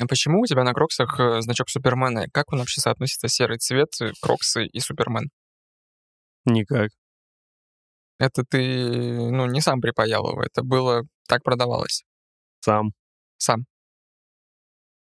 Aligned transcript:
А 0.00 0.06
почему 0.06 0.40
у 0.40 0.46
тебя 0.46 0.64
на 0.64 0.72
кроксах 0.72 1.18
э, 1.20 1.40
значок 1.40 1.68
Супермена? 1.70 2.26
Как 2.32 2.52
он 2.52 2.58
вообще 2.58 2.80
соотносится 2.80 3.28
серый 3.28 3.58
цвет, 3.58 3.88
э, 4.00 4.12
кроксы 4.20 4.66
и 4.66 4.80
Супермен? 4.80 5.30
Никак. 6.44 6.90
Это 8.18 8.44
ты, 8.48 8.58
ну, 9.30 9.46
не 9.46 9.60
сам 9.60 9.80
припаял 9.80 10.28
его, 10.30 10.42
это 10.42 10.62
было, 10.62 11.02
так 11.28 11.42
продавалось. 11.42 12.04
Сам. 12.60 12.92
Сам. 13.38 13.64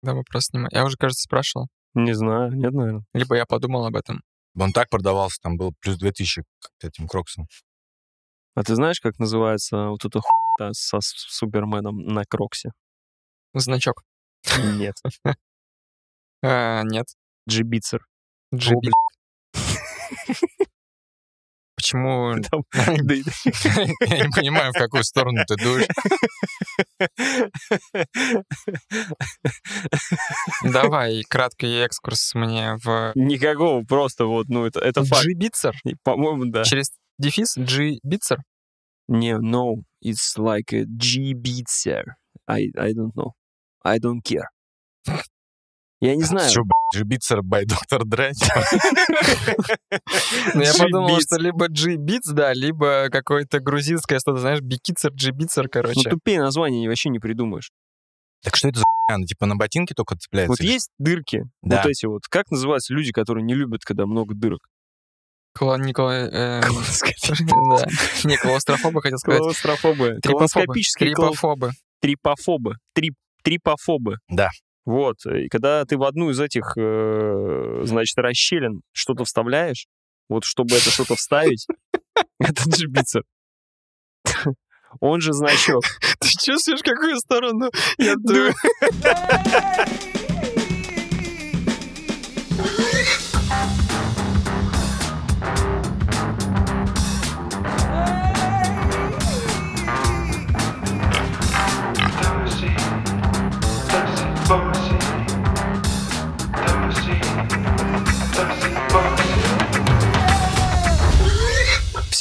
Да, 0.01 0.13
вопрос 0.13 0.45
снимай. 0.45 0.69
Я 0.73 0.83
уже, 0.85 0.97
кажется, 0.97 1.23
спрашивал. 1.23 1.67
Не 1.93 2.13
знаю, 2.13 2.51
нет, 2.53 2.73
наверное. 2.73 3.03
Либо 3.13 3.35
я 3.35 3.45
подумал 3.45 3.85
об 3.85 3.95
этом. 3.95 4.21
Он 4.57 4.71
так 4.73 4.89
продавался, 4.89 5.37
там 5.41 5.57
был 5.57 5.73
плюс 5.79 5.97
2000 5.97 6.43
к 6.59 6.83
этим 6.83 7.07
кроксам. 7.07 7.45
А 8.55 8.63
ты 8.63 8.75
знаешь, 8.75 8.99
как 8.99 9.17
называется 9.19 9.87
вот 9.89 10.03
эта 10.03 10.19
хуйня 10.19 10.73
со 10.73 10.99
с- 10.99 11.13
Суперменом 11.29 11.97
на 11.97 12.23
кроксе? 12.25 12.71
Значок. 13.53 14.03
Нет. 14.77 14.95
А, 16.43 16.81
нет. 16.83 17.05
Джибицер. 17.47 18.05
Джиби. 18.53 18.89
Почему... 21.75 22.35
Я 22.73 24.25
не 24.25 24.29
понимаю, 24.35 24.71
в 24.71 24.77
какую 24.77 25.03
сторону 25.03 25.43
ты 25.47 25.55
дуешь. 25.55 25.87
Давай 30.63 31.23
краткий 31.27 31.83
экскурс 31.83 32.35
мне 32.35 32.75
в... 32.83 33.13
Никакого, 33.15 33.83
просто 33.83 34.25
вот, 34.25 34.47
ну, 34.49 34.65
это, 34.65 34.79
это 34.79 35.03
факт. 35.03 35.23
Джибицер? 35.23 35.75
И, 35.85 35.95
По-моему, 36.03 36.45
да. 36.45 36.63
Через 36.63 36.91
дефис 37.17 37.57
Джибицер? 37.57 38.39
Не, 39.07 39.37
no, 39.37 39.83
it's 40.03 40.37
like 40.37 40.73
a 40.73 40.85
G-Beatser. 40.85 42.03
I, 42.47 42.69
I 42.77 42.93
don't 42.93 43.13
know. 43.15 43.31
I 43.83 43.97
don't 43.99 44.21
care. 44.23 44.45
Я 46.03 46.15
не 46.15 46.23
знаю. 46.23 46.49
Что, 46.49 46.61
Джибицер 46.95 47.39
by 47.41 47.63
Dr. 47.65 48.01
Dre? 48.05 48.31
Ну, 50.55 50.61
я 50.61 50.73
подумал, 50.73 51.09
G-Beats. 51.09 51.21
что 51.21 51.37
либо 51.37 51.67
G-Beats, 51.67 52.33
да, 52.33 52.53
либо 52.53 53.09
какое-то 53.11 53.59
грузинское 53.59 54.19
что-то, 54.19 54.39
знаешь, 54.39 54.61
Бикицер, 54.61 55.11
Ну, 55.63 55.69
короче. 55.71 56.09
тупее 56.09 56.39
название 56.41 56.87
вообще 56.89 57.09
не 57.09 57.19
придумаешь. 57.19 57.69
Так 58.43 58.55
что 58.55 58.69
это 58.69 58.79
за? 58.79 58.85
Она 59.09 59.25
типа 59.25 59.45
на 59.45 59.55
ботинке 59.55 59.93
только 59.93 60.15
цепляется? 60.17 60.51
Вот 60.51 60.59
есть 60.61 60.89
дырки, 60.97 61.43
Да. 61.61 61.77
вот 61.83 61.85
эти 61.91 62.05
вот. 62.07 62.21
Как 62.29 62.49
называются 62.49 62.93
люди, 62.93 63.11
которые 63.11 63.43
не 63.43 63.53
любят, 63.53 63.81
когда 63.83 64.05
много 64.07 64.33
дырок? 64.33 64.61
Кла- 65.57 65.77
Николай... 65.79 66.29
э, 66.31 66.61
Да. 66.61 67.85
Не, 68.23 68.37
клаустрофобы 68.37 69.01
хотел 69.01 69.17
сказать. 69.19 69.39
Клаустрофобы. 69.41 70.17
Трипофобы. 70.21 70.73
Трипофобы. 70.97 71.71
трипофобы. 71.99 72.75
Трип, 72.95 73.13
трипофобы. 73.43 74.17
Да. 74.29 74.49
Вот. 74.85 75.17
И 75.25 75.47
когда 75.49 75.85
ты 75.85 75.97
в 75.97 76.03
одну 76.03 76.29
из 76.31 76.39
этих, 76.39 76.73
э, 76.77 77.81
значит, 77.83 78.17
расщелин 78.17 78.81
что-то 78.91 79.25
вставляешь, 79.25 79.87
вот 80.29 80.43
чтобы 80.43 80.75
это 80.75 80.89
что-то 80.89 81.15
вставить, 81.15 81.67
это 82.39 82.63
джибицер. 82.69 83.23
Он 84.99 85.21
же 85.21 85.33
значок. 85.33 85.83
Ты 86.19 86.29
чувствуешь, 86.43 86.81
какую 86.83 87.17
сторону 87.17 87.69
я 87.97 88.15
дую? 88.17 88.53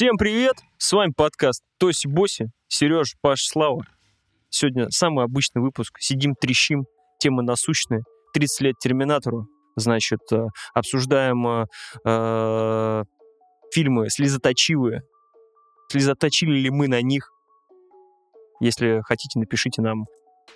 Всем 0.00 0.16
привет! 0.16 0.55
С 0.78 0.94
вами 0.94 1.12
подкаст 1.15 1.62
Тоси 1.78 2.06
Боси, 2.06 2.47
Сереж, 2.69 3.16
Паш, 3.21 3.43
Слава. 3.43 3.83
Сегодня 4.49 4.88
самый 4.88 5.27
обычный 5.27 5.61
выпуск. 5.61 5.99
Сидим, 6.00 6.34
трещим, 6.41 6.87
темы 7.19 7.43
насущные. 7.43 8.05
30 8.33 8.61
лет 8.62 8.78
Терминатору. 8.81 9.47
Значит, 9.77 10.21
э, 10.33 10.47
обсуждаем 10.72 11.47
э, 11.47 11.66
э, 12.06 13.05
фильмы 13.75 14.09
слезоточивые. 14.09 15.03
Слезоточили 15.91 16.59
ли 16.59 16.71
мы 16.71 16.88
на 16.88 17.03
них? 17.03 17.31
Если 18.59 19.03
хотите, 19.05 19.38
напишите 19.38 19.82
нам, 19.82 20.06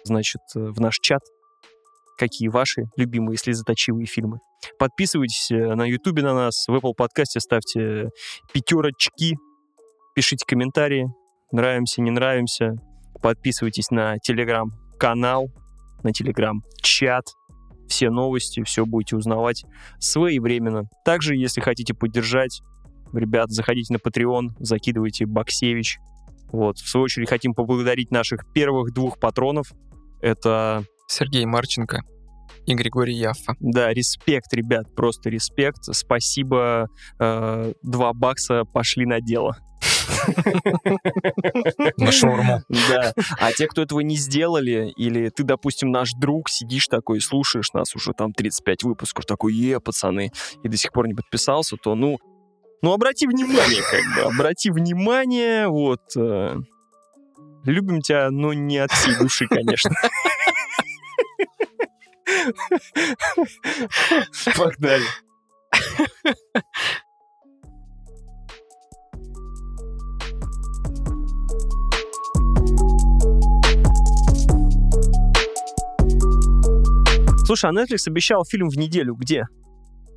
значит, 0.05 0.41
э, 0.57 0.59
в 0.59 0.81
наш 0.81 0.99
чат, 1.01 1.21
какие 2.17 2.49
ваши 2.49 2.85
любимые 2.97 3.37
слезоточивые 3.37 4.07
фильмы. 4.07 4.39
Подписывайтесь 4.79 5.51
э, 5.51 5.75
на 5.75 5.85
Ютубе 5.85 6.23
на 6.23 6.35
нас, 6.35 6.67
в 6.67 6.75
Apple 6.75 6.95
подкасте 6.97 7.41
ставьте 7.41 8.11
пятерочки, 8.53 9.37
пишите 10.15 10.45
комментарии, 10.47 11.09
нравимся, 11.53 12.03
не 12.03 12.11
нравимся, 12.11 12.77
подписывайтесь 13.23 13.91
на 13.91 14.19
телеграм-канал, 14.19 15.51
на 16.03 16.13
телеграм-чат, 16.13 17.25
все 17.89 18.11
новости, 18.11 18.63
все 18.65 18.87
будете 18.87 19.17
узнавать 19.17 19.65
своевременно. 19.99 20.85
Также, 21.05 21.37
если 21.37 21.61
хотите 21.61 21.95
поддержать, 21.95 22.61
ребят, 23.13 23.51
заходите 23.51 23.93
на 23.93 23.99
Patreon, 23.99 24.51
закидывайте 24.59 25.27
Баксевич. 25.27 25.99
Вот. 26.53 26.79
В 26.79 26.89
свою 26.89 27.05
очередь 27.05 27.29
хотим 27.29 27.55
поблагодарить 27.55 28.11
наших 28.11 28.51
первых 28.53 28.93
двух 28.93 29.19
патронов. 29.19 29.73
Это 30.21 30.85
Сергей 31.09 31.45
Марченко 31.45 32.03
и 32.67 32.75
Григорий 32.75 33.15
Яффа. 33.15 33.55
Да, 33.61 33.93
респект, 33.93 34.53
ребят, 34.53 34.95
просто 34.95 35.31
респект. 35.31 35.85
Спасибо. 35.93 36.89
Э, 37.19 37.73
Два 37.83 38.13
бакса 38.13 38.65
пошли 38.65 39.07
на 39.07 39.21
дело. 39.21 39.57
На 41.99 42.13
шаурму. 42.13 42.63
Да. 42.89 43.13
А 43.39 43.53
те, 43.53 43.67
кто 43.67 43.83
этого 43.83 44.01
не 44.01 44.17
сделали, 44.17 44.93
или 44.97 45.29
ты, 45.29 45.45
допустим, 45.45 45.91
наш 45.91 46.13
друг, 46.13 46.49
сидишь 46.49 46.87
такой, 46.89 47.21
слушаешь 47.21 47.73
нас 47.73 47.95
уже 47.95 48.13
там 48.13 48.33
35 48.33 48.83
выпусков, 48.85 49.27
такой, 49.27 49.55
е, 49.55 49.81
пацаны, 49.81 50.31
и 50.63 50.69
до 50.69 50.77
сих 50.77 50.93
пор 50.93 51.07
не 51.07 51.15
подписался, 51.15 51.77
то, 51.77 51.95
ну, 51.95 52.19
ну, 52.83 52.93
обрати 52.93 53.27
внимание, 53.27 53.83
как 53.91 54.03
бы, 54.15 54.35
обрати 54.35 54.71
внимание, 54.71 55.69
вот. 55.69 56.01
э, 56.17 56.57
Любим 57.65 58.03
тебя, 58.03 58.31
но 58.31 58.53
не 58.53 58.77
от 58.77 58.91
всей 58.93 59.17
души, 59.19 59.47
конечно. 59.49 59.91
Погнали. 64.57 65.05
Слушай, 77.47 77.71
а 77.71 77.75
Netflix 77.75 78.09
обещал 78.09 78.45
фильм 78.45 78.69
в 78.71 78.77
неделю. 78.77 79.15
Где? 79.15 79.47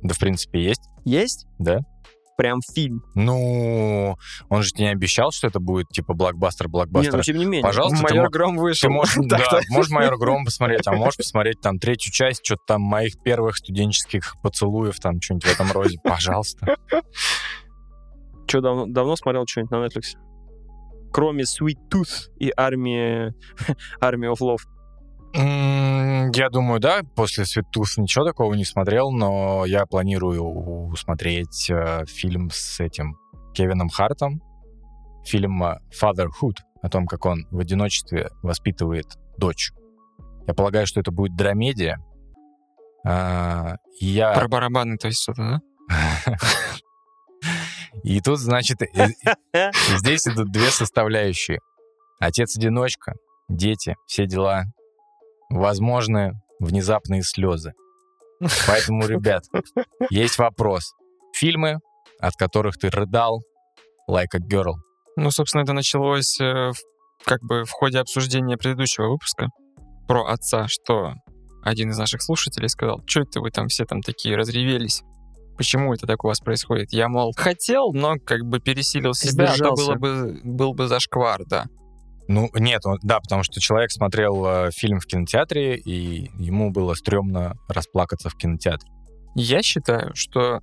Да, 0.02 0.14
в 0.14 0.18
принципе, 0.18 0.62
есть. 0.62 0.88
Есть? 1.04 1.46
Да. 1.58 1.80
Прям 2.38 2.60
фильм. 2.72 3.02
Ну, 3.16 4.16
он 4.48 4.62
же 4.62 4.70
тебе 4.70 4.84
не 4.84 4.92
обещал, 4.92 5.32
что 5.32 5.48
это 5.48 5.58
будет 5.58 5.88
типа 5.88 6.12
Не, 6.12 6.18
блокбастер-блокбастер. 6.18 7.16
ну, 7.16 7.22
тем 7.22 7.36
не 7.36 7.44
менее. 7.44 7.62
Пожалуйста, 7.62 7.96
ты 7.98 8.02
Майор 8.14 8.24
мо- 8.26 8.30
Гром 8.30 8.54
Ты 8.54 8.60
вышел. 8.62 8.90
можешь, 8.90 9.14
Так, 9.28 9.40
да, 9.50 9.60
можешь 9.70 9.90
«Майор 9.90 10.16
Гром» 10.16 10.44
посмотреть, 10.44 10.86
а 10.86 10.92
можешь 10.92 11.16
посмотреть 11.16 11.60
там 11.60 11.80
третью 11.80 12.12
часть, 12.12 12.46
что-то 12.46 12.62
там 12.68 12.82
моих 12.82 13.20
первых 13.24 13.56
студенческих 13.56 14.36
поцелуев, 14.40 15.00
там 15.00 15.20
что-нибудь 15.20 15.46
в 15.48 15.52
этом 15.52 15.72
роде. 15.72 15.98
Пожалуйста. 16.04 16.76
Че, 18.46 18.60
давно, 18.60 18.86
давно 18.86 19.16
смотрел 19.16 19.44
что-нибудь 19.44 19.72
на 19.72 19.84
Netflix? 19.84 20.16
Кроме 21.12 21.42
Sweet 21.42 21.78
Tooth 21.92 22.30
и 22.38 22.52
Армии... 22.56 23.34
Army 24.00 24.32
of 24.32 24.36
Love. 24.40 24.60
Я 25.38 26.50
думаю, 26.50 26.80
да, 26.80 27.02
после 27.14 27.44
«Светус» 27.44 27.96
ничего 27.96 28.24
такого 28.24 28.54
не 28.54 28.64
смотрел, 28.64 29.12
но 29.12 29.64
я 29.66 29.86
планирую 29.86 30.94
смотреть 30.96 31.70
э, 31.70 32.04
фильм 32.06 32.50
с 32.50 32.80
этим 32.80 33.16
Кевином 33.54 33.88
Хартом, 33.88 34.42
фильм 35.24 35.62
э, 35.62 35.78
«Fatherhood», 36.00 36.56
о 36.82 36.88
том, 36.88 37.06
как 37.06 37.26
он 37.26 37.46
в 37.50 37.58
одиночестве 37.58 38.30
воспитывает 38.42 39.06
дочь. 39.36 39.72
Я 40.46 40.54
полагаю, 40.54 40.86
что 40.86 41.00
это 41.00 41.10
будет 41.10 41.36
драмедия. 41.36 41.98
А, 43.06 43.76
я... 44.00 44.32
Про 44.32 44.48
барабаны, 44.48 44.96
то 44.96 45.08
есть 45.08 45.22
что-то, 45.22 45.60
да? 45.88 46.36
И 48.04 48.20
тут, 48.20 48.38
значит, 48.38 48.78
здесь 49.98 50.26
идут 50.26 50.52
две 50.52 50.70
составляющие. 50.70 51.58
Отец-одиночка, 52.20 53.14
дети, 53.48 53.96
все 54.06 54.26
дела. 54.26 54.64
Возможны 55.50 56.32
внезапные 56.60 57.22
слезы. 57.22 57.72
Поэтому, 58.66 59.06
ребят, 59.08 59.44
есть 60.10 60.38
вопрос. 60.38 60.92
Фильмы, 61.34 61.78
от 62.20 62.34
которых 62.34 62.76
ты 62.78 62.90
рыдал, 62.90 63.42
like 64.08 64.34
a 64.34 64.38
girl. 64.38 64.74
Ну, 65.16 65.30
собственно, 65.30 65.62
это 65.62 65.72
началось 65.72 66.40
э, 66.40 66.72
как 67.24 67.40
бы 67.42 67.64
в 67.64 67.70
ходе 67.70 67.98
обсуждения 67.98 68.56
предыдущего 68.56 69.08
выпуска 69.08 69.48
про 70.06 70.26
отца, 70.26 70.66
что 70.68 71.14
один 71.62 71.90
из 71.90 71.98
наших 71.98 72.22
слушателей 72.22 72.68
сказал, 72.68 73.02
что 73.06 73.20
это 73.20 73.40
вы 73.40 73.50
там 73.50 73.68
все 73.68 73.84
там 73.84 74.00
такие 74.00 74.36
разревелись? 74.36 75.02
Почему 75.56 75.92
это 75.92 76.06
так 76.06 76.24
у 76.24 76.28
вас 76.28 76.38
происходит? 76.38 76.92
Я, 76.92 77.08
мол, 77.08 77.32
хотел, 77.36 77.92
но 77.92 78.14
как 78.24 78.42
бы 78.42 78.60
пересилил 78.60 79.12
себя, 79.12 79.52
а 79.52 79.56
то 79.56 79.74
было 79.74 79.94
бы, 79.96 80.40
был 80.44 80.72
бы 80.72 80.86
зашквар, 80.86 81.42
да. 81.46 81.66
Ну, 82.28 82.50
нет, 82.54 82.84
он- 82.84 82.98
да, 83.02 83.20
потому 83.20 83.42
что 83.42 83.58
человек 83.60 83.90
смотрел 83.90 84.44
э, 84.46 84.70
фильм 84.70 85.00
в 85.00 85.06
кинотеатре, 85.06 85.76
и 85.76 86.30
ему 86.38 86.70
было 86.70 86.94
стрёмно 86.94 87.54
расплакаться 87.68 88.28
в 88.28 88.34
кинотеатре. 88.36 88.90
Я 89.34 89.62
считаю, 89.62 90.14
что 90.14 90.60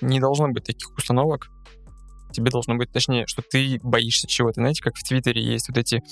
не 0.00 0.20
должно 0.20 0.48
быть 0.48 0.64
таких 0.64 0.96
установок. 0.96 1.48
Тебе 2.32 2.50
должно 2.50 2.76
быть, 2.76 2.90
точнее, 2.90 3.26
что 3.26 3.42
ты 3.42 3.78
боишься 3.82 4.26
чего-то. 4.26 4.60
Знаете, 4.60 4.82
как 4.82 4.94
в 4.96 5.02
Твиттере 5.02 5.42
есть 5.42 5.68
вот 5.68 5.78
эти 5.78 6.02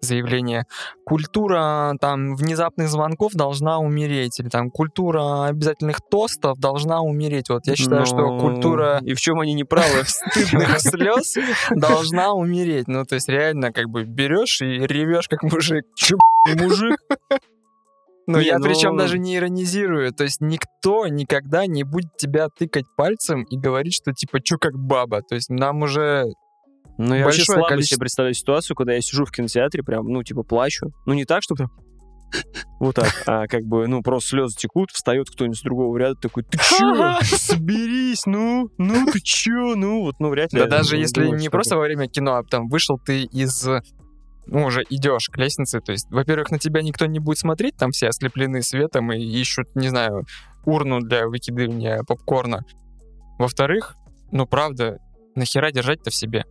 заявления. 0.00 0.66
Культура 1.04 1.94
там 2.00 2.34
внезапных 2.36 2.88
звонков 2.88 3.32
должна 3.32 3.78
умереть. 3.78 4.40
Или 4.40 4.48
там 4.48 4.70
культура 4.70 5.46
обязательных 5.46 6.00
тостов 6.00 6.58
должна 6.58 7.00
умереть. 7.00 7.48
Вот 7.48 7.66
я 7.66 7.76
считаю, 7.76 8.06
что 8.06 8.16
Ну, 8.16 8.40
культура 8.40 9.00
И 9.02 9.14
в 9.14 9.20
чем 9.20 9.40
они 9.40 9.54
не 9.54 9.64
правы? 9.64 10.04
стыдных 10.06 10.80
слез 10.80 11.36
должна 11.70 12.32
умереть. 12.32 12.88
Ну, 12.88 13.04
то 13.04 13.16
есть 13.16 13.28
реально 13.28 13.72
как 13.72 13.88
бы 13.88 14.04
берешь 14.04 14.62
и 14.62 14.86
ревешь 14.86 15.28
как 15.28 15.42
мужик. 15.42 15.84
Че, 15.96 16.16
мужик? 16.56 16.98
Ну, 18.30 18.38
Не, 18.38 18.46
я 18.46 18.58
ну- 18.58 18.64
причем 18.64 18.96
даже 18.96 19.18
не 19.18 19.36
иронизирую. 19.36 20.12
То 20.12 20.24
есть 20.24 20.40
никто 20.40 21.06
никогда 21.08 21.66
не 21.66 21.82
будет 21.82 22.16
тебя 22.16 22.48
тыкать 22.48 22.84
пальцем 22.96 23.42
и 23.42 23.58
говорить, 23.58 23.94
что 23.94 24.12
типа, 24.12 24.40
чё 24.40 24.56
как 24.58 24.74
баба. 24.74 25.22
То 25.22 25.34
есть 25.34 25.50
нам 25.50 25.82
уже... 25.82 26.26
Ну, 26.98 27.14
я 27.14 27.24
вообще 27.24 27.44
слабо 27.44 27.66
количество- 27.68 27.94
себе 27.96 28.00
представляю 28.00 28.34
ситуацию, 28.34 28.76
когда 28.76 28.92
я 28.92 29.00
сижу 29.00 29.24
в 29.24 29.32
кинотеатре, 29.32 29.82
прям, 29.82 30.06
ну, 30.06 30.22
типа, 30.22 30.42
плачу. 30.42 30.92
Ну, 31.06 31.14
не 31.14 31.24
так, 31.24 31.42
чтобы 31.42 31.58
прям 31.58 31.70
вот 32.80 32.94
так, 32.94 33.10
а 33.26 33.46
как 33.48 33.62
бы, 33.64 33.86
ну, 33.88 34.02
просто 34.02 34.30
слезы 34.30 34.56
текут, 34.56 34.90
встает 34.92 35.28
кто-нибудь 35.30 35.58
с 35.58 35.62
другого 35.62 35.96
ряда, 35.96 36.14
такой, 36.20 36.44
ты 36.44 36.58
чё, 36.58 37.18
соберись, 37.22 38.26
ну, 38.26 38.68
ну, 38.78 39.06
ты 39.10 39.20
чё, 39.20 39.74
ну, 39.74 40.02
вот, 40.02 40.16
ну, 40.20 40.28
вряд 40.28 40.52
ли. 40.52 40.60
Да 40.60 40.66
даже 40.66 40.96
если 40.96 41.24
что 41.24 41.36
не 41.36 41.48
просто 41.48 41.76
во 41.76 41.82
время 41.82 42.06
кино, 42.06 42.36
а 42.36 42.44
там 42.44 42.68
вышел 42.68 42.98
ты 43.04 43.24
из... 43.24 43.66
Ну, 44.46 44.64
уже 44.64 44.84
идешь 44.90 45.28
к 45.28 45.36
лестнице, 45.36 45.80
то 45.80 45.92
есть, 45.92 46.10
во-первых, 46.10 46.50
на 46.50 46.58
тебя 46.58 46.82
никто 46.82 47.06
не 47.06 47.20
будет 47.20 47.38
смотреть, 47.38 47.76
там 47.76 47.92
все 47.92 48.08
ослеплены 48.08 48.62
светом 48.62 49.12
и 49.12 49.18
ищут, 49.18 49.74
не 49.76 49.88
знаю, 49.88 50.24
урну 50.64 51.00
для 51.00 51.26
выкидывания 51.28 52.02
попкорна. 52.02 52.64
Во-вторых, 53.38 53.94
ну, 54.32 54.46
правда, 54.46 54.98
нахера 55.34 55.70
держать-то 55.70 56.10
в 56.10 56.14
себе? 56.14 56.44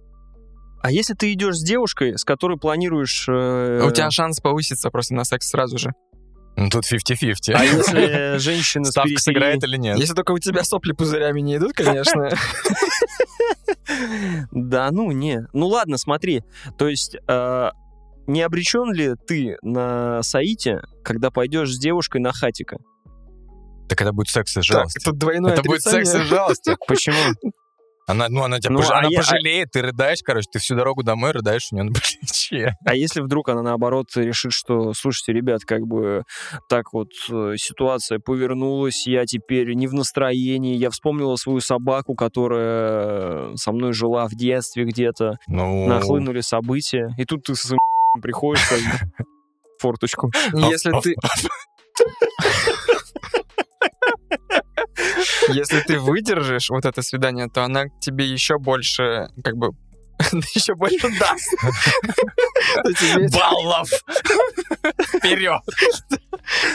А 0.82 0.92
если 0.92 1.14
ты 1.14 1.34
идешь 1.34 1.58
с 1.58 1.64
девушкой, 1.64 2.18
с 2.18 2.24
которой 2.24 2.58
планируешь... 2.58 3.26
э, 3.28 3.80
А 3.82 3.86
у 3.86 3.92
тебя 3.92 4.10
шанс 4.12 4.40
повыситься 4.40 4.90
просто 4.90 5.14
на 5.14 5.26
секс 5.26 5.50
сразу 5.50 5.78
же. 5.78 5.92
Ну, 6.56 6.70
тут 6.70 6.84
50-50. 6.92 7.54
А 7.54 7.64
если 7.64 8.38
женщина 8.40 8.86
Ставка 8.86 9.18
сыграет 9.18 9.64
или 9.64 9.78
нет? 9.78 9.98
Если 9.98 10.14
только 10.14 10.32
у 10.32 10.40
тебя 10.40 10.64
сопли 10.64 10.94
пузырями 10.94 11.42
не 11.42 11.58
идут, 11.58 11.74
конечно. 11.74 12.30
Да, 14.52 14.90
ну 14.92 15.12
не. 15.12 15.46
Ну 15.54 15.68
ладно, 15.68 15.98
смотри. 15.98 16.44
То 16.78 16.88
есть 16.88 17.16
э, 17.28 17.70
не 18.28 18.42
обречен 18.42 18.92
ли 18.94 19.16
ты 19.28 19.58
на 19.62 20.22
Саите, 20.24 20.82
когда 21.04 21.32
пойдешь 21.32 21.74
с 21.74 21.80
девушкой 21.80 22.22
на 22.22 22.32
хатика? 22.32 22.78
Так 23.88 24.02
это 24.02 24.14
будет 24.14 24.28
секс 24.30 24.52
и 24.52 24.56
Так, 24.56 24.64
жалость. 24.64 25.04
тут 25.04 25.18
двойное 25.18 25.54
Это 25.54 25.64
будет 25.64 25.82
секс 25.82 26.14
и 26.14 26.20
жалость. 26.20 26.70
Почему? 26.88 27.18
Она, 28.10 28.26
ну, 28.28 28.42
она 28.44 28.60
тебя 28.60 28.74
Ну, 28.74 28.80
пож- 28.80 28.90
а 28.92 29.00
она 29.00 29.08
я- 29.12 29.20
пожалеет, 29.20 29.70
ты 29.72 29.84
рыдаешь, 29.84 30.20
короче, 30.24 30.48
ты 30.52 30.58
всю 30.58 30.76
дорогу 30.76 31.04
домой 31.04 31.32
рыдаешь 31.32 31.68
у 31.72 31.76
нее 31.76 31.84
на 31.84 31.92
плече. 32.20 32.74
А 32.84 32.96
если 32.96 33.22
вдруг 33.22 33.50
она 33.50 33.62
наоборот 33.62 34.08
решит, 34.16 34.52
что, 34.52 34.94
слушайте, 34.94 35.32
ребят, 35.32 35.62
как 35.64 35.82
бы 35.86 36.24
так 36.70 36.92
вот 36.92 37.10
э, 37.32 37.54
ситуация 37.58 38.18
повернулась, 38.20 39.06
я 39.06 39.26
теперь 39.28 39.74
не 39.74 39.86
в 39.88 39.94
настроении, 39.94 40.76
я 40.76 40.90
вспомнила 40.90 41.36
свою 41.36 41.60
собаку, 41.60 42.16
которая 42.16 43.56
со 43.56 43.72
мной 43.72 43.94
жила 43.94 44.28
в 44.28 44.32
детстве 44.32 44.86
где-то, 44.86 45.38
Ну, 45.48 45.86
нахлынули 45.88 46.42
события, 46.42 47.14
и 47.18 47.26
тут 47.26 47.44
ты 47.44 47.54
с 47.54 47.72
приходишь 48.24 48.68
форточку. 49.80 50.32
Если 50.54 50.92
ты... 51.02 51.14
Если 55.54 55.80
ты 55.82 56.00
выдержишь 56.00 56.70
вот 56.70 56.86
это 56.86 57.02
свидание, 57.02 57.48
то 57.48 57.64
она 57.64 57.86
тебе 58.00 58.26
еще 58.26 58.58
больше, 58.58 59.30
как 59.44 59.56
бы, 59.58 59.72
еще 60.54 60.76
больше 60.76 61.08
даст. 61.20 61.56
Баллов! 63.34 63.90
Вперед! 65.08 65.62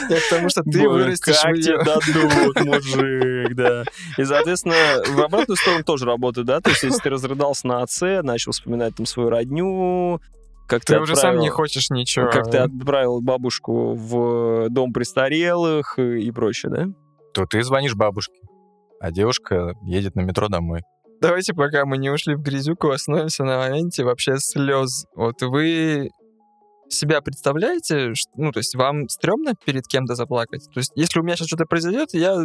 Я 0.09 0.19
к 0.19 0.29
тому, 0.29 0.49
что 0.49 0.63
ты 0.63 0.87
вырастешь 0.87 1.41
как 1.41 1.55
в 1.55 1.61
тебе 1.61 1.83
дадут, 1.83 2.59
мужик, 2.61 3.55
да. 3.55 3.83
И, 4.17 4.23
соответственно, 4.23 5.03
в 5.07 5.21
обратную 5.21 5.57
сторону 5.57 5.83
тоже 5.83 6.05
работает, 6.05 6.47
да? 6.47 6.61
То 6.61 6.69
есть, 6.71 6.83
если 6.83 6.99
ты 6.99 7.09
разрыдался 7.09 7.67
на 7.67 7.81
отце, 7.81 8.21
начал 8.21 8.51
вспоминать 8.51 8.95
там 8.95 9.05
свою 9.05 9.29
родню, 9.29 10.21
как 10.67 10.83
ты, 10.83 10.95
Ты 10.95 10.99
уже 10.99 11.15
сам 11.15 11.37
не 11.37 11.49
хочешь 11.49 11.89
ничего. 11.91 12.29
Как 12.31 12.49
ты 12.49 12.57
отправил 12.57 13.21
бабушку 13.21 13.93
в 13.93 14.69
дом 14.69 14.93
престарелых 14.93 15.99
и 15.99 16.25
и 16.25 16.31
прочее, 16.31 16.71
да? 16.71 16.85
То 17.33 17.45
ты 17.45 17.61
звонишь 17.61 17.93
бабушке, 17.93 18.33
а 18.99 19.11
девушка 19.11 19.73
едет 19.83 20.15
на 20.15 20.21
метро 20.21 20.47
домой. 20.47 20.81
Давайте, 21.21 21.53
пока 21.53 21.85
мы 21.85 21.97
не 21.97 22.09
ушли 22.09 22.35
в 22.35 22.41
грязюку, 22.41 22.89
остановимся 22.89 23.43
на 23.43 23.57
моменте 23.57 24.03
вообще 24.03 24.35
слез. 24.37 25.05
Вот 25.15 25.41
вы 25.41 26.09
себя 26.89 27.21
представляете, 27.21 28.13
ну, 28.35 28.51
то 28.51 28.59
есть 28.59 28.75
вам 28.75 29.07
стрёмно 29.09 29.53
перед 29.65 29.87
кем-то 29.87 30.15
заплакать? 30.15 30.65
То 30.73 30.79
есть 30.79 30.91
если 30.95 31.19
у 31.19 31.23
меня 31.23 31.35
сейчас 31.35 31.47
что-то 31.47 31.65
произойдет, 31.65 32.09
я 32.13 32.43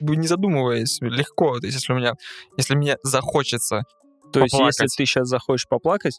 не 0.00 0.26
задумываясь, 0.26 0.98
легко, 1.00 1.58
то 1.60 1.66
есть 1.66 1.78
если 1.78 1.92
у 1.92 1.96
меня, 1.96 2.12
если 2.56 2.76
мне 2.76 2.96
захочется. 3.02 3.82
То 4.32 4.40
есть, 4.40 4.52
если 4.52 4.58
Поплакать. 4.64 4.94
ты 4.96 5.06
сейчас 5.06 5.28
захочешь 5.28 5.68
поплакать, 5.68 6.18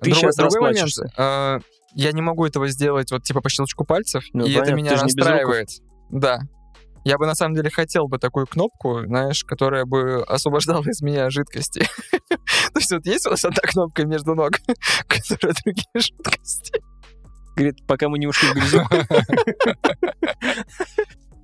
ты 0.00 0.10
Другой- 0.10 0.20
сейчас 0.20 0.36
другой 0.36 0.60
момент, 0.60 0.90
э, 1.18 1.58
я 1.94 2.12
не 2.12 2.22
могу 2.22 2.46
этого 2.46 2.68
сделать 2.68 3.10
вот 3.12 3.22
типа 3.22 3.40
по 3.42 3.50
щелчку 3.50 3.84
пальцев, 3.84 4.24
Ну, 4.32 4.44
и 4.46 4.50
это 4.52 4.60
понятно, 4.60 4.76
меня 4.76 4.90
не 4.90 4.96
без 4.96 5.02
расстраивает. 5.02 5.68
Да. 6.10 6.40
Я 7.04 7.18
бы 7.18 7.26
на 7.26 7.34
самом 7.34 7.54
деле 7.54 7.70
хотел 7.70 8.08
бы 8.08 8.18
такую 8.18 8.46
кнопку, 8.46 9.04
знаешь, 9.04 9.44
которая 9.44 9.84
бы 9.84 10.24
освобождала 10.24 10.82
из 10.82 11.02
меня 11.02 11.28
жидкости. 11.28 11.86
То 12.28 12.78
есть 12.78 12.90
вот 12.90 13.06
есть 13.06 13.26
у 13.26 13.30
вас 13.30 13.44
одна 13.44 13.60
кнопка 13.62 14.06
между 14.06 14.34
ног, 14.34 14.52
которая 15.06 15.54
другие 15.64 15.86
жидкости. 15.94 16.82
Говорит, 17.56 17.86
пока 17.86 18.08
мы 18.08 18.18
не 18.18 18.26
ушли 18.26 18.48
в 18.48 18.54
грязюку. 18.54 18.94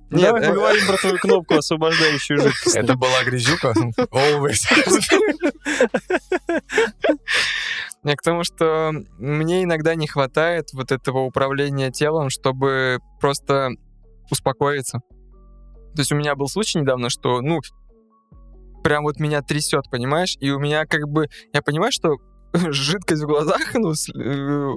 Нет, 0.09 0.23
Давай 0.23 0.43
э, 0.43 0.49
поговорим 0.49 0.87
про 0.87 0.97
твою 0.97 1.17
кнопку, 1.19 1.55
освобождающую 1.55 2.41
жидкость. 2.41 2.75
Это 2.75 2.97
была 2.97 3.23
грязюка? 3.23 3.71
Always. 4.11 4.65
Я 8.03 8.15
к 8.17 8.21
тому, 8.21 8.43
что 8.43 8.91
мне 9.19 9.63
иногда 9.63 9.95
не 9.95 10.07
хватает 10.07 10.73
вот 10.73 10.91
этого 10.91 11.19
управления 11.19 11.91
телом, 11.91 12.29
чтобы 12.29 12.99
просто 13.21 13.69
успокоиться. 14.29 14.99
То 15.95 16.01
есть 16.01 16.11
у 16.11 16.15
меня 16.15 16.35
был 16.35 16.47
случай 16.47 16.79
недавно, 16.79 17.09
что, 17.09 17.41
ну, 17.41 17.59
прям 18.83 19.03
вот 19.03 19.19
меня 19.19 19.41
трясет, 19.41 19.89
понимаешь? 19.89 20.37
И 20.39 20.49
у 20.51 20.59
меня 20.59 20.85
как 20.85 21.07
бы... 21.07 21.27
Я 21.53 21.61
понимаю, 21.61 21.91
что 21.91 22.17
жидкость 22.53 23.23
в 23.23 23.27
глазах, 23.27 23.73
ну, 23.73 23.91
э, 23.91 24.73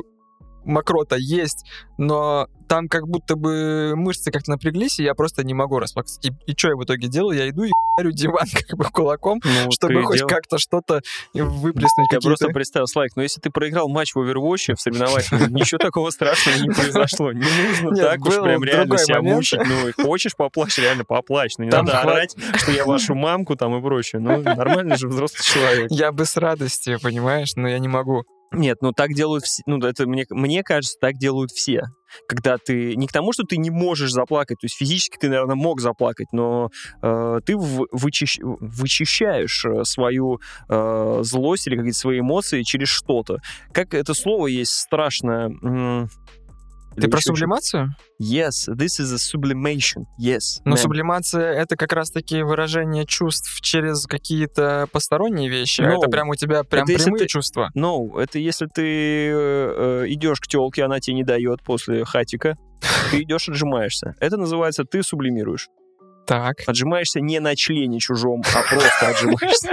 мокрота 0.65 1.17
есть, 1.17 1.65
но 1.99 2.49
там 2.69 2.89
как 2.89 3.07
будто 3.07 3.37
бы 3.37 3.95
мышцы 3.95 4.31
как-то 4.31 4.51
напряглись, 4.53 4.99
и 4.99 5.05
я 5.05 5.15
просто 5.15 5.45
не 5.45 5.55
могу 5.55 5.79
расплакаться. 5.79 6.19
И, 6.23 6.31
и 6.51 6.57
что 6.57 6.69
я 6.69 6.77
в 6.77 6.85
итоге 6.85 7.09
делаю? 7.09 7.37
Я 7.39 7.49
иду 7.49 7.65
и 7.65 7.71
ярю 7.99 8.13
диван 8.13 8.47
как 8.69 8.79
бы 8.79 8.85
кулаком, 8.87 9.41
Ну, 9.45 9.71
чтобы 9.71 10.03
хоть 10.03 10.19
дел- 10.19 10.27
как-то 10.27 10.59
что-то 10.59 11.03
выплеснуть 11.35 12.11
Я 12.11 12.21
просто 12.21 12.49
представил, 12.49 12.87
Слайк, 12.87 13.13
но 13.17 13.23
если 13.23 13.41
ты 13.41 13.51
проиграл 13.51 13.89
матч 13.89 14.15
в 14.15 14.19
Overwatch 14.19 14.75
в 14.75 14.81
соревнованиях, 14.81 15.51
ничего 15.51 15.79
такого 15.79 16.11
страшного 16.11 16.57
не 16.57 16.71
произошло. 16.71 17.33
Не 17.33 17.45
нужно 17.69 17.95
так 17.97 18.25
уж 18.27 18.35
прям 18.41 18.65
реально 18.65 18.99
себя 18.99 19.23
мучить. 19.23 19.61
Ну, 19.65 20.05
хочешь 20.05 20.35
поплачь, 20.37 20.79
реально 20.79 21.05
поплачь. 21.05 21.53
Ну, 21.59 21.65
не 21.65 21.71
надо 21.71 22.01
орать, 22.01 22.37
что 22.57 22.73
я 22.73 22.85
вашу 22.85 23.15
мамку 23.15 23.57
там 23.57 23.77
и 23.77 23.83
прочее. 23.83 24.21
Ну, 24.21 24.43
нормальный 24.43 24.97
же 24.97 25.09
взрослый 25.09 25.43
человек. 25.43 25.87
Я 25.91 26.13
бы 26.13 26.25
с 26.25 26.37
радостью, 26.37 26.99
понимаешь, 27.01 27.53
но 27.57 27.69
я 27.69 27.79
не 27.79 27.89
могу. 27.89 28.25
Нет, 28.55 28.79
ну 28.81 28.93
так 28.93 29.13
делают 29.15 29.45
все. 29.45 29.63
Ну, 29.67 29.79
это 29.79 30.07
мне, 30.07 30.25
мне 30.31 30.63
кажется, 30.63 30.97
так 31.01 31.15
делают 31.15 31.51
все. 31.51 31.83
Когда 32.29 32.59
ты 32.59 32.95
не 32.97 33.07
к 33.07 33.13
тому, 33.13 33.33
что 33.33 33.43
ты 33.43 33.57
не 33.57 33.71
можешь 33.71 34.13
заплакать, 34.13 34.59
то 34.61 34.67
есть 34.67 34.77
физически 34.77 35.17
ты, 35.19 35.29
наверное, 35.29 35.57
мог 35.57 35.81
заплакать, 35.81 36.29
но 36.33 36.69
э, 37.03 37.41
ты 37.45 37.57
в- 37.57 37.87
вычищ- 37.93 38.39
вычищаешь 38.43 39.65
э, 39.65 39.85
свою 39.85 40.39
э, 40.69 41.19
злость 41.23 41.67
или 41.67 41.77
какие-то 41.77 41.99
свои 41.99 42.21
эмоции 42.21 42.63
через 42.63 42.89
что-то. 42.89 43.39
Как 43.73 43.95
это 43.95 44.15
слово 44.15 44.47
есть 44.47 44.73
страшное. 44.73 46.09
Ты 46.97 47.09
про 47.09 47.21
сублимацию? 47.21 47.91
Yes, 48.21 48.69
this 48.69 49.01
is 49.01 49.13
a 49.13 49.19
sublimation. 49.19 50.05
Yes. 50.21 50.61
Но 50.65 50.75
man. 50.75 50.79
сублимация— 50.79 51.53
это 51.55 51.77
как 51.77 51.93
раз-таки 51.93 52.43
выражение 52.43 53.05
чувств 53.07 53.61
через 53.61 54.07
какие-то 54.07 54.87
посторонние 54.93 55.49
вещи. 55.49 55.81
No. 55.81 55.99
Это 55.99 56.09
прям 56.09 56.29
у 56.29 56.35
тебя 56.35 56.63
прям 56.65 56.85
Это 56.85 57.03
прямые 57.03 57.21
ты- 57.23 57.27
чувства. 57.27 57.71
No, 57.77 58.19
это 58.19 58.39
если 58.39 58.67
ты 58.67 58.83
э, 58.83 60.03
э, 60.03 60.05
идешь 60.09 60.41
к 60.41 60.47
телке, 60.47 60.85
она 60.85 61.01
тебе 61.01 61.17
не 61.17 61.25
дает 61.25 61.63
после 61.63 62.05
хатика, 62.05 62.57
ты 63.11 63.23
идешь 63.23 63.49
отжимаешься. 63.49 64.15
Это 64.21 64.37
называется 64.37 64.85
ты 64.85 65.03
сублимируешь. 65.03 65.69
Так. 66.27 66.57
Отжимаешься 66.67 67.21
не 67.21 67.39
на 67.41 67.55
члене 67.55 68.01
чужом, 68.01 68.43
а 68.55 68.63
просто 68.63 69.09
отжимаешься. 69.09 69.69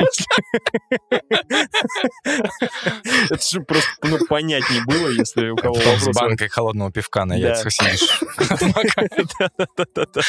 Это 3.29 3.43
же 3.51 3.61
просто 3.61 3.89
ну, 4.03 4.17
понятнее 4.27 4.83
было, 4.85 5.09
если 5.09 5.49
у 5.49 5.55
кого 5.55 5.75
с 5.75 6.07
банкой 6.13 6.49
холодного 6.49 6.91
пивка 6.91 7.25
на 7.25 7.35
яйцах 7.35 7.71
сидишь. 7.71 8.19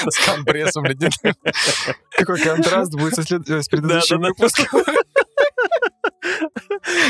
С 0.08 0.26
компрессом 0.26 0.84
ледяным. 0.84 1.34
Какой 2.10 2.40
контраст 2.40 2.92
будет 2.94 3.18
с 3.18 3.68
предыдущим 3.68 4.20
выпуском. 4.20 4.82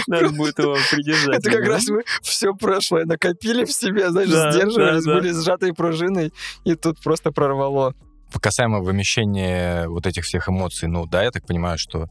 Надо 0.06 0.30
будет 0.30 0.58
его 0.58 0.76
придержать. 0.90 1.38
Это 1.38 1.50
как 1.50 1.66
раз 1.66 1.88
мы 1.88 2.02
все 2.22 2.54
прошлое 2.54 3.04
накопили 3.04 3.64
в 3.64 3.72
себе, 3.72 4.10
знаешь, 4.10 4.28
сдерживались, 4.28 5.04
были 5.04 5.32
сжатой 5.32 5.74
пружиной, 5.74 6.32
и 6.64 6.74
тут 6.74 7.00
просто 7.02 7.30
прорвало. 7.30 7.94
Касаемо 8.40 8.80
вымещения 8.80 9.88
вот 9.88 10.06
этих 10.06 10.24
всех 10.24 10.48
эмоций, 10.48 10.88
ну 10.88 11.06
да, 11.06 11.22
я 11.22 11.30
так 11.30 11.46
понимаю, 11.46 11.78
что 11.78 12.08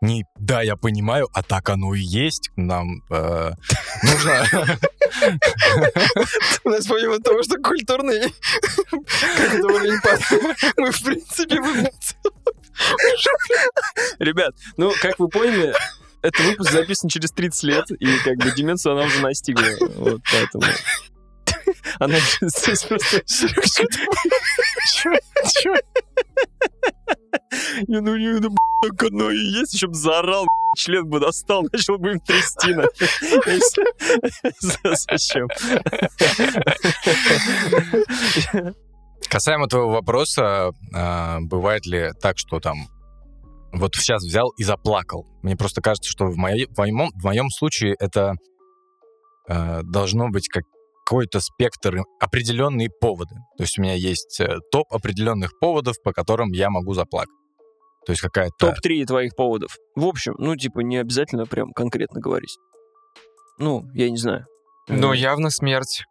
не 0.00 0.24
да, 0.38 0.62
я 0.62 0.76
понимаю, 0.76 1.28
а 1.32 1.42
так 1.42 1.70
оно 1.70 1.94
и 1.94 2.00
есть. 2.00 2.50
Нам 2.56 3.02
э, 3.10 3.52
нужно... 4.02 4.46
У 6.64 6.68
нас 6.70 6.86
помимо 6.86 7.18
того, 7.20 7.42
что 7.42 7.56
культурный 7.56 8.32
уровень 9.62 9.98
мы 10.76 10.90
в 10.90 11.02
принципе 11.02 11.60
вы- 11.60 11.90
Ребят, 14.18 14.52
ну, 14.76 14.92
как 15.00 15.18
вы 15.18 15.28
поняли, 15.28 15.74
этот 16.22 16.40
выпуск 16.40 16.70
записан 16.72 17.08
через 17.08 17.30
30 17.30 17.62
лет, 17.64 17.90
и 17.90 18.18
как 18.24 18.36
бы 18.36 18.50
деменцию 18.52 18.94
она 18.94 19.06
уже 19.06 19.20
настигла. 19.20 19.64
Вот 19.96 20.20
поэтому... 20.30 20.64
Она 21.98 22.18
здесь 22.40 22.84
просто... 22.84 23.22
Не, 27.88 28.00
ну 28.00 28.16
не, 28.16 28.38
ну, 28.40 28.54
так 28.82 29.02
оно 29.10 29.30
и 29.30 29.36
есть, 29.38 29.74
еще 29.74 29.86
бы 29.88 29.94
заорал, 29.94 30.44
член 30.76 31.08
бы 31.08 31.20
достал, 31.20 31.62
начал 31.72 31.98
бы 31.98 32.12
им 32.12 32.20
трясти. 32.20 32.74
на- 32.74 32.86
Зачем? 34.60 35.48
Касаемо 39.28 39.66
твоего 39.68 39.90
вопроса, 39.90 40.70
а, 40.94 41.38
бывает 41.40 41.86
ли 41.86 42.10
так, 42.20 42.38
что 42.38 42.60
там 42.60 42.88
вот 43.72 43.94
сейчас 43.96 44.22
взял 44.22 44.50
и 44.56 44.64
заплакал? 44.64 45.26
Мне 45.42 45.56
просто 45.56 45.80
кажется, 45.80 46.10
что 46.10 46.26
в, 46.26 46.36
моей- 46.36 46.66
в 46.66 46.76
моем, 46.78 47.10
в 47.14 47.24
моем 47.24 47.48
случае 47.50 47.96
это 47.98 48.34
э, 49.48 49.80
должно 49.82 50.28
быть 50.28 50.48
как 50.48 50.62
какой-то 51.04 51.40
спектр, 51.40 51.98
определенные 52.20 52.88
поводы. 53.00 53.34
То 53.56 53.64
есть 53.64 53.78
у 53.78 53.82
меня 53.82 53.94
есть 53.94 54.40
э, 54.40 54.58
топ 54.72 54.86
определенных 54.90 55.58
поводов, 55.60 55.96
по 56.02 56.12
которым 56.12 56.50
я 56.52 56.70
могу 56.70 56.94
заплакать. 56.94 57.34
То 58.06 58.12
есть 58.12 58.22
какая-то... 58.22 58.54
Топ-3 58.58 59.04
твоих 59.04 59.34
поводов. 59.36 59.76
В 59.94 60.06
общем, 60.06 60.34
ну, 60.38 60.56
типа, 60.56 60.80
не 60.80 60.96
обязательно 60.98 61.46
прям 61.46 61.72
конкретно 61.72 62.20
говорить. 62.20 62.56
Ну, 63.58 63.84
я 63.94 64.10
не 64.10 64.16
знаю. 64.16 64.46
Но 64.88 65.14
Э, 65.14 65.16
явно 65.16 65.50
смерть 65.50 66.04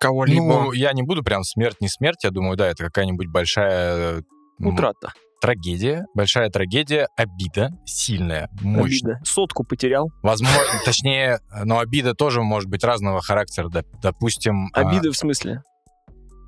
кого-либо. 0.00 0.42
Ну, 0.44 0.72
я 0.72 0.92
не 0.92 1.02
буду 1.02 1.22
прям 1.22 1.42
смерть, 1.42 1.76
не 1.80 1.88
смерть. 1.88 2.24
Я 2.24 2.30
думаю, 2.30 2.56
да, 2.56 2.68
это 2.68 2.84
какая-нибудь 2.84 3.28
большая... 3.28 4.18
э, 4.18 4.22
Утрата. 4.58 5.12
Трагедия, 5.40 6.06
большая 6.14 6.48
трагедия, 6.50 7.08
обида, 7.16 7.70
сильная, 7.84 8.48
мощная. 8.62 9.16
Обида. 9.16 9.24
Сотку 9.24 9.64
потерял. 9.64 10.10
Возможно, 10.22 10.58
точнее, 10.84 11.40
но 11.64 11.78
обида 11.78 12.14
тоже 12.14 12.42
может 12.42 12.70
быть 12.70 12.82
разного 12.82 13.20
характера. 13.20 13.68
Доп- 13.68 13.84
Допустим, 14.02 14.70
а, 14.72 14.80
Обида 14.80 15.12
в 15.12 15.16
смысле? 15.16 15.60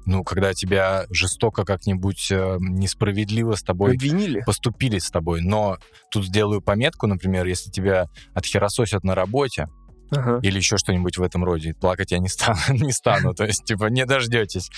ну, 0.06 0.24
когда 0.24 0.54
тебя 0.54 1.04
жестоко 1.10 1.64
как-нибудь 1.66 2.28
э, 2.30 2.56
несправедливо 2.60 3.56
с 3.56 3.62
тобой 3.62 3.92
Обвинили? 3.92 4.40
поступили 4.46 4.98
с 4.98 5.10
тобой. 5.10 5.42
Но 5.42 5.76
тут 6.10 6.24
сделаю 6.24 6.62
пометку, 6.62 7.06
например, 7.06 7.44
если 7.44 7.70
тебя 7.70 8.06
отхерососят 8.34 9.04
на 9.04 9.14
работе 9.14 9.66
Ага. 10.10 10.40
или 10.42 10.56
еще 10.56 10.76
что-нибудь 10.76 11.18
в 11.18 11.22
этом 11.22 11.44
роде, 11.44 11.74
плакать 11.74 12.12
я 12.12 12.18
не 12.18 12.28
стану, 12.28 12.58
не 12.70 12.92
стану 12.92 13.34
то 13.34 13.44
есть, 13.44 13.64
типа, 13.64 13.86
не 13.86 14.04
дождетесь. 14.04 14.70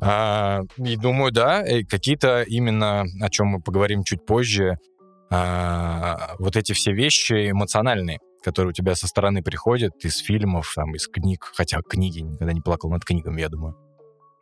А, 0.00 0.62
и 0.76 0.96
думаю, 0.96 1.32
да, 1.32 1.62
э, 1.62 1.84
какие-то 1.84 2.42
именно, 2.42 3.04
о 3.20 3.30
чем 3.30 3.48
мы 3.48 3.60
поговорим 3.60 4.04
чуть 4.04 4.24
позже, 4.26 4.78
а, 5.30 6.34
вот 6.38 6.56
эти 6.56 6.72
все 6.72 6.92
вещи 6.92 7.50
эмоциональные, 7.50 8.18
которые 8.42 8.70
у 8.70 8.72
тебя 8.72 8.94
со 8.94 9.06
стороны 9.06 9.42
приходят 9.42 9.92
из 10.02 10.18
фильмов, 10.18 10.72
там, 10.74 10.94
из 10.94 11.06
книг, 11.08 11.50
хотя 11.54 11.80
книги 11.82 12.20
никогда 12.20 12.52
не 12.52 12.60
плакал 12.60 12.90
над 12.90 13.04
книгами, 13.04 13.40
я 13.40 13.48
думаю. 13.48 13.76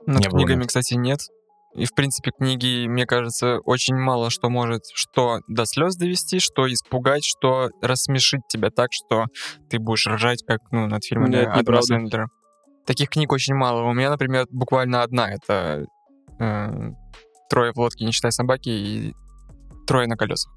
Над 0.07 0.21
не 0.21 0.29
было 0.29 0.39
книгами, 0.39 0.61
нет. 0.61 0.69
кстати, 0.69 0.95
нет. 0.95 1.21
И, 1.77 1.85
в 1.85 1.95
принципе, 1.95 2.31
книги, 2.31 2.87
мне 2.87 3.07
кажется, 3.07 3.59
очень 3.65 3.97
мало 3.97 4.31
что 4.31 4.49
может 4.49 4.83
что 4.95 5.41
до 5.47 5.67
слез 5.67 5.97
довести, 5.97 6.39
что 6.39 6.73
испугать, 6.73 7.25
что 7.25 7.69
рассмешить 7.83 8.43
тебя 8.49 8.71
так, 8.71 8.89
что 8.93 9.27
ты 9.69 9.79
будешь 9.79 10.07
ржать, 10.07 10.43
как 10.47 10.61
ну, 10.71 10.87
над 10.87 11.05
фильмами 11.05 11.37
Нет, 11.37 11.49
Адама. 11.49 11.83
Сэндлера. 11.83 12.29
Таких 12.87 13.11
книг 13.11 13.33
очень 13.33 13.55
мало. 13.55 13.83
У 13.83 13.93
меня, 13.93 14.11
например, 14.11 14.47
буквально 14.51 15.03
одна. 15.03 15.31
Это 15.31 15.85
э, 16.39 16.91
«Трое 17.51 17.73
в 17.73 17.79
лодке, 17.79 18.05
не 18.05 18.13
считай 18.13 18.33
собаки» 18.33 18.69
и 18.69 19.15
«Трое 19.87 20.07
на 20.07 20.17
колесах». 20.17 20.53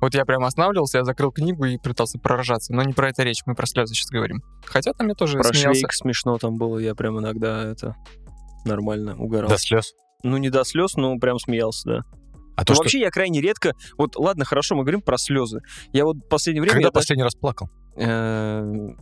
Вот 0.00 0.14
я 0.14 0.24
прям 0.24 0.44
останавливался, 0.44 0.98
я 0.98 1.04
закрыл 1.04 1.32
книгу 1.32 1.64
и 1.64 1.78
пытался 1.78 2.18
проржаться. 2.18 2.72
Но 2.72 2.82
не 2.82 2.92
про 2.92 3.08
это 3.08 3.22
речь, 3.22 3.42
мы 3.46 3.54
про 3.54 3.66
слезы 3.66 3.94
сейчас 3.94 4.10
говорим. 4.10 4.42
Хотя 4.66 4.92
там 4.92 5.08
я 5.08 5.14
тоже 5.14 5.38
Про 5.38 5.48
смеялся. 5.48 5.80
швейк 5.80 5.92
смешно 5.92 6.38
там 6.38 6.56
было, 6.56 6.78
я 6.78 6.94
прям 6.94 7.18
иногда 7.18 7.64
это 7.64 7.96
нормально 8.64 9.16
угорал. 9.16 9.48
До 9.48 9.58
слез. 9.58 9.92
Ну, 10.24 10.36
не 10.36 10.50
до 10.50 10.64
слез, 10.64 10.96
но 10.96 11.16
прям 11.18 11.38
смеялся, 11.38 11.88
да. 11.88 12.00
А 12.56 12.64
то, 12.64 12.72
Но 12.72 12.74
что... 12.74 12.82
вообще 12.82 13.00
я 13.00 13.10
крайне 13.10 13.40
редко... 13.40 13.74
Вот, 13.96 14.16
ладно, 14.16 14.44
хорошо, 14.44 14.74
мы 14.74 14.82
говорим 14.82 15.00
про 15.00 15.16
слезы. 15.16 15.60
Я 15.92 16.04
вот 16.04 16.16
в 16.16 16.28
последнее 16.28 16.62
время... 16.62 16.74
Когда 16.74 16.90
последний 16.90 17.22
раз 17.22 17.36
плакал? 17.36 17.70
Эм, 17.94 18.96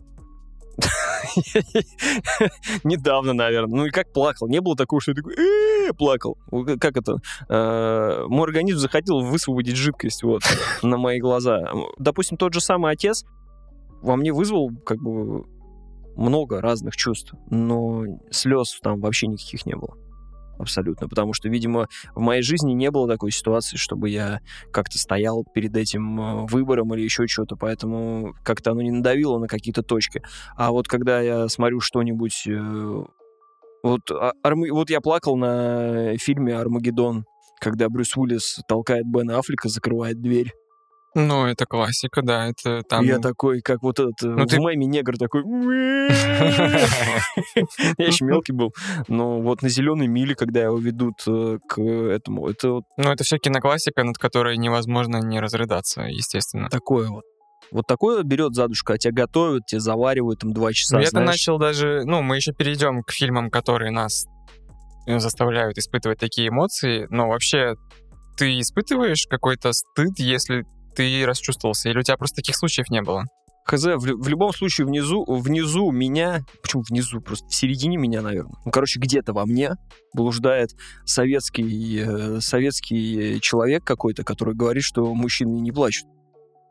Недавно, 2.85 3.33
наверное. 3.33 3.75
Ну 3.75 3.87
и 3.87 3.91
как 3.91 4.13
плакал? 4.13 4.47
Не 4.49 4.61
было 4.61 4.77
такого, 4.77 5.01
что 5.01 5.13
я 5.13 5.15
такой 5.15 5.35
плакал. 5.97 6.37
Как 6.79 6.99
это? 6.99 7.17
Э, 7.49 8.25
Мой 8.27 8.45
организм 8.45 8.79
захотел 8.79 9.21
высвободить 9.21 9.77
жидкость 9.77 10.23
вот 10.23 10.43
на 10.83 10.99
мои 10.99 11.19
глаза. 11.19 11.63
Допустим, 11.99 12.37
тот 12.37 12.53
же 12.53 12.61
самый 12.61 12.93
отец 12.93 13.25
во 14.03 14.17
мне 14.17 14.35
вызвал 14.35 14.69
как 14.85 14.99
бы 14.99 15.47
много 16.15 16.61
разных 16.61 16.95
чувств, 16.95 17.33
но 17.51 18.05
слез 18.31 18.79
там 18.83 19.01
вообще 19.01 19.29
никаких 19.29 19.65
не 19.65 19.77
было. 19.77 19.97
Абсолютно. 20.59 21.09
Потому 21.09 21.33
что, 21.33 21.49
видимо, 21.49 21.89
в 22.15 22.21
моей 22.21 22.43
жизни 22.43 22.73
не 22.73 22.91
было 22.91 23.07
такой 23.09 23.31
ситуации, 23.31 23.77
чтобы 23.77 24.09
я 24.09 24.41
как-то 24.73 24.99
стоял 24.99 25.45
перед 25.55 25.77
этим 25.77 26.21
э, 26.21 26.47
выбором 26.47 26.95
или 26.95 27.03
еще 27.03 27.27
что-то, 27.27 27.57
поэтому 27.57 28.35
как-то 28.43 28.71
оно 28.73 28.83
не 28.83 28.91
надавило 28.91 29.39
на 29.39 29.49
какие-то 29.49 29.83
точки. 29.83 30.23
А 30.57 30.71
вот 30.71 30.89
когда 30.89 31.21
я 31.21 31.49
смотрю 31.49 31.81
что-нибудь... 31.81 32.47
э, 32.47 33.05
Вот, 33.83 34.11
а- 34.11 34.33
Арм- 34.43 34.71
вот 34.73 34.91
я 34.91 35.01
плакал 35.01 35.37
на 35.37 36.17
фильме 36.19 36.57
«Армагеддон», 36.57 37.25
когда 37.61 37.89
Брюс 37.89 38.17
Уиллис 38.17 38.61
толкает 38.69 39.07
Бена 39.07 39.39
Аффлека, 39.39 39.69
закрывает 39.69 40.21
дверь. 40.21 40.53
Ну, 41.19 41.47
это 41.47 41.65
классика, 41.65 42.21
да. 42.21 42.47
Это 42.47 42.83
там... 42.83 43.03
Я 43.05 43.19
такой, 43.19 43.63
как 43.63 43.83
вот 43.83 43.99
этот 43.99 44.23
э, 44.23 44.27
Ну, 44.27 44.45
в 44.45 44.49
ты- 44.49 44.59
меме 44.59 44.85
негр 44.85 45.17
такой... 45.17 45.43
Я 47.99 48.07
еще 48.07 48.27
мелкий 48.27 48.53
был. 48.53 48.75
Но 49.09 49.41
вот 49.41 49.63
на 49.63 49.71
зеленой 49.71 50.09
миле, 50.09 50.35
когда 50.35 50.65
его 50.65 50.77
ведут 50.77 51.23
э, 51.27 51.57
к 51.67 51.81
этому, 51.81 52.49
это 52.49 52.69
вот 52.71 52.85
Ну, 52.99 53.11
это 53.11 53.25
все 53.25 53.39
киноклассика, 53.39 54.05
над 54.05 54.19
которой 54.19 54.59
невозможно 54.59 55.17
не 55.17 55.41
разрыдаться, 55.41 56.03
естественно. 56.03 56.69
такое 56.69 57.09
вот. 57.09 57.25
Вот 57.73 57.87
такое 57.87 58.23
берет 58.23 58.55
задушка, 58.55 58.93
а 58.93 58.99
тебя 58.99 59.15
готовят, 59.25 59.65
тебя 59.67 59.81
заваривают 59.81 60.41
там 60.41 60.53
два 60.53 60.73
часа, 60.75 60.97
Ну, 60.99 61.03
Я-то 61.03 61.21
начал 61.21 61.59
даже... 61.59 62.03
Ну, 62.05 62.21
мы 62.23 62.37
еще 62.37 62.53
перейдем 62.53 63.03
к 63.03 63.11
фильмам, 63.11 63.51
которые 63.51 63.91
нас 63.91 64.27
э, 65.07 65.19
заставляют 65.19 65.79
испытывать 65.79 66.19
такие 66.21 66.49
эмоции, 66.49 67.07
но 67.09 67.29
вообще 67.29 67.75
ты 68.37 68.61
испытываешь 68.61 69.27
какой-то 69.31 69.73
стыд, 69.73 70.19
если 70.19 70.65
ты 70.97 71.25
расчувствовался, 71.27 71.91
или 71.91 71.99
у 71.99 72.03
тебя 72.03 72.17
просто 72.17 72.37
таких 72.37 72.57
случаев 72.57 72.89
не 72.91 73.03
было? 73.03 73.25
Хз, 73.65 73.85
в, 73.85 73.99
в 73.99 74.29
любом 74.29 74.53
случае 74.53 74.87
внизу, 74.87 75.25
внизу 75.27 75.91
меня, 75.91 76.41
почему 76.63 76.83
внизу, 76.89 77.21
просто 77.21 77.49
в 77.49 77.55
середине 77.55 77.97
меня, 77.97 78.23
наверное, 78.23 78.55
ну, 78.65 78.71
короче, 78.71 79.01
где-то 79.01 79.33
во 79.33 79.45
мне 79.45 79.73
блуждает 80.15 80.71
советский, 81.05 82.01
э, 82.01 82.41
советский 82.41 83.41
человек 83.41 83.83
какой-то, 83.85 84.23
который 84.25 84.55
говорит, 84.55 84.85
что 84.85 85.13
мужчины 85.15 85.59
не 85.59 85.73
плачут. 85.73 86.07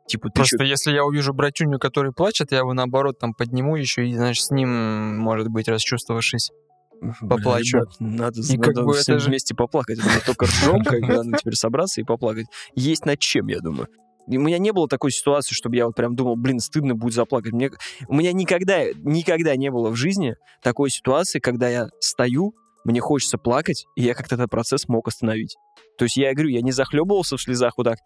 Типа, 0.07 0.29
Просто 0.29 0.59
чё- 0.59 0.63
если 0.65 0.91
я 0.93 1.03
увижу 1.03 1.33
братюню, 1.33 1.79
который 1.79 2.13
плачет, 2.13 2.51
я 2.51 2.59
его 2.59 2.73
наоборот 2.73 3.17
там 3.19 3.33
подниму 3.33 3.75
еще 3.75 4.07
и, 4.07 4.13
знаешь, 4.13 4.41
с 4.41 4.51
ним, 4.51 5.17
может 5.17 5.47
быть, 5.49 5.67
расчувствовавшись. 5.67 6.51
поплачу. 7.19 7.77
Ребят, 7.79 7.89
надо, 7.99 8.39
И 8.39 8.57
надо 8.57 8.73
как 8.73 8.85
бы 8.85 8.93
всем 8.93 9.15
это 9.15 9.23
же- 9.23 9.29
вместе 9.29 9.53
поплакать. 9.53 9.99
Мы 10.01 10.21
только 10.25 10.45
бы 10.81 10.99
надо 11.01 11.37
теперь 11.37 11.55
собраться 11.55 11.99
и 11.99 12.03
поплакать. 12.05 12.45
Есть 12.75 13.05
над 13.05 13.19
чем, 13.19 13.47
я 13.47 13.59
думаю. 13.59 13.87
У 14.27 14.39
меня 14.39 14.57
не 14.57 14.71
было 14.71 14.87
такой 14.87 15.11
ситуации, 15.11 15.53
чтобы 15.53 15.75
я 15.75 15.85
вот 15.85 15.95
прям 15.95 16.15
думал, 16.15 16.35
блин, 16.35 16.59
стыдно 16.59 16.95
будет 16.95 17.13
заплакать. 17.13 17.53
Мне, 17.53 17.71
у 18.07 18.15
меня 18.15 18.33
никогда, 18.33 18.83
никогда 18.93 19.55
не 19.55 19.71
было 19.71 19.89
в 19.89 19.95
жизни 19.95 20.35
такой 20.63 20.89
ситуации, 20.89 21.39
когда 21.39 21.69
я 21.69 21.89
стою, 21.99 22.53
мне 22.83 23.01
хочется 23.01 23.37
плакать, 23.37 23.85
и 23.95 24.03
я 24.03 24.13
как-то 24.13 24.35
этот 24.35 24.49
процесс 24.49 24.87
мог 24.87 25.07
остановить. 25.07 25.55
То 25.97 26.05
есть 26.05 26.17
я 26.17 26.33
говорю, 26.33 26.49
я 26.49 26.61
не 26.61 26.71
захлебывался 26.71 27.37
в 27.37 27.41
слезах 27.41 27.73
вот 27.77 27.85
так, 27.85 27.97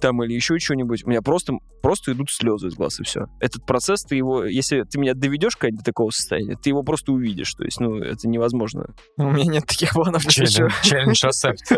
там 0.00 0.22
или 0.22 0.34
еще 0.34 0.58
что-нибудь. 0.58 1.04
У 1.04 1.10
меня 1.10 1.22
просто, 1.22 1.54
просто 1.82 2.12
идут 2.12 2.30
слезы 2.30 2.68
из 2.68 2.74
глаз, 2.74 3.00
и 3.00 3.02
все. 3.02 3.26
Этот 3.40 3.64
процесс, 3.66 4.02
ты 4.02 4.14
его, 4.16 4.44
если 4.44 4.82
ты 4.82 4.98
меня 4.98 5.14
доведешь 5.14 5.56
когда 5.56 5.78
до 5.78 5.84
такого 5.84 6.10
состояния, 6.10 6.56
ты 6.62 6.70
его 6.70 6.82
просто 6.82 7.12
увидишь. 7.12 7.52
То 7.54 7.64
есть, 7.64 7.80
ну, 7.80 7.98
это 7.98 8.28
невозможно. 8.28 8.94
У 9.16 9.30
меня 9.30 9.50
нет 9.52 9.66
таких 9.66 9.92
планов. 9.92 10.26
Челлендж 10.28 11.24
accept. 11.24 11.76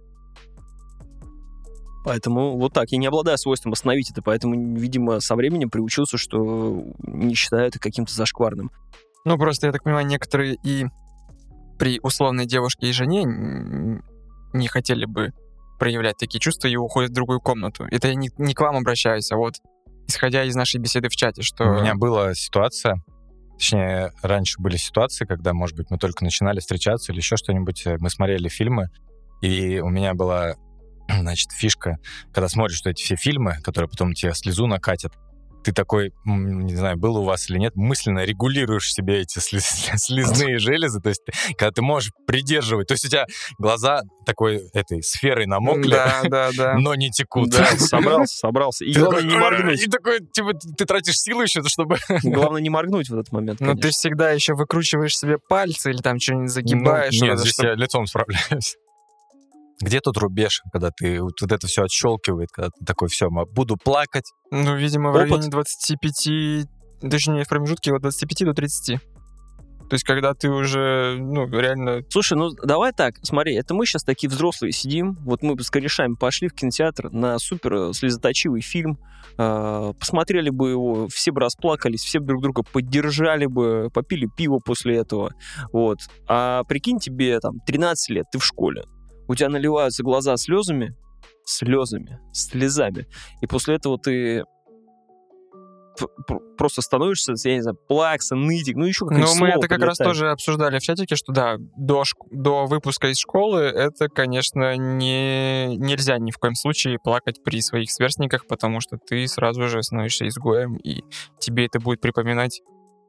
Поэтому 2.04 2.56
вот 2.56 2.72
так. 2.72 2.90
Я 2.90 2.98
не 2.98 3.06
обладаю 3.06 3.36
свойством 3.38 3.72
остановить 3.72 4.10
это, 4.10 4.22
поэтому, 4.22 4.76
видимо, 4.76 5.20
со 5.20 5.36
временем 5.36 5.70
приучился, 5.70 6.16
что 6.16 6.82
не 6.98 7.34
считаю 7.34 7.68
это 7.68 7.78
каким-то 7.78 8.14
зашкварным. 8.14 8.70
Ну, 9.24 9.36
просто, 9.36 9.66
я 9.66 9.72
так 9.72 9.82
понимаю, 9.82 10.06
некоторые 10.06 10.56
и 10.62 10.86
при 11.78 12.00
условной 12.02 12.46
девушке 12.46 12.88
и 12.88 12.92
жене 12.92 13.24
не 14.52 14.68
хотели 14.68 15.04
бы 15.04 15.32
проявлять 15.78 16.16
такие 16.18 16.40
чувства 16.40 16.68
и 16.68 16.76
уходят 16.76 17.10
в 17.10 17.14
другую 17.14 17.40
комнату. 17.40 17.86
Это 17.90 18.08
я 18.08 18.14
не, 18.14 18.30
не 18.38 18.54
к 18.54 18.60
вам 18.60 18.76
обращаюсь, 18.76 19.30
а 19.32 19.36
вот 19.36 19.54
исходя 20.06 20.44
из 20.44 20.54
нашей 20.54 20.78
беседы 20.78 21.08
в 21.08 21.16
чате, 21.16 21.42
что... 21.42 21.64
У 21.64 21.80
меня 21.80 21.94
была 21.94 22.34
ситуация, 22.34 23.02
точнее, 23.54 24.12
раньше 24.22 24.60
были 24.60 24.76
ситуации, 24.76 25.24
когда, 25.24 25.54
может 25.54 25.76
быть, 25.76 25.90
мы 25.90 25.98
только 25.98 26.24
начинали 26.24 26.60
встречаться 26.60 27.12
или 27.12 27.20
еще 27.20 27.36
что-нибудь, 27.36 27.86
э, 27.86 27.96
мы 27.98 28.10
смотрели 28.10 28.48
фильмы, 28.48 28.88
и 29.40 29.80
у 29.80 29.88
меня 29.88 30.14
была, 30.14 30.54
значит, 31.20 31.50
фишка, 31.52 31.98
когда 32.32 32.48
смотришь 32.48 32.78
что 32.78 32.90
эти 32.90 33.02
все 33.02 33.16
фильмы, 33.16 33.58
которые 33.62 33.88
потом 33.88 34.14
тебе 34.14 34.34
слезу 34.34 34.66
накатят, 34.66 35.12
ты 35.62 35.72
такой, 35.72 36.10
не 36.24 36.74
знаю, 36.74 36.96
было 36.96 37.18
у 37.18 37.24
вас 37.24 37.50
или 37.50 37.58
нет, 37.58 37.76
мысленно 37.76 38.24
регулируешь 38.24 38.90
себе 38.94 39.20
эти 39.20 39.40
слез- 39.40 39.90
слезные 39.96 40.58
железы, 40.58 41.00
то 41.02 41.10
есть 41.10 41.22
ты- 41.22 41.32
когда 41.54 41.70
ты 41.70 41.82
можешь 41.82 42.12
придерживать, 42.26 42.88
то 42.88 42.92
есть 42.94 43.04
у 43.04 43.08
тебя 43.08 43.26
глаза 43.58 44.00
такой 44.24 44.62
этой 44.72 45.02
сферой 45.02 45.44
намокли, 45.44 45.90
Да, 45.90 46.22
да, 46.24 46.50
да. 46.56 46.74
но 46.78 46.94
не 46.94 47.10
текут. 47.10 47.50
Да, 47.50 47.66
собрался, 47.76 48.38
собрался. 48.38 48.86
И 48.86 48.94
Ты 48.94 49.00
главное 49.00 49.20
такой, 49.20 49.34
не 49.34 49.38
моргнуть. 49.38 49.82
И 49.86 49.90
такой, 49.90 50.20
типа, 50.32 50.54
ты 50.54 50.84
тратишь 50.86 51.18
силы 51.18 51.42
еще, 51.42 51.62
чтобы... 51.66 51.98
Главное 52.22 52.62
не 52.62 52.70
моргнуть 52.70 53.10
в 53.10 53.12
этот 53.12 53.30
момент. 53.30 53.60
Но 53.60 53.66
Ну, 53.66 53.72
ты 53.74 53.82
конечно. 53.82 53.98
всегда 53.98 54.30
еще 54.30 54.54
выкручиваешь 54.54 55.14
себе 55.14 55.36
пальцы 55.46 55.90
или 55.90 55.98
там 55.98 56.18
что-нибудь 56.18 56.50
загибаешь. 56.50 57.14
Ну, 57.20 57.26
нет, 57.26 57.38
здесь 57.38 57.52
чтоб- 57.52 57.66
я 57.66 57.74
лицом 57.74 58.06
справляюсь. 58.06 58.76
Где 59.80 60.00
тут 60.00 60.18
рубеж, 60.18 60.60
когда 60.72 60.90
ты 60.90 61.22
вот, 61.22 61.40
вот 61.40 61.52
это 61.52 61.66
все 61.66 61.84
отщелкивает, 61.84 62.50
когда 62.52 62.68
ты 62.68 62.84
такой, 62.84 63.08
все, 63.08 63.28
буду 63.30 63.76
плакать. 63.76 64.30
Ну, 64.50 64.76
видимо, 64.76 65.10
в 65.10 65.14
Опыт. 65.14 65.30
районе 65.30 65.48
25, 65.48 66.66
точнее, 67.10 67.44
в 67.44 67.48
промежутке 67.48 67.92
от 67.94 68.02
25 68.02 68.44
до 68.44 68.52
30. 68.52 69.00
То 69.90 69.94
есть, 69.94 70.04
когда 70.04 70.34
ты 70.34 70.48
уже, 70.48 71.16
ну, 71.18 71.48
реально... 71.48 72.02
Слушай, 72.10 72.38
ну 72.38 72.50
давай 72.50 72.92
так, 72.92 73.14
смотри, 73.22 73.56
это 73.56 73.74
мы 73.74 73.86
сейчас 73.86 74.04
такие 74.04 74.30
взрослые 74.30 74.70
сидим, 74.70 75.16
вот 75.24 75.42
мы 75.42 75.56
бы 75.56 75.64
с 75.64 75.70
корешами 75.70 76.14
пошли 76.14 76.46
в 76.46 76.54
кинотеатр 76.54 77.10
на 77.10 77.40
супер 77.40 77.74
э, 77.74 77.92
слезоточивый 77.92 78.60
фильм, 78.60 78.98
э, 79.36 79.92
посмотрели 79.98 80.50
бы 80.50 80.70
его, 80.70 81.08
все 81.08 81.32
бы 81.32 81.40
расплакались, 81.40 82.04
все 82.04 82.20
бы 82.20 82.26
друг 82.26 82.42
друга 82.42 82.62
поддержали 82.62 83.46
бы, 83.46 83.88
попили 83.92 84.28
пиво 84.36 84.60
после 84.64 84.98
этого, 84.98 85.32
вот. 85.72 85.98
А 86.28 86.62
прикинь, 86.68 87.00
тебе 87.00 87.40
там 87.40 87.54
13 87.66 88.10
лет, 88.10 88.26
ты 88.30 88.38
в 88.38 88.44
школе, 88.44 88.84
у 89.30 89.34
тебя 89.36 89.48
наливаются 89.48 90.02
глаза 90.02 90.36
слезами, 90.36 90.96
слезами, 91.44 92.18
слезами, 92.32 93.06
и 93.40 93.46
после 93.46 93.76
этого 93.76 93.96
ты 93.96 94.42
просто 96.58 96.82
становишься, 96.82 97.34
я 97.44 97.54
не 97.54 97.60
знаю, 97.60 97.76
плакса, 97.86 98.34
нытик, 98.34 98.74
ну 98.74 98.86
еще 98.86 99.04
Ну, 99.04 99.10
какое-нибудь 99.10 99.40
мы 99.40 99.48
это 99.50 99.68
как 99.68 99.82
раз 99.82 99.98
подлетает. 99.98 100.10
тоже 100.10 100.30
обсуждали 100.32 100.78
в 100.80 100.82
чатике, 100.82 101.14
что 101.14 101.32
да, 101.32 101.56
до, 101.76 102.02
до 102.32 102.66
выпуска 102.66 103.06
из 103.08 103.18
школы 103.18 103.60
это, 103.60 104.08
конечно, 104.08 104.76
не, 104.76 105.76
нельзя 105.76 106.18
ни 106.18 106.32
в 106.32 106.38
коем 106.38 106.56
случае 106.56 106.98
плакать 106.98 107.40
при 107.44 107.60
своих 107.60 107.92
сверстниках, 107.92 108.48
потому 108.48 108.80
что 108.80 108.96
ты 108.96 109.28
сразу 109.28 109.68
же 109.68 109.80
становишься 109.84 110.26
изгоем, 110.26 110.76
и 110.76 111.04
тебе 111.38 111.66
это 111.66 111.78
будет 111.78 112.00
припоминать 112.00 112.62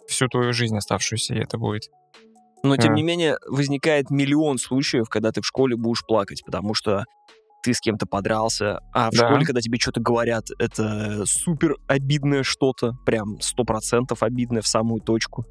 всю 0.07 0.27
твою 0.27 0.53
жизнь 0.53 0.77
оставшуюся, 0.77 1.33
и 1.33 1.39
это 1.39 1.57
будет... 1.57 1.89
Но, 2.63 2.77
тем 2.77 2.93
А. 2.93 2.95
не 2.95 3.03
менее, 3.03 3.37
возникает 3.47 4.09
миллион 4.11 4.57
случаев, 4.57 5.09
когда 5.09 5.31
ты 5.31 5.41
в 5.41 5.45
школе 5.45 5.75
будешь 5.75 6.05
плакать, 6.05 6.43
потому 6.45 6.73
что 6.73 7.05
ты 7.63 7.73
с 7.73 7.79
кем-то 7.79 8.05
подрался, 8.05 8.79
а 8.93 9.09
в 9.11 9.13
Да. 9.15 9.27
школе, 9.27 9.45
когда 9.45 9.61
тебе 9.61 9.79
что-то 9.79 10.01
говорят, 10.01 10.45
это 10.59 11.25
супер 11.25 11.75
обидное 11.87 12.43
что-то, 12.43 12.93
прям 13.05 13.39
сто 13.39 13.63
процентов 13.63 14.23
обидное 14.23 14.61
в 14.61 14.67
самую 14.67 15.01
точку. 15.01 15.45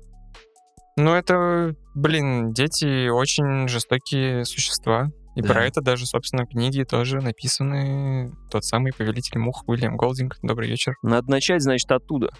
Ну, 0.96 1.14
это, 1.14 1.74
блин, 1.94 2.52
дети 2.52 3.08
очень 3.08 3.68
жестокие 3.68 4.44
существа. 4.44 5.08
И 5.36 5.42
Да. 5.42 5.48
про 5.54 5.64
это 5.64 5.80
даже, 5.80 6.06
собственно, 6.06 6.44
книги 6.44 6.82
тоже 6.82 7.20
написаны. 7.20 8.32
Тот 8.50 8.64
самый 8.64 8.92
повелитель 8.92 9.38
мух 9.38 9.62
Уильям 9.68 9.96
Голдинг. 9.96 10.36
Добрый 10.42 10.68
вечер. 10.68 10.94
Надо 11.02 11.30
начать, 11.30 11.62
значит, 11.62 11.90
оттуда. 11.92 12.30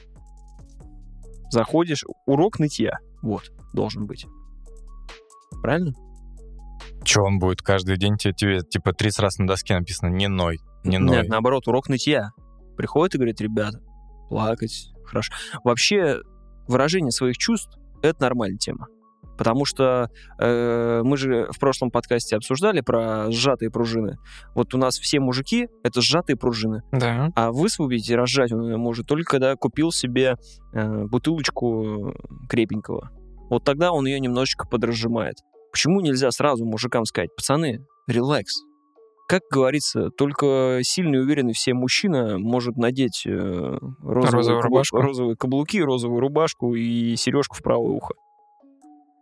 Заходишь, 1.51 2.05
урок 2.27 2.59
нытья, 2.59 2.99
вот, 3.23 3.51
должен 3.73 4.07
быть. 4.07 4.27
Правильно? 5.63 5.93
Че 7.05 7.23
он 7.23 7.39
будет 7.39 7.63
каждый 7.63 7.97
день 7.97 8.17
тебе, 8.17 8.33
тебе, 8.33 8.61
типа 8.61 8.93
30 8.93 9.21
раз 9.21 9.39
на 9.39 9.47
доске 9.47 9.79
написано 9.79 10.11
«не 10.11 10.29
ной», 10.29 10.59
«не 10.85 10.99
ной». 10.99 11.19
Нет, 11.19 11.29
наоборот, 11.29 11.67
урок 11.69 11.89
нытья. 11.89 12.31
Приходит 12.77 13.15
и 13.15 13.19
говорит, 13.19 13.41
ребята, 13.41 13.81
плакать, 14.29 14.91
хорошо. 15.05 15.33
Вообще, 15.65 16.21
выражение 16.69 17.11
своих 17.11 17.37
чувств— 17.37 17.79
это 18.03 18.23
нормальная 18.23 18.59
тема. 18.59 18.87
Потому 19.37 19.65
что 19.65 20.11
э, 20.39 21.01
мы 21.03 21.17
же 21.17 21.49
в 21.51 21.59
прошлом 21.59 21.91
подкасте 21.91 22.37
обсуждали 22.37 22.83
про 22.83 23.31
сжатые 23.31 23.71
пружины. 23.71 24.19
Вот 24.55 24.75
у 24.75 24.79
нас 24.79 24.99
все 24.99 25.19
мужики— 25.19 25.67
это 25.83 26.03
сжатые 26.03 26.37
пружины. 26.37 26.83
Да. 26.93 27.31
А 27.35 27.51
высвободить 27.51 28.11
и 28.11 28.15
разжать 28.15 28.53
он 28.53 28.71
может 28.79 29.07
только 29.07 29.31
когда 29.31 29.57
купил 29.57 29.93
себе 29.93 30.37
э, 30.75 31.05
бутылочку 31.07 32.15
крепенького. 32.51 33.11
Вот 33.49 33.65
тогда 33.65 33.93
он 33.93 34.07
ее 34.07 34.21
немножечко 34.21 34.67
подразжимает. 34.69 35.37
Почему 35.73 36.01
нельзя 36.01 36.31
сразу 36.31 36.65
мужикам 36.65 37.05
сказать, 37.05 37.35
пацаны, 37.37 37.85
релакс. 38.09 38.55
Как 39.29 39.43
говорится, 39.49 40.11
только 40.11 40.81
сильный 40.83 41.19
и 41.19 41.23
уверенный 41.23 41.53
в 41.53 41.59
себе 41.59 41.75
мужчина 41.75 42.37
может 42.39 42.77
надеть 42.77 43.23
э, 43.27 43.31
розовую 43.31 44.33
Розовую 44.33 44.63
рубашку. 44.63 44.97
розовые 44.97 45.37
каблуки, 45.37 45.81
розовую 45.81 46.21
рубашку 46.21 46.75
и 46.75 47.15
сережку 47.15 47.57
в 47.57 47.63
правое 47.63 47.93
ухо. 47.93 48.15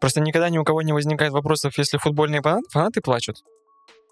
Просто 0.00 0.20
никогда 0.22 0.48
ни 0.48 0.56
у 0.56 0.64
кого 0.64 0.80
не 0.80 0.94
возникает 0.94 1.32
вопросов, 1.32 1.76
если 1.76 1.98
футбольные 1.98 2.40
фанаты, 2.40 3.02
плачут. 3.02 3.36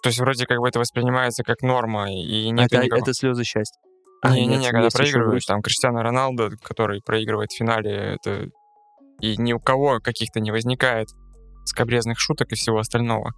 То 0.03 0.09
есть 0.09 0.18
вроде 0.18 0.44
как 0.44 0.59
бы 0.59 0.68
это 0.68 0.79
воспринимается 0.79 1.42
как 1.42 1.62
норма, 1.62 2.12
и 2.12 2.51
нет 2.51 2.66
это, 2.66 2.85
никакого... 2.85 3.03
это 3.03 3.14
слезы 3.14 3.44
счастья. 3.44 3.81
А, 4.22 4.35
Не-не-не, 4.35 4.57
нет, 4.59 4.70
когда 4.72 4.85
есть 4.85 4.99
еще 4.99 5.12
проигрывают, 5.12 5.44
там, 5.46 5.62
Криштиано 5.62 6.03
Роналдо, 6.03 6.51
который 6.62 7.01
проигрывает 7.05 7.51
в 7.51 7.57
финале, 7.57 8.18
это... 8.20 8.49
И 9.20 9.37
ни 9.38 9.55
у 9.55 9.61
кого 9.61 10.01
каких-то 10.01 10.40
не 10.40 10.51
возникает 10.51 11.09
скобрезных 11.69 12.19
шуток 12.19 12.53
и 12.53 12.55
всего 12.55 12.79
остального. 12.79 13.33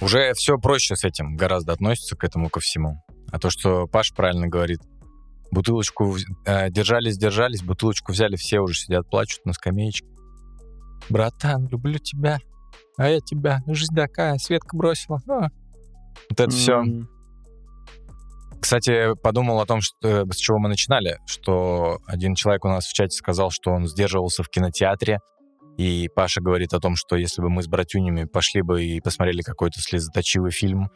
Уже 0.00 0.32
все 0.34 0.56
проще 0.58 0.96
с 0.96 1.04
этим, 1.04 1.36
гораздо 1.36 1.72
относится 1.72 2.16
к 2.16 2.24
этому 2.24 2.48
ко 2.48 2.60
всему. 2.60 3.02
А 3.30 3.38
то, 3.38 3.50
что 3.50 3.86
Паш 3.86 4.14
правильно 4.14 4.48
говорит, 4.48 4.80
бутылочку 5.50 6.16
э, 6.46 6.70
держались, 6.70 7.18
держались, 7.18 7.62
бутылочку 7.62 8.12
взяли, 8.12 8.36
все 8.36 8.60
уже 8.60 8.74
сидят, 8.74 9.08
плачут 9.10 9.44
на 9.44 9.52
скамеечке. 9.52 10.08
Братан, 11.08 11.68
люблю 11.68 11.98
тебя, 11.98 12.38
а 12.96 13.08
я 13.08 13.20
тебя, 13.20 13.62
жизнь 13.66 13.94
такая, 13.94 14.38
Светка 14.38 14.76
бросила. 14.76 15.20
А. 15.28 15.48
Вот 16.28 16.40
это 16.40 16.50
все. 16.50 16.74
М, 16.74 17.08
Кстати, 18.60 19.14
подумал 19.22 19.60
о 19.60 19.66
том, 19.66 19.80
что, 19.80 20.26
с 20.30 20.36
чего 20.36 20.58
мы 20.58 20.68
начинали, 20.68 21.18
что 21.26 21.98
один 22.06 22.34
человек 22.34 22.64
у 22.64 22.68
нас 22.68 22.86
в 22.86 22.92
чате 22.92 23.16
сказал, 23.16 23.50
что 23.50 23.70
он 23.70 23.86
сдерживался 23.86 24.42
в 24.42 24.48
кинотеатре, 24.48 25.18
и 25.80 26.08
Паша 26.08 26.42
говорит 26.42 26.74
о 26.74 26.78
том, 26.78 26.94
что 26.94 27.16
если 27.16 27.40
бы 27.40 27.48
мы 27.48 27.62
с 27.62 27.66
братюнями 27.66 28.24
пошли 28.24 28.60
бы 28.60 28.84
и 28.84 29.00
посмотрели 29.00 29.40
какой-то 29.40 29.80
слезоточивый 29.80 30.50
фильм, 30.50 30.90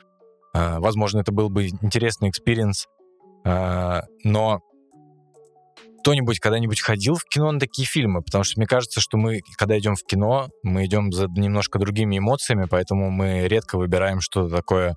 э, 0.54 0.78
возможно, 0.78 1.20
это 1.20 1.32
был 1.32 1.48
бы 1.48 1.68
интересный 1.68 2.28
experience, 2.28 2.86
э, 3.46 4.00
но 4.24 4.60
кто-нибудь 6.00 6.38
когда-нибудь 6.38 6.82
ходил 6.82 7.14
в 7.14 7.24
кино 7.24 7.50
на 7.52 7.58
такие 7.58 7.88
фильмы? 7.88 8.20
Потому 8.20 8.44
что 8.44 8.60
мне 8.60 8.66
кажется, 8.66 9.00
что 9.00 9.16
мы, 9.16 9.40
когда 9.56 9.78
идем 9.78 9.94
в 9.94 10.04
кино, 10.04 10.48
мы 10.62 10.84
идем 10.84 11.12
за 11.12 11.28
немножко 11.28 11.78
другими 11.78 12.18
эмоциями, 12.18 12.66
поэтому 12.70 13.10
мы 13.10 13.48
редко 13.48 13.78
выбираем 13.78 14.20
что-то 14.20 14.54
такое, 14.54 14.96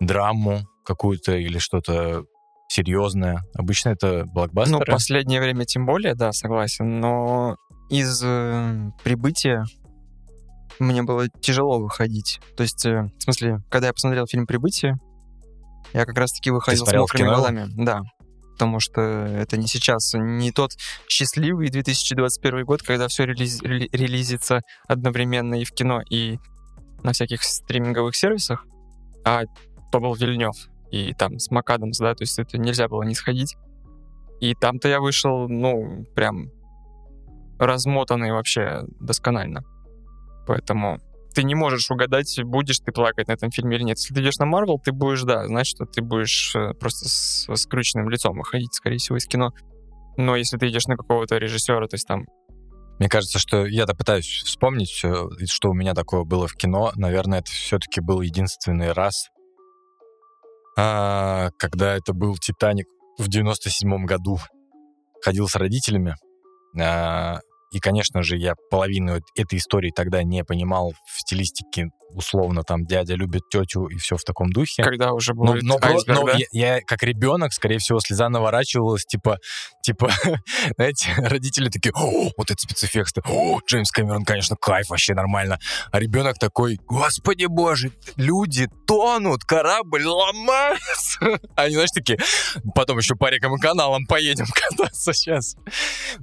драму 0.00 0.60
какую-то 0.82 1.36
или 1.36 1.58
что-то 1.58 2.24
серьезное. 2.68 3.42
Обычно 3.54 3.90
это 3.90 4.24
Ну, 4.24 4.32
блокбастеры. 4.32 4.90
последнее 4.90 5.42
время 5.42 5.66
тем 5.66 5.84
более, 5.84 6.14
да, 6.14 6.32
согласен, 6.32 7.00
но 7.00 7.56
из 7.90 8.22
э, 8.24 8.90
прибытия 9.02 9.64
мне 10.78 11.02
было 11.02 11.28
тяжело 11.28 11.80
выходить. 11.80 12.40
То 12.56 12.62
есть, 12.62 12.86
э, 12.86 13.10
в 13.18 13.22
смысле, 13.22 13.58
когда 13.68 13.88
я 13.88 13.92
посмотрел 13.92 14.26
фильм 14.26 14.46
«Прибытие», 14.46 14.96
я 15.92 16.06
как 16.06 16.16
раз-таки 16.16 16.50
выходил 16.50 16.86
с 16.86 16.92
мокрыми 16.92 17.26
кино? 17.26 17.36
голами. 17.36 17.66
Да. 17.76 18.02
Потому 18.52 18.78
что 18.78 19.00
это 19.00 19.56
не 19.56 19.66
сейчас, 19.66 20.12
не 20.14 20.52
тот 20.52 20.72
счастливый 21.08 21.68
2021 21.68 22.64
год, 22.64 22.82
когда 22.82 23.08
все 23.08 23.24
релизится 23.24 24.60
одновременно 24.86 25.54
и 25.54 25.64
в 25.64 25.72
кино, 25.72 26.00
и 26.08 26.38
на 27.02 27.12
всяких 27.12 27.42
стриминговых 27.42 28.14
сервисах, 28.14 28.64
а 29.24 29.42
то 29.90 29.98
был 29.98 30.14
Вильнев, 30.14 30.54
и 30.90 31.14
там 31.14 31.38
с 31.38 31.50
Макадамс, 31.50 31.98
да, 31.98 32.14
то 32.14 32.22
есть 32.22 32.38
это 32.38 32.58
нельзя 32.58 32.86
было 32.88 33.02
не 33.02 33.14
сходить. 33.14 33.56
И 34.40 34.54
там-то 34.54 34.88
я 34.88 35.00
вышел, 35.00 35.48
ну, 35.48 36.04
прям 36.14 36.50
размотанный 37.60 38.32
вообще 38.32 38.82
досконально. 38.98 39.62
Поэтому 40.46 40.98
ты 41.34 41.44
не 41.44 41.54
можешь 41.54 41.90
угадать, 41.90 42.40
будешь 42.42 42.80
ты 42.80 42.90
плакать 42.90 43.28
на 43.28 43.32
этом 43.32 43.50
фильме 43.50 43.76
или 43.76 43.84
нет. 43.84 43.98
Если 43.98 44.14
ты 44.14 44.22
идешь 44.22 44.38
на 44.38 44.46
Марвел, 44.46 44.80
ты 44.82 44.92
будешь, 44.92 45.22
да, 45.22 45.46
значит, 45.46 45.76
что 45.76 45.84
ты 45.84 46.02
будешь 46.02 46.56
э, 46.56 46.72
просто 46.74 47.08
с 47.08 47.46
скрученным 47.54 48.08
лицом 48.08 48.36
выходить, 48.36 48.74
скорее 48.74 48.96
всего, 48.96 49.16
из 49.16 49.26
кино. 49.26 49.52
Но 50.16 50.34
если 50.34 50.56
ты 50.56 50.68
идешь 50.68 50.86
на 50.86 50.96
какого-то 50.96 51.36
режиссера, 51.36 51.86
то 51.86 51.94
есть 51.94 52.08
там 52.08 52.24
Мне 52.98 53.08
кажется, 53.08 53.38
что 53.38 53.64
я-то 53.64 53.94
пытаюсь 53.94 54.42
вспомнить, 54.44 55.00
э, 55.04 55.14
что 55.46 55.70
у 55.70 55.74
меня 55.74 55.94
такое 55.94 56.24
было 56.24 56.48
в 56.48 56.54
кино. 56.54 56.92
Наверное, 56.96 57.40
это 57.40 57.50
все-таки 57.50 58.00
был 58.00 58.22
единственный 58.22 58.92
раз, 58.92 59.28
а, 60.76 61.50
когда 61.58 61.94
это 61.94 62.12
был 62.12 62.36
«Титаник» 62.36 62.86
в 63.18 63.28
97 63.28 64.04
году. 64.06 64.38
Ходил 65.22 65.46
с 65.46 65.54
родителями. 65.54 66.16
И, 67.70 67.78
конечно 67.78 68.22
же, 68.22 68.36
я 68.36 68.54
половину 68.70 69.18
эт- 69.18 69.22
этой 69.36 69.58
истории 69.58 69.92
тогда 69.94 70.22
не 70.22 70.42
понимал 70.44 70.92
в 71.06 71.20
стилистике, 71.20 71.86
условно, 72.12 72.62
там, 72.64 72.84
дядя 72.84 73.14
любит 73.14 73.42
тетю 73.50 73.86
и 73.86 73.96
все 73.96 74.16
в 74.16 74.22
таком 74.24 74.50
духе. 74.50 74.82
когда 74.82 75.12
уже 75.12 75.32
Но, 75.34 75.52
будет 75.52 75.62
но 75.62 75.78
про- 75.78 75.90
айсберг, 75.90 76.18
но 76.20 76.26
да? 76.26 76.34
я, 76.36 76.46
я 76.50 76.80
как 76.80 77.02
ребенок, 77.04 77.52
скорее 77.52 77.78
всего, 77.78 78.00
слеза 78.00 78.28
наворачивалась, 78.28 79.04
типа, 79.04 79.38
типа, 79.90 80.10
знаете, 80.76 81.12
родители 81.18 81.68
такие, 81.68 81.92
о, 81.94 82.30
вот 82.36 82.50
это 82.50 82.60
спецэффекты, 82.60 83.22
о, 83.26 83.60
Джеймс 83.66 83.90
Кэмерон, 83.90 84.24
конечно, 84.24 84.56
кайф, 84.56 84.88
вообще 84.90 85.14
нормально. 85.14 85.58
А 85.90 85.98
ребенок 85.98 86.38
такой, 86.38 86.78
господи 86.86 87.46
боже, 87.46 87.92
люди 88.16 88.68
тонут, 88.86 89.42
корабль 89.44 90.04
ломается. 90.04 91.40
Они, 91.56 91.74
знаешь, 91.74 91.90
такие, 91.90 92.18
потом 92.74 92.98
еще 92.98 93.16
по 93.16 93.30
рекам 93.30 93.56
и 93.56 93.60
каналам 93.60 94.06
поедем 94.06 94.46
кататься 94.52 95.12
сейчас. 95.12 95.54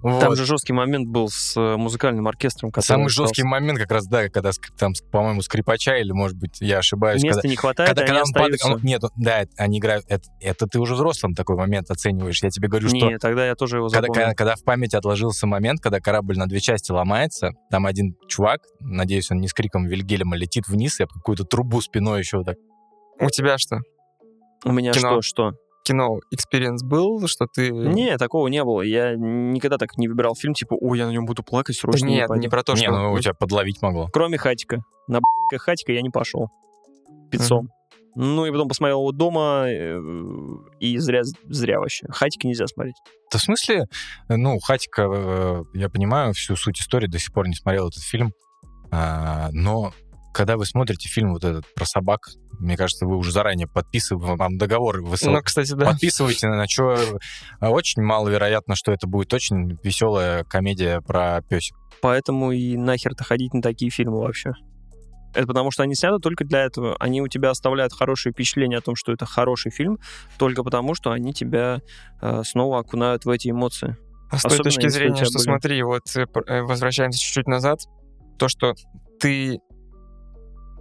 Там 0.01 0.29
Вот. 0.29 0.37
же 0.37 0.45
жесткий 0.45 0.73
момент 0.73 1.07
был 1.07 1.29
с 1.29 1.57
э, 1.57 1.75
музыкальным 1.75 2.27
оркестром. 2.27 2.71
Самый 2.79 3.07
остался. 3.07 3.27
жесткий 3.27 3.43
момент 3.43 3.79
как 3.79 3.91
раз, 3.91 4.07
да, 4.07 4.29
когда 4.29 4.51
там, 4.77 4.93
по-моему, 5.11 5.41
скрипача, 5.41 5.97
или, 5.97 6.11
может 6.11 6.37
быть, 6.37 6.57
я 6.61 6.79
ошибаюсь, 6.79 7.21
когда, 7.21 7.35
Места 7.35 7.47
не 7.47 7.55
хватает, 7.55 7.89
когда, 7.89 8.05
когда 8.05 8.21
он 8.23 8.33
падает, 8.33 8.63
он- 8.63 8.79
нет, 8.83 9.01
да, 9.17 9.43
они 9.57 9.79
играют. 9.79 10.05
Это, 10.07 10.29
это 10.39 10.67
ты 10.67 10.79
уже 10.79 10.95
взрослым 10.95 11.33
такой 11.33 11.57
момент 11.57 11.91
оцениваешь. 11.91 12.41
Я 12.43 12.49
тебе 12.49 12.67
говорю, 12.69 12.87
что 12.87 12.97
Не, 12.97 13.17
тогда 13.17 13.45
я 13.45 13.55
тоже 13.57 13.77
его 13.77 13.87
когда, 13.87 14.01
запомнил. 14.01 14.21
когда, 14.21 14.35
когда 14.35 14.55
в 14.55 14.63
памяти 14.63 14.95
отложился 14.95 15.47
момент, 15.47 15.81
когда 15.81 15.99
корабль 15.99 16.37
на 16.37 16.47
две 16.47 16.59
части 16.59 16.91
ломается, 16.91 17.51
там 17.69 17.85
один 17.85 18.15
чувак, 18.27 18.61
надеюсь, 18.79 19.29
он 19.31 19.39
не 19.39 19.47
с 19.47 19.53
криком 19.53 19.85
Вильгельма 19.85 20.35
летит 20.35 20.67
вниз, 20.67 20.99
и 20.99 21.03
об 21.03 21.09
какую-то 21.09 21.43
трубу 21.43 21.81
спиной 21.81 22.19
еще 22.19 22.37
вот 22.37 22.45
так. 22.45 22.57
У 23.19 23.29
тебя 23.29 23.57
что? 23.57 23.79
У 24.63 24.71
меня 24.71 24.93
кино. 24.93 25.21
что, 25.21 25.21
что? 25.21 25.51
Кино 25.83 26.19
experience 26.31 26.83
был, 26.83 27.27
что 27.27 27.47
ты... 27.47 27.71
Не, 27.71 28.17
такого 28.17 28.47
не 28.47 28.63
было. 28.63 28.81
Я 28.81 29.15
никогда 29.15 29.77
так 29.77 29.97
не 29.97 30.07
выбирал 30.07 30.35
фильм, 30.35 30.53
типа, 30.53 30.75
ой, 30.79 30.97
я 30.97 31.07
на 31.07 31.11
нем 31.11 31.25
буду 31.25 31.43
плакать, 31.43 31.77
срочно 31.77 32.05
не 32.05 32.15
нет, 32.15 32.27
пойду». 32.27 32.41
не 32.41 32.49
про 32.49 32.63
то, 32.63 32.73
не, 32.73 32.79
что... 32.79 32.91
ну 32.91 33.13
у 33.13 33.19
тебя 33.19 33.33
подловить 33.33 33.81
могло. 33.81 34.09
Кроме 34.11 34.37
Хатика. 34.37 34.81
На 35.07 35.19
Хатика 35.55 35.93
я 35.93 36.01
не 36.01 36.09
пошел. 36.09 36.49
Пиццом. 37.31 37.69
Ну 38.19 38.47
и 38.47 38.51
потом 38.51 38.67
посмотрел 38.67 39.01
его 39.01 39.11
дома, 39.11 39.65
э, 39.67 39.99
и 40.79 40.97
зря, 40.97 41.21
зря 41.49 41.79
вообще. 41.79 42.07
Хатика 42.09 42.47
нельзя 42.47 42.65
смотреть. 42.65 42.95
Да 43.31 43.37
в 43.37 43.41
смысле, 43.43 43.85
ну, 44.27 44.57
Хатика, 44.59 45.03
э, 45.07 45.63
я 45.75 45.87
понимаю 45.87 46.33
всю 46.33 46.55
суть 46.55 46.79
истории, 46.81 47.05
до 47.05 47.19
сих 47.19 47.31
пор 47.31 47.47
не 47.47 47.53
смотрел 47.53 47.89
этот 47.89 48.01
фильм, 48.01 48.31
а, 48.91 49.49
но 49.51 49.93
когда 50.33 50.57
вы 50.57 50.65
смотрите 50.65 51.07
фильм 51.09 51.33
вот 51.33 51.43
этот 51.43 51.71
про 51.75 51.85
собак, 51.85 52.21
мне 52.59 52.75
кажется, 52.75 53.05
вы 53.05 53.17
уже 53.17 53.31
заранее 53.31 53.67
подписываете, 53.67 54.35
вам 54.35 54.57
договор 54.57 55.01
высыл- 55.03 55.31
Ну, 55.31 55.41
кстати, 55.43 55.73
да. 55.73 55.85
подписываете, 55.85 56.47
на 56.47 56.67
что 56.67 56.97
очень 57.61 58.01
маловероятно, 58.01 58.75
что 58.75 58.91
это 58.91 59.05
будет 59.07 59.31
очень 59.31 59.77
веселая 59.83 60.43
комедия 60.43 61.01
про 61.01 61.41
песик. 61.47 61.75
Поэтому 62.01 62.51
и 62.51 62.77
нахер-то 62.77 63.23
ходить 63.23 63.53
на 63.53 63.61
такие 63.61 63.91
фильмы 63.91 64.19
вообще. 64.21 64.53
Это 65.33 65.47
потому, 65.47 65.71
что 65.71 65.83
они 65.83 65.95
сняты 65.95 66.19
только 66.19 66.45
для 66.45 66.63
этого. 66.63 66.95
Они 66.99 67.21
у 67.21 67.27
тебя 67.27 67.49
оставляют 67.49 67.93
хорошее 67.93 68.33
впечатление 68.33 68.79
о 68.79 68.81
том, 68.81 68.95
что 68.95 69.11
это 69.11 69.25
хороший 69.25 69.71
фильм, 69.71 69.99
только 70.37 70.63
потому, 70.63 70.95
что 70.95 71.11
они 71.11 71.33
тебя 71.33 71.81
э, 72.21 72.43
снова 72.43 72.79
окунают 72.79 73.25
в 73.25 73.29
эти 73.29 73.49
эмоции. 73.49 73.97
А 74.29 74.37
с 74.37 74.41
той 74.41 74.51
Особенно, 74.51 74.63
точки 74.63 74.87
зрения, 74.89 75.23
что 75.23 75.37
были- 75.37 75.43
смотри, 75.43 75.83
вот 75.83 76.03
э, 76.15 76.25
э, 76.47 76.61
возвращаемся 76.61 77.19
чуть-чуть 77.19 77.47
назад, 77.47 77.79
то, 78.37 78.47
что 78.47 78.73
ты 79.19 79.59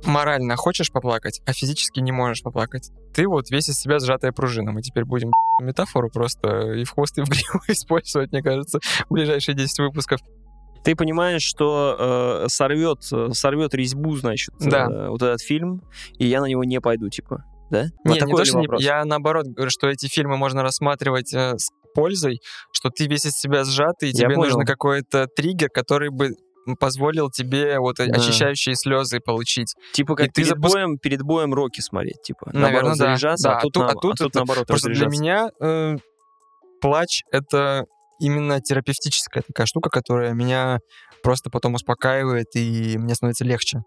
морально 0.05 0.57
хочешь 0.57 0.93
поплакать, 0.93 1.41
а 1.47 1.53
физически 1.53 2.01
не 2.01 2.13
можешь 2.13 2.43
поплакать. 2.43 2.91
Ты 3.15 3.27
вот 3.27 3.51
весь 3.51 3.69
из 3.69 3.79
себя 3.79 3.99
сжатая 3.99 4.33
пружина. 4.33 4.73
Мы 4.73 4.83
теперь 4.83 5.05
будем 5.05 5.31
метафору 5.61 6.11
просто 6.11 6.73
и 6.73 6.85
в 6.85 6.91
хвост, 6.91 7.17
и 7.19 7.23
в 7.23 7.29
гриву 7.29 7.61
использовать, 7.69 8.33
мне 8.33 8.43
кажется, 8.43 8.81
в 9.09 9.13
ближайшие 9.13 9.55
10 9.55 9.79
выпусков. 9.81 10.21
Ты 10.87 10.95
понимаешь, 10.97 11.43
что 11.43 11.97
э, 12.45 12.49
сорвет, 12.49 12.99
э, 13.13 13.31
сорвет 13.33 13.75
резьбу, 13.75 14.17
значит, 14.17 14.55
Да. 14.61 14.87
э, 14.91 15.09
вот 15.09 15.21
этот 15.21 15.43
фильм, 15.43 15.83
и 16.19 16.27
я 16.27 16.41
на 16.41 16.47
него 16.47 16.63
не 16.65 16.81
пойду, 16.81 17.09
типа. 17.11 17.43
Да? 17.71 17.87
Вот 18.05 18.11
Не, 18.11 18.15
не 18.15 18.21
такой 18.21 18.35
то, 18.37 18.41
ли 18.43 18.45
что 18.49 18.59
не- 18.61 18.67
вопрос? 18.69 18.83
я 18.83 19.05
наоборот 19.05 19.47
говорю, 19.47 19.71
что 19.71 19.89
эти 19.89 20.07
фильмы 20.07 20.37
можно 20.37 20.63
рассматривать 20.63 21.35
э, 21.35 21.59
с 21.59 21.71
пользой, 21.95 22.41
что 22.73 22.91
ты 22.91 23.07
весь 23.09 23.25
из 23.27 23.33
себя 23.33 23.65
сжатый, 23.65 24.11
и 24.11 24.13
Я 24.13 24.27
тебе 24.27 24.35
понял. 24.37 24.51
нужно 24.51 24.65
какой-то 24.65 25.27
триггер, 25.35 25.69
который 25.71 26.11
бы 26.11 26.31
позволил 26.79 27.31
тебе 27.31 27.79
вот 27.81 27.97
Да. 27.97 28.05
очищающие 28.05 28.75
слезы 28.77 29.19
получить. 29.21 29.75
Типа 29.93 30.15
как 30.15 30.27
и 30.27 30.31
ты 30.31 30.43
перед, 30.43 30.57
запуск- 30.57 30.73
боем, 30.73 30.99
перед 30.99 31.23
боем 31.23 31.53
Рокки 31.55 31.81
смотреть, 31.81 32.23
типа. 32.23 32.47
Наверно, 32.53 32.61
наоборот, 32.71 32.91
да. 32.91 33.05
заряжаться, 33.07 33.49
Да, 33.49 33.59
а 33.59 33.61
тут, 33.63 33.77
а 33.77 33.81
тут- 33.81 33.89
а 33.89 33.95
тут 34.01 34.13
а 34.21 34.25
тут 34.25 34.35
наоборот 34.35 34.67
Просто 34.67 34.91
для 34.91 35.07
меня 35.09 35.51
э, 35.61 35.97
плач— 36.81 37.23
это 37.33 37.85
именно 38.19 38.61
терапевтическая 38.61 39.43
такая 39.47 39.67
штука, 39.67 39.91
которая 39.91 40.33
меня 40.33 40.79
просто 41.23 41.51
потом 41.51 41.75
успокаивает, 41.75 42.47
и 42.55 42.97
мне 42.99 43.15
становится 43.15 43.45
легче. 43.45 43.81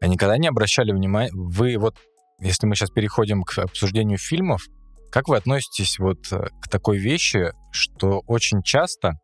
А 0.00 0.06
никогда 0.06 0.36
не 0.38 0.48
обращали 0.48 0.92
внимания? 0.92 1.30
Вы 1.32 1.78
вот, 1.78 1.96
если 2.40 2.66
мы 2.66 2.74
сейчас 2.74 2.90
переходим 2.90 3.42
к 3.42 3.58
обсуждению 3.58 4.18
фильмов, 4.18 4.62
как 5.10 5.28
вы 5.28 5.36
относитесь 5.36 5.98
вот 5.98 6.18
э, 6.32 6.48
к 6.60 6.68
такой 6.68 6.98
вещи, 6.98 7.52
что 7.70 8.22
очень 8.26 8.62
часто 8.62 9.14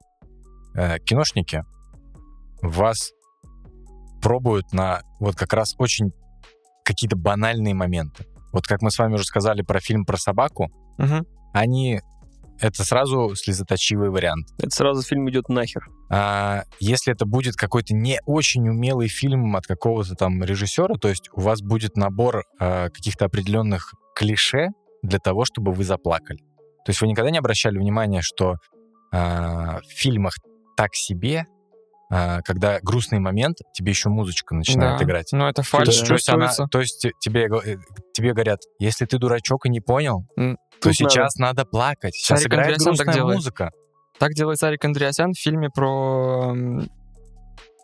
э, 0.74 0.98
киношники 1.00 1.64
вас 2.62 3.10
пробуют 4.22 4.72
на 4.72 5.02
вот 5.20 5.34
как 5.34 5.52
раз 5.52 5.74
очень 5.78 6.12
какие-то 6.84 7.16
банальные 7.16 7.74
моменты. 7.74 8.24
Вот 8.52 8.66
как 8.66 8.82
мы 8.82 8.90
с 8.90 8.98
вами 8.98 9.14
уже 9.14 9.24
сказали 9.24 9.62
про 9.62 9.80
фильм 9.80 10.04
про 10.04 10.16
собаку, 10.16 10.70
Мгм. 10.98 11.26
они 11.52 12.00
это 12.62 12.84
сразу 12.84 13.34
слезоточивый 13.34 14.10
вариант. 14.10 14.46
Это 14.58 14.70
сразу 14.70 15.02
фильм 15.02 15.28
идет 15.28 15.48
нахер. 15.48 15.84
А 16.10 16.62
если 16.78 17.12
это 17.12 17.26
будет 17.26 17.56
какой-то 17.56 17.92
не 17.94 18.20
очень 18.24 18.68
умелый 18.68 19.08
фильм 19.08 19.56
от 19.56 19.66
какого-то 19.66 20.14
там 20.14 20.42
режиссера, 20.44 20.94
то 20.94 21.08
есть 21.08 21.28
у 21.32 21.40
вас 21.40 21.60
будет 21.60 21.96
набор 21.96 22.44
а, 22.60 22.88
каких-то 22.90 23.24
определенных 23.24 23.92
клише 24.14 24.68
для 25.02 25.18
того, 25.18 25.44
чтобы 25.44 25.72
вы 25.72 25.82
заплакали. 25.82 26.38
То 26.84 26.90
есть 26.90 27.00
вы 27.00 27.08
никогда 27.08 27.30
не 27.30 27.38
обращали 27.38 27.78
внимания, 27.78 28.22
что 28.22 28.54
а, 29.12 29.80
в 29.80 29.92
фильмах 29.92 30.34
так 30.76 30.94
себе, 30.94 31.46
когда 32.44 32.78
грустный 32.82 33.18
момент, 33.20 33.56
тебе 33.72 33.90
еще 33.90 34.08
музычка 34.10 34.54
начинает 34.54 34.98
Да. 34.98 35.04
играть. 35.04 35.28
Ну, 35.32 35.46
это 35.46 35.62
То 35.62 35.68
фальш 35.68 36.00
то 36.00 36.12
есть 36.14 36.28
она- 36.28 36.52
то 36.70 36.80
есть 36.80 37.06
тебе, 37.20 37.46
э, 37.46 37.76
тебе 38.12 38.32
говорят, 38.34 38.60
если 38.78 39.06
ты 39.06 39.18
дурачок 39.18 39.64
и 39.66 39.70
не 39.70 39.80
понял, 39.80 40.26
М, 40.36 40.56
то 40.80 40.88
тут 40.88 40.94
сейчас 40.94 41.36
надо. 41.36 41.64
плакать. 41.64 42.14
Сейчас 42.14 42.40
Сарик 42.40 42.52
играет 42.52 42.68
Андреасян 42.72 42.94
так 42.96 43.06
грустная 43.06 43.14
делает. 43.14 43.36
музыка. 43.36 43.70
Так 44.18 44.32
делает 44.34 44.58
Сарик 44.58 44.84
Андреасян 44.84 45.32
в 45.32 45.38
фильме 45.38 45.70
про 45.70 46.52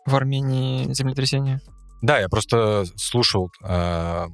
в 0.05 0.15
Армении 0.15 0.91
землетрясение. 0.93 1.59
Да, 2.01 2.19
я 2.19 2.29
просто 2.29 2.85
слушал 2.95 3.49
э, 3.67 4.25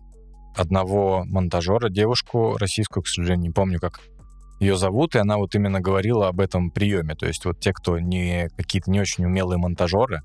одного 0.56 1.24
монтажера, 1.26 1.90
девушку 1.90 2.58
российскую, 2.58 3.04
к 3.04 3.08
сожалению, 3.08 3.48
не 3.48 3.54
помню, 3.54 3.80
как 3.80 4.00
ее 4.60 4.78
зовут, 4.78 5.16
и 5.16 5.20
она 5.20 5.38
вот 5.38 5.56
именно 5.56 5.82
говорила 5.82 6.28
об 6.28 6.40
этом 6.40 6.72
приеме. 6.72 7.16
То 7.16 7.26
есть 7.26 7.46
вот 7.46 7.60
те, 7.60 7.74
кто 7.74 8.00
не 8.00 8.50
какие-то 8.58 8.90
не 8.90 9.00
очень 9.00 9.26
умелые 9.26 9.58
монтажеры, 9.58 10.22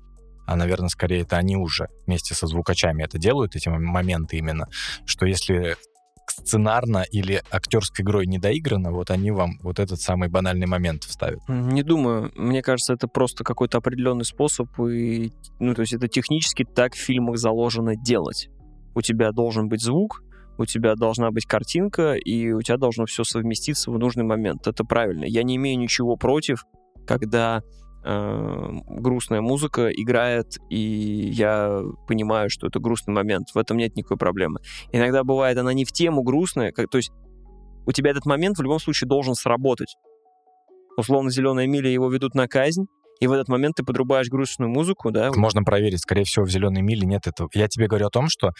а, 0.47 0.55
наверное, 0.55 0.89
скорее 0.89 1.21
это 1.21 1.37
они 1.37 1.55
уже 1.55 1.87
вместе 2.05 2.33
со 2.33 2.47
звукачами 2.47 3.03
это 3.03 3.17
делают, 3.17 3.55
эти 3.55 3.69
мом- 3.69 3.79
моменты 3.79 4.37
именно, 4.37 4.67
что 5.05 5.25
если 5.25 5.75
сценарно 6.27 7.03
или 7.11 7.41
актерской 7.51 8.03
игрой 8.03 8.25
не 8.25 8.37
доиграно, 8.37 8.91
вот 8.91 9.11
они 9.11 9.31
вам 9.31 9.59
вот 9.61 9.79
этот 9.79 9.99
самый 9.99 10.29
банальный 10.29 10.67
момент 10.67 11.03
вставят. 11.03 11.39
Не 11.47 11.83
думаю. 11.83 12.31
Мне 12.35 12.61
кажется, 12.61 12.93
это 12.93 13.07
просто 13.07 13.43
какой-то 13.43 13.79
определенный 13.79 14.25
способ. 14.25 14.67
И, 14.79 15.31
ну, 15.59 15.73
то 15.73 15.81
есть 15.81 15.93
это 15.93 16.07
технически 16.07 16.63
так 16.63 16.93
в 16.93 16.99
фильмах 16.99 17.37
заложено 17.37 17.95
делать. 17.95 18.49
У 18.95 19.01
тебя 19.01 19.31
должен 19.31 19.67
быть 19.67 19.81
звук, 19.81 20.21
у 20.57 20.65
тебя 20.65 20.95
должна 20.95 21.31
быть 21.31 21.45
картинка, 21.45 22.13
и 22.13 22.51
у 22.51 22.61
тебя 22.61 22.77
должно 22.77 23.05
все 23.05 23.23
совместиться 23.23 23.91
в 23.91 23.97
нужный 23.97 24.23
момент. 24.23 24.67
Это 24.67 24.83
правильно. 24.83 25.25
Я 25.25 25.43
не 25.43 25.55
имею 25.55 25.79
ничего 25.79 26.15
против, 26.15 26.63
когда 27.07 27.63
э, 28.03 28.69
грустная 28.87 29.41
музыка 29.41 29.89
играет, 29.89 30.57
и 30.69 30.77
я 30.77 31.81
понимаю, 32.07 32.49
что 32.49 32.67
это 32.67 32.79
грустный 32.79 33.13
момент. 33.13 33.47
В 33.53 33.57
этом 33.57 33.77
нет 33.77 33.95
никакой 33.95 34.17
проблемы. 34.17 34.59
Иногда 34.91 35.23
бывает 35.23 35.57
она 35.57 35.73
не 35.73 35.85
в 35.85 35.91
тему 35.91 36.23
грустная, 36.23 36.71
как, 36.71 36.89
то 36.89 36.97
есть 36.97 37.11
у 37.85 37.91
тебя 37.91 38.11
этот 38.11 38.25
момент 38.25 38.57
в 38.57 38.61
любом 38.61 38.79
случае 38.79 39.07
должен 39.07 39.33
сработать. 39.33 39.95
Условно, 40.97 41.31
«Зеленая 41.31 41.67
миля» 41.67 41.89
его 41.89 42.09
ведут 42.09 42.35
на 42.35 42.47
казнь, 42.47 42.85
и 43.19 43.27
в 43.27 43.31
этот 43.31 43.47
момент 43.47 43.75
ты 43.77 43.83
подрубаешь 43.83 44.29
грустную 44.29 44.69
музыку, 44.69 45.11
да, 45.11 45.31
Можно 45.35 45.63
проверить, 45.63 46.01
скорее 46.01 46.23
всего, 46.23 46.45
в 46.45 46.49
«Зеленой 46.49 46.81
миле» 46.81 47.05
нет 47.05 47.27
этого. 47.27 47.49
Я 47.53 47.67
тебе 47.67 47.87
говорю 47.87 48.07
о 48.07 48.09
том, 48.09 48.27
что 48.27 48.51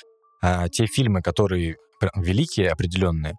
а, 0.42 0.68
те 0.70 0.86
фильмы, 0.86 1.22
которые 1.22 1.76
великие, 2.16 2.70
определенные, 2.70 3.36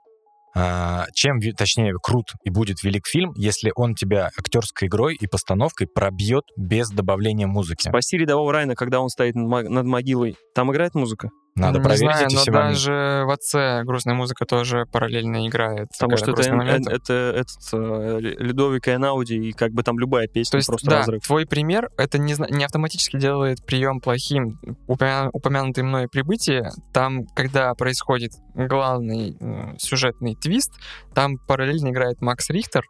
а, 0.54 1.06
чем, 1.14 1.38
точнее, 1.56 1.94
крут 2.02 2.32
и 2.44 2.50
будет 2.50 2.82
велик 2.82 3.06
фильм, 3.06 3.32
если 3.36 3.72
он 3.74 3.94
тебя 3.94 4.30
актерской 4.38 4.88
игрой 4.88 5.16
и 5.18 5.26
постановкой 5.26 5.86
пробьет 5.86 6.44
без 6.56 6.90
добавления 6.90 7.46
музыки. 7.46 7.88
«Спасти 7.88 8.18
рядового 8.18 8.52
Райна», 8.52 8.74
когда 8.74 9.00
он 9.00 9.08
стоит 9.08 9.34
над 9.34 9.86
могилой, 9.86 10.36
там 10.54 10.70
играет 10.70 10.94
музыка? 10.94 11.30
Надо 11.54 11.78
Не 11.80 11.84
проверить 11.84 12.10
знаю, 12.12 12.26
эти 12.26 12.34
но 12.34 12.40
все 12.40 12.50
моменты. 12.50 12.72
даже 12.74 13.24
в 13.26 13.30
отце 13.30 13.82
грустная 13.84 14.14
музыка 14.14 14.46
тоже 14.46 14.86
параллельно 14.90 15.46
играет. 15.46 15.88
Потому 15.92 16.16
что 16.16 16.30
это. 16.30 16.42
Эн- 16.42 16.88
это 16.88 17.12
этот, 17.36 17.58
э, 17.74 18.18
Людовик 18.38 18.88
Эйнауди, 18.88 19.34
и 19.50 19.52
как 19.52 19.72
бы 19.72 19.82
там 19.82 19.98
любая 19.98 20.28
песня 20.28 20.52
То 20.52 20.56
есть, 20.56 20.68
просто 20.68 20.88
да, 20.90 20.98
разрыв. 21.00 21.22
твой 21.22 21.46
пример, 21.46 21.90
это 21.98 22.16
не, 22.18 22.34
не 22.50 22.64
автоматически 22.64 23.18
делает 23.18 23.64
прием 23.66 24.00
плохим. 24.00 24.58
Упомя- 24.88 25.28
упомянутое 25.32 25.84
мной 25.84 26.08
прибытие, 26.08 26.70
там, 26.94 27.26
когда 27.34 27.74
происходит 27.74 28.30
главный 28.54 29.36
э, 29.38 29.74
сюжетный 29.78 30.34
твист, 30.36 30.72
там 31.14 31.36
параллельно 31.46 31.88
играет 31.90 32.20
Макс 32.22 32.48
Рихтер, 32.48 32.84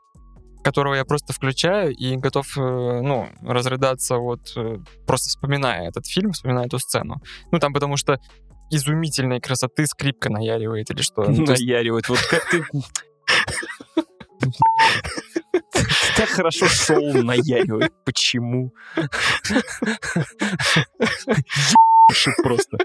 которого 0.64 0.94
я 0.94 1.04
просто 1.04 1.32
включаю 1.32 1.90
и 1.92 2.14
готов, 2.16 2.46
э, 2.56 2.60
ну, 2.60 3.28
разрыдаться 3.42 4.16
вот 4.18 4.38
э, 4.56 4.76
просто 5.08 5.28
вспоминая 5.30 5.88
этот 5.88 6.06
фильм, 6.06 6.30
вспоминая 6.30 6.66
эту 6.66 6.78
сцену. 6.78 7.16
Ну, 7.50 7.58
там 7.58 7.72
потому 7.72 7.96
что 7.96 8.18
изумительной 8.72 9.40
красоты 9.40 9.86
скрипка 9.86 10.30
наяривает 10.30 10.90
или 10.90 11.02
что. 11.02 11.22
Ну, 11.24 11.40
есть 11.40 11.62
Наяривает. 11.62 12.08
Вот 12.08 12.20
как 12.28 12.48
ты... 12.50 12.64
Так 16.16 16.28
хорошо 16.28 16.66
шоу 16.68 17.22
наяривает. 17.22 17.92
Почему? 18.04 18.72
Ебашит 22.12 22.36
просто. 22.42 22.78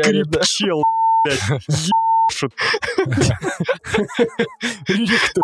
Скрипчел, 0.00 0.82
блядь. 1.24 1.40
Ебашит. 1.68 2.52
Рихтер. 4.88 5.42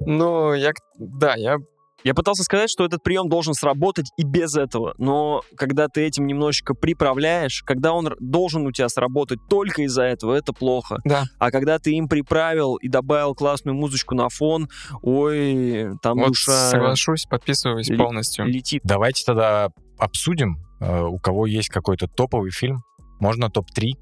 Ну, 0.00 0.54
я, 0.54 0.72
да, 0.98 1.34
я 1.36 1.58
Я 2.04 2.14
пытался 2.14 2.42
сказать, 2.44 2.70
что 2.70 2.84
этот 2.84 3.02
прием 3.02 3.28
должен 3.28 3.54
сработать 3.54 4.10
и 4.16 4.24
без 4.24 4.56
этого, 4.56 4.94
но 4.98 5.42
когда 5.56 5.88
ты 5.88 6.02
этим 6.02 6.26
немножечко 6.26 6.74
приправляешь, 6.74 7.62
когда 7.64 7.92
он 7.92 8.14
должен 8.18 8.66
у 8.66 8.72
тебя 8.72 8.88
сработать 8.88 9.38
только 9.48 9.82
из-за 9.82 10.02
этого, 10.02 10.34
это 10.34 10.52
плохо. 10.52 10.98
Да. 11.04 11.24
А 11.38 11.50
когда 11.50 11.78
ты 11.78 11.92
им 11.92 12.08
приправил 12.08 12.76
и 12.76 12.88
добавил 12.88 13.34
классную 13.34 13.74
музычку 13.74 14.14
на 14.14 14.28
фон, 14.28 14.68
ой, 15.02 15.90
там 16.02 16.18
вот 16.18 16.28
душа 16.28 16.70
соглашусь, 16.70 17.26
подписываюсь 17.26 17.88
полностью. 17.88 18.46
летит. 18.46 18.82
Давайте 18.84 19.24
тогда 19.24 19.68
обсудим, 19.98 20.58
э, 20.80 21.02
у 21.02 21.18
кого 21.18 21.46
есть 21.46 21.68
какой-то 21.68 22.06
топовый 22.06 22.50
фильм. 22.50 22.82
Можно 23.18 23.50
топ-3. 23.50 23.92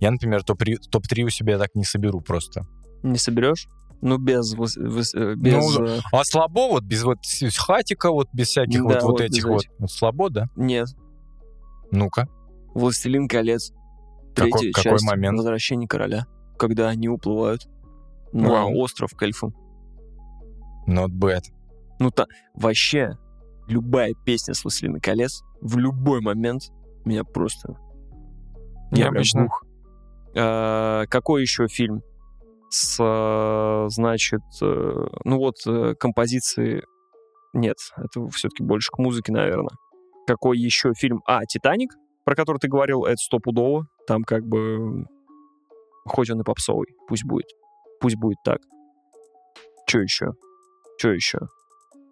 Я, 0.00 0.10
например, 0.10 0.42
топ-3 0.42 0.76
топ-3 0.90 1.22
у 1.22 1.30
себя 1.30 1.58
так 1.58 1.74
не 1.74 1.84
соберу 1.84 2.20
просто. 2.20 2.66
Не 3.02 3.18
соберешь? 3.18 3.66
Ну, 4.06 4.18
без... 4.18 4.54
э, 4.54 5.34
без 5.34 5.76
Ну, 5.76 5.84
э, 5.84 6.00
А 6.12 6.22
слабо 6.22 6.68
вот 6.68 6.84
без 6.84 7.02
вот 7.02 7.18
хатика, 7.56 8.12
вот 8.12 8.28
без 8.32 8.50
всяких 8.50 8.78
Да, 8.78 8.84
вот, 8.84 9.02
вот 9.02 9.10
вот 9.10 9.20
этих 9.20 9.44
вот. 9.46 9.64
Вот 9.80 9.90
слабо, 9.90 10.30
да? 10.30 10.46
нет. 10.54 10.86
Ну-ка. 11.90 12.28
«Властелин 12.72 13.26
колец». 13.26 13.72
Какой- 14.32 14.52
Третья 14.52 14.72
какой 14.72 14.92
часть 14.92 15.04
момент? 15.04 15.38
«Возвращение 15.38 15.88
короля». 15.88 16.26
Когда 16.56 16.88
они 16.88 17.08
уплывают 17.08 17.66
на 18.32 18.48
Вау. 18.48 18.76
остров 18.78 19.10
к 19.10 19.22
эльфам. 19.24 19.54
Not 20.86 21.08
bad. 21.08 21.42
Ну, 21.98 22.12
та, 22.12 22.26
вообще, 22.54 23.18
любая 23.66 24.14
песня 24.24 24.54
с 24.54 24.62
«Властелина 24.62 25.00
колец» 25.00 25.42
в 25.60 25.78
любой 25.78 26.20
момент 26.20 26.70
меня 27.04 27.24
просто... 27.24 27.76
Я 28.92 29.10
бух. 29.10 29.64
А, 30.36 31.06
какой 31.06 31.42
еще 31.42 31.66
фильм 31.66 32.02
с, 32.76 33.86
значит, 33.90 34.42
э, 34.62 35.06
ну 35.24 35.38
вот, 35.38 35.56
э, 35.66 35.94
композиции... 35.98 36.84
Нет, 37.52 37.76
это 37.96 38.26
все-таки 38.28 38.62
больше 38.62 38.90
к 38.90 38.98
музыке, 38.98 39.32
наверное. 39.32 39.76
Какой 40.26 40.58
еще 40.58 40.92
фильм? 40.94 41.22
А, 41.26 41.44
«Титаник», 41.46 41.92
про 42.24 42.34
который 42.34 42.58
ты 42.58 42.68
говорил, 42.68 43.04
это 43.04 43.16
стопудово. 43.16 43.86
Там 44.06 44.24
как 44.24 44.44
бы... 44.44 45.06
Хоть 46.04 46.30
он 46.30 46.40
и 46.40 46.44
попсовый, 46.44 46.88
пусть 47.08 47.24
будет. 47.24 47.46
Пусть 48.00 48.16
будет 48.16 48.38
так. 48.44 48.58
Что 49.86 50.00
еще? 50.00 50.32
Что 50.98 51.10
еще? 51.10 51.38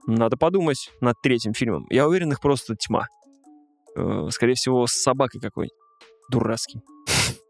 Надо 0.07 0.37
подумать 0.37 0.90
над 1.00 1.16
третьим 1.22 1.53
фильмом. 1.53 1.87
Я 1.90 2.09
уверен, 2.09 2.31
их 2.31 2.40
просто 2.40 2.77
тьма. 2.77 3.07
Э, 3.96 4.29
Скорее 4.31 4.55
всего, 4.55 4.87
с 4.87 4.92
собакой 4.92 5.40
какой-нибудь. 5.40 5.77
Дурацкий. 6.31 6.81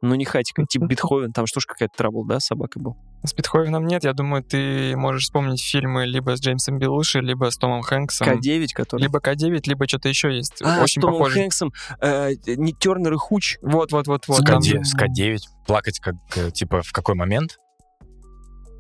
Ну, 0.05 0.15
не 0.17 0.25
хатика, 0.25 0.65
типа 0.67 0.85
Бетховен. 0.87 1.33
Там 1.33 1.47
что 1.47 1.61
ж 1.61 1.67
какая-то 1.67 1.97
трабл, 1.97 2.25
да, 2.27 2.41
с 2.41 2.47
собакой 2.47 2.83
был? 2.83 2.97
С 3.25 3.33
Бетховеном 3.33 3.87
нет. 3.87 4.05
Я 4.05 4.13
думаю, 4.13 4.43
ты 4.43 4.95
можешь 4.97 5.25
вспомнить 5.25 5.63
фильмы 5.63 6.05
либо 6.05 6.37
с 6.37 6.41
Джеймсом 6.41 6.79
Белуши, 6.79 7.21
либо 7.21 7.51
с 7.51 7.57
Томом 7.57 7.81
Хэнксом. 7.83 8.39
К-9, 8.39 8.67
который... 8.75 9.01
Либо 9.01 9.19
К9, 9.19 9.63
либо 9.65 9.89
что-то 9.89 10.11
еще 10.11 10.35
есть. 10.37 10.61
А, 10.63 10.83
Очень 10.83 11.01
с 11.01 11.03
Томом 11.03 11.19
похоже. 11.19 11.35
Хэнксом. 11.37 11.73
э, 12.01 12.33
не 12.47 12.75
Тернер 12.75 13.15
и 13.15 13.17
Хуч. 13.17 13.57
Вот, 13.63 13.93
вот, 13.93 14.07
вот, 14.07 14.29
вот. 14.29 14.39
С 14.41 14.45
там- 14.45 14.61
К9, 14.61 14.85
с 14.85 14.95
К9. 14.95 15.39
Плакать 15.67 16.01
как, 16.01 16.17
э, 16.37 16.51
типа, 16.51 16.83
в 16.83 16.93
какой 16.93 17.15
момент? 17.15 17.57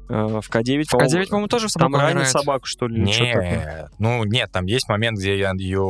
Э, 0.08 0.40
В 0.40 0.50
К9, 0.50 0.84
В 0.84 0.94
К9, 0.94 1.28
по-моему, 1.28 1.48
тоже 1.48 1.66
Там 1.68 1.82
собака 1.82 1.96
ранит 1.98 2.14
умирает. 2.16 2.30
собаку, 2.30 2.66
что 2.66 2.86
ли? 2.86 3.02
или 3.02 3.10
что 3.10 3.24
такое? 3.24 3.90
Не, 3.98 4.04
ну 4.06 4.24
нет, 4.24 4.50
там 4.52 4.66
есть 4.66 4.88
момент, 4.88 5.18
где 5.18 5.38
я 5.38 5.52
ее... 5.56 5.80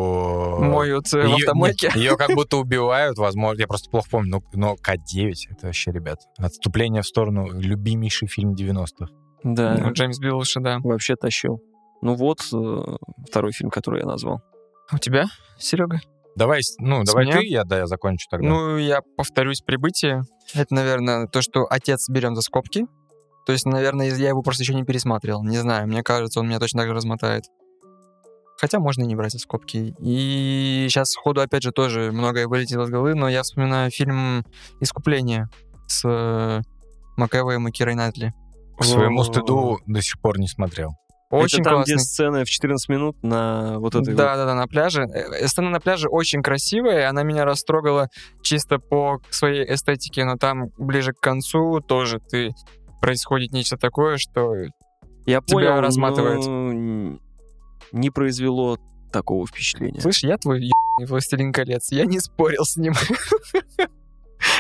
Моют 0.60 1.12
э, 1.14 1.26
в 1.26 1.34
автомойке. 1.34 1.90
Ее 1.94 2.16
как 2.16 2.30
будто 2.34 2.56
убивают, 2.58 3.18
возможно, 3.18 3.60
я 3.60 3.66
просто 3.66 3.90
плохо 3.90 4.08
помню, 4.10 4.30
но, 4.30 4.42
но 4.52 4.74
К9, 4.74 5.32
это 5.50 5.66
вообще, 5.66 5.90
ребят, 5.92 6.18
отступление 6.38 7.02
в 7.02 7.06
сторону, 7.06 7.48
любимейший 7.52 8.28
фильм 8.28 8.54
90-х. 8.54 9.06
Да, 9.42 9.76
Ну, 9.78 9.92
Джеймс 9.92 10.18
Белуши, 10.18 10.60
да. 10.60 10.78
вообще 10.82 11.16
тащил. 11.16 11.60
Ну 12.00 12.14
вот, 12.14 12.40
э, 12.54 12.96
второй 13.28 13.52
фильм, 13.52 13.70
который 13.70 14.00
я 14.00 14.06
назвал. 14.06 14.40
У 14.92 14.98
тебя, 14.98 15.26
Серега? 15.58 16.00
Давай, 16.36 16.60
ну, 16.78 17.02
С 17.04 17.06
давай 17.08 17.26
меня? 17.26 17.38
ты, 17.38 17.46
я, 17.46 17.64
да, 17.64 17.78
я 17.78 17.86
закончу 17.86 18.26
тогда. 18.30 18.46
Ну, 18.48 18.76
я 18.76 19.00
повторюсь, 19.16 19.60
прибытие. 19.60 20.22
Это, 20.54 20.74
наверное, 20.74 21.26
то, 21.28 21.40
что 21.42 21.64
отец 21.70 22.08
берем 22.08 22.34
за 22.34 22.42
скобки. 22.42 22.86
То 23.46 23.52
есть, 23.52 23.66
наверное, 23.66 24.14
я 24.14 24.28
его 24.28 24.42
просто 24.42 24.62
еще 24.62 24.74
не 24.74 24.84
пересматривал. 24.84 25.44
Не 25.44 25.58
знаю, 25.58 25.86
мне 25.86 26.02
кажется, 26.02 26.40
он 26.40 26.48
меня 26.48 26.58
точно 26.58 26.80
так 26.80 26.88
же 26.88 26.94
размотает. 26.94 27.44
Хотя 28.58 28.78
можно 28.78 29.02
и 29.02 29.06
не 29.06 29.16
брать 29.16 29.38
скобки. 29.38 29.94
И 29.98 30.86
сейчас 30.88 31.10
сходу, 31.10 31.40
опять 31.40 31.62
же, 31.62 31.72
тоже 31.72 32.12
многое 32.12 32.46
вылетело 32.46 32.84
из 32.84 32.90
головы, 32.90 33.14
но 33.14 33.28
я 33.28 33.42
вспоминаю 33.42 33.90
фильм 33.90 34.44
«Искупление» 34.80 35.48
с 35.86 36.02
э, 36.08 36.62
Макэвоем 37.16 37.68
и 37.68 37.72
Кирой 37.72 37.94
Найтли. 37.94 38.32
К 38.78 38.84
своему 38.84 39.22
стыду 39.24 39.78
до 39.86 40.00
сих 40.00 40.20
пор 40.20 40.38
не 40.38 40.48
смотрел. 40.48 40.92
Очень 41.30 41.60
Это 41.60 41.70
там, 41.70 41.74
классный. 41.78 41.94
где 41.94 42.02
сцена 42.02 42.44
в 42.44 42.48
14 42.48 42.88
минут 42.88 43.22
на 43.22 43.78
вот 43.80 43.94
этой 43.94 44.14
Да, 44.14 44.36
да, 44.36 44.46
да, 44.46 44.54
на 44.54 44.66
пляже. 44.68 45.02
Э, 45.02 45.46
Сцена 45.48 45.70
на 45.70 45.80
пляже 45.80 46.08
очень 46.08 46.42
красивая, 46.42 47.08
она 47.08 47.22
меня 47.22 47.44
растрогала 47.44 48.08
чисто 48.42 48.78
по 48.78 49.20
своей 49.30 49.64
эстетике, 49.74 50.24
но 50.24 50.36
там 50.36 50.68
ближе 50.78 51.12
к 51.12 51.18
концу 51.20 51.80
тоже 51.80 52.20
ты 52.20 52.52
происходит 53.04 53.52
нечто 53.52 53.76
такое, 53.76 54.16
что 54.16 54.54
Я 55.26 55.40
Тебя 55.40 55.42
понял, 55.42 55.80
разматывает. 55.80 57.20
не 57.92 58.10
произвело 58.10 58.78
такого 59.12 59.46
впечатления. 59.46 60.00
Слышь, 60.00 60.24
я 60.24 60.38
твой 60.38 60.60
ебаный 60.60 61.06
властелин 61.06 61.52
колец, 61.52 61.92
я 61.92 62.06
не 62.06 62.18
спорил 62.18 62.64
с 62.64 62.76
ним. 62.76 62.94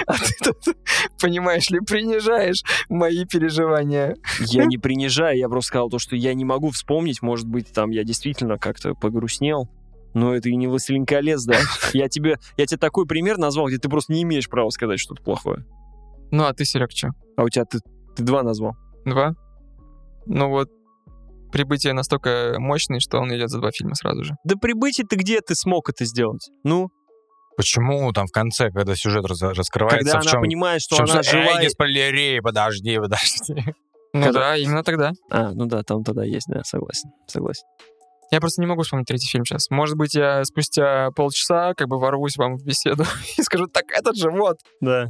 А 0.06 0.14
ты 0.14 0.32
тут, 0.42 0.76
понимаешь 1.20 1.68
ли, 1.68 1.78
принижаешь 1.78 2.62
мои 2.88 3.26
переживания. 3.26 4.16
Я 4.40 4.64
не 4.64 4.78
принижаю, 4.78 5.36
я 5.36 5.46
просто 5.48 5.68
сказал 5.68 5.90
то, 5.90 5.98
что 5.98 6.16
я 6.16 6.32
не 6.32 6.44
могу 6.44 6.70
вспомнить, 6.70 7.20
может 7.20 7.46
быть, 7.46 7.70
там 7.72 7.90
я 7.90 8.02
действительно 8.02 8.56
как-то 8.56 8.94
погрустнел. 8.94 9.68
Но 10.14 10.34
это 10.34 10.48
и 10.48 10.56
не 10.56 10.68
«Властелин 10.68 11.04
колец», 11.04 11.44
да? 11.44 11.58
Я 11.92 12.08
тебе, 12.08 12.38
я 12.56 12.66
тебе 12.66 12.78
такой 12.78 13.04
пример 13.04 13.36
назвал, 13.36 13.66
где 13.66 13.78
ты 13.78 13.88
просто 13.88 14.12
не 14.12 14.22
имеешь 14.22 14.48
права 14.48 14.70
сказать 14.70 15.00
что-то 15.00 15.22
плохое. 15.22 15.66
Ну, 16.30 16.44
а 16.44 16.54
ты, 16.54 16.64
Серег, 16.64 16.92
что? 16.92 17.10
А 17.36 17.42
у 17.42 17.48
тебя 17.48 17.64
ты, 17.64 17.80
ты 18.16 18.22
два 18.22 18.42
назвал. 18.42 18.74
Два? 19.04 19.34
Ну 20.26 20.48
вот, 20.48 20.68
прибытие 21.52 21.92
настолько 21.92 22.54
мощный, 22.58 23.00
что 23.00 23.18
он 23.18 23.34
идет 23.34 23.50
за 23.50 23.60
два 23.60 23.70
фильма 23.70 23.94
сразу 23.94 24.24
же. 24.24 24.34
Да 24.44 24.56
прибытие 24.56 25.06
ты 25.06 25.16
где 25.16 25.40
ты 25.40 25.54
смог 25.54 25.88
это 25.90 26.04
сделать? 26.04 26.48
Ну, 26.64 26.88
Почему 27.56 28.12
там 28.12 28.26
в 28.26 28.32
конце, 28.32 28.70
когда 28.70 28.96
сюжет 28.96 29.24
раз- 29.26 29.40
раскрывается, 29.40 29.98
когда 29.98 30.18
в 30.18 30.22
она 30.22 30.30
чем... 30.32 30.40
понимает, 30.40 30.82
что 30.82 30.96
в 30.96 30.98
чем 30.98 31.10
она 31.10 31.22
суть? 31.22 31.34
Эй, 31.34 31.46
жила... 31.46 31.62
не 31.62 31.70
спойлери, 31.70 32.40
подожди, 32.40 32.98
подожди. 32.98 33.74
Ну 34.12 34.22
Когда- 34.24 34.40
да, 34.40 34.56
именно 34.56 34.82
тогда. 34.82 35.12
А, 35.30 35.52
ну 35.52 35.66
да, 35.66 35.82
там 35.82 36.02
тогда 36.02 36.24
есть, 36.24 36.48
да, 36.48 36.64
согласен, 36.64 37.10
согласен. 37.28 37.64
Я 38.30 38.40
просто 38.40 38.60
не 38.60 38.66
могу 38.66 38.82
вспомнить 38.82 39.06
третий 39.06 39.28
фильм 39.28 39.44
сейчас. 39.44 39.70
Может 39.70 39.96
быть, 39.96 40.14
я 40.14 40.44
спустя 40.44 41.10
полчаса 41.12 41.74
как 41.74 41.88
бы 41.88 41.98
ворвусь 41.98 42.36
вам 42.36 42.56
в 42.56 42.64
беседу 42.64 43.04
и 43.38 43.42
скажу, 43.42 43.66
так 43.66 43.84
этот 43.92 44.16
же, 44.16 44.30
вот. 44.30 44.56
Да. 44.80 45.08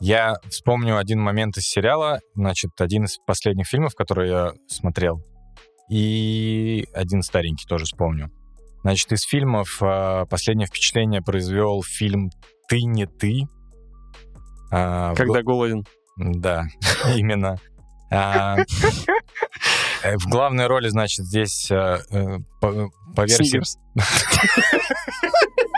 Я 0.00 0.36
вспомню 0.48 0.96
один 0.96 1.20
момент 1.20 1.58
из 1.58 1.64
сериала, 1.64 2.20
значит, 2.34 2.70
один 2.78 3.04
из 3.04 3.18
последних 3.26 3.66
фильмов, 3.66 3.94
который 3.94 4.30
я 4.30 4.52
смотрел, 4.66 5.22
и 5.90 6.86
один 6.94 7.22
старенький 7.22 7.66
тоже 7.66 7.84
вспомню. 7.84 8.30
Значит, 8.82 9.12
из 9.12 9.22
фильмов 9.22 9.76
э, 9.82 10.24
последнее 10.30 10.66
впечатление 10.66 11.20
произвел 11.20 11.82
фильм 11.82 12.30
«Ты 12.68 12.82
не 12.82 13.06
ты». 13.06 13.42
А, 14.72 15.12
в 15.12 15.16
Когда 15.16 15.42
голоден. 15.42 15.84
Да, 16.16 16.64
именно. 17.14 17.58
А, 18.10 18.56
э, 20.02 20.16
В 20.16 20.30
главной 20.30 20.66
роли, 20.66 20.88
значит, 20.88 21.26
здесь 21.26 21.70
э, 21.70 21.98
э, 22.10 22.38
по 22.62 23.26
версии... 23.26 23.60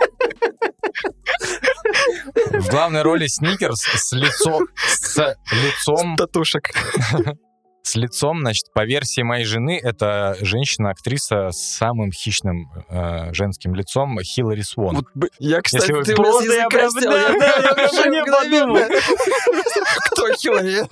В 2.61 2.69
главной 2.71 3.03
роли 3.03 3.27
Сникерс 3.27 3.81
с 3.81 4.13
лицом... 4.13 4.67
С 4.77 5.37
лицом... 5.53 6.17
Татушек. 6.17 6.71
С 7.85 7.97
лицом, 7.97 8.39
значит, 8.43 8.73
по 8.73 8.85
версии 8.85 9.23
моей 9.23 9.45
жены, 9.45 9.77
это 9.83 10.37
женщина-актриса 10.41 11.51
с 11.51 11.59
самым 11.59 12.13
хищным 12.13 12.71
э, 12.89 13.33
женским 13.35 13.75
лицом 13.75 14.17
Хиллари 14.23 14.61
Свон. 14.61 15.05
Вот, 15.15 15.29
Я, 15.41 15.61
кстати, 15.61 15.91
вы 15.91 16.05
ты 16.05 16.15
просто 16.15 16.53
я 16.53 16.69
прям- 16.69 16.93
да, 16.95 17.01
да, 17.01 17.57
я 17.57 17.75
вообще 17.75 18.09
не 18.09 18.25
подумал. 18.25 18.77
Кто 20.13 20.33
Хиллари? 20.33 20.87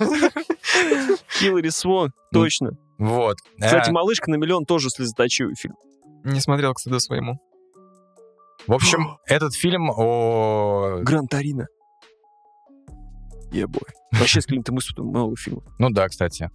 Хиллари 1.39 1.69
Свон, 1.69 2.11
точно. 2.33 2.71
Вот. 2.97 3.37
Кстати, 3.57 3.89
Э, 3.89 3.93
«Малышка 3.93 4.29
на 4.29 4.35
миллион» 4.35 4.65
тоже 4.65 4.89
слезоточивый 4.89 5.55
фильм. 5.55 5.75
Не 6.25 6.41
смотрел, 6.41 6.73
к 6.73 6.79
стыду 6.79 6.99
своему. 6.99 7.39
В 8.67 8.73
общем, 8.73 9.17
этот 9.27 9.53
фильм 9.53 9.89
о... 9.89 10.99
Гран 11.01 11.27
Торино. 11.27 11.67
Ебой. 13.51 13.81
Вообще 14.13 14.41
с 14.41 14.45
Клинтом 14.45 14.79
Иствудом 14.79 15.07
много 15.07 15.35
фильмов. 15.35 15.65
Ну 15.77 15.89
да, 15.89 16.07
кстати. 16.07 16.49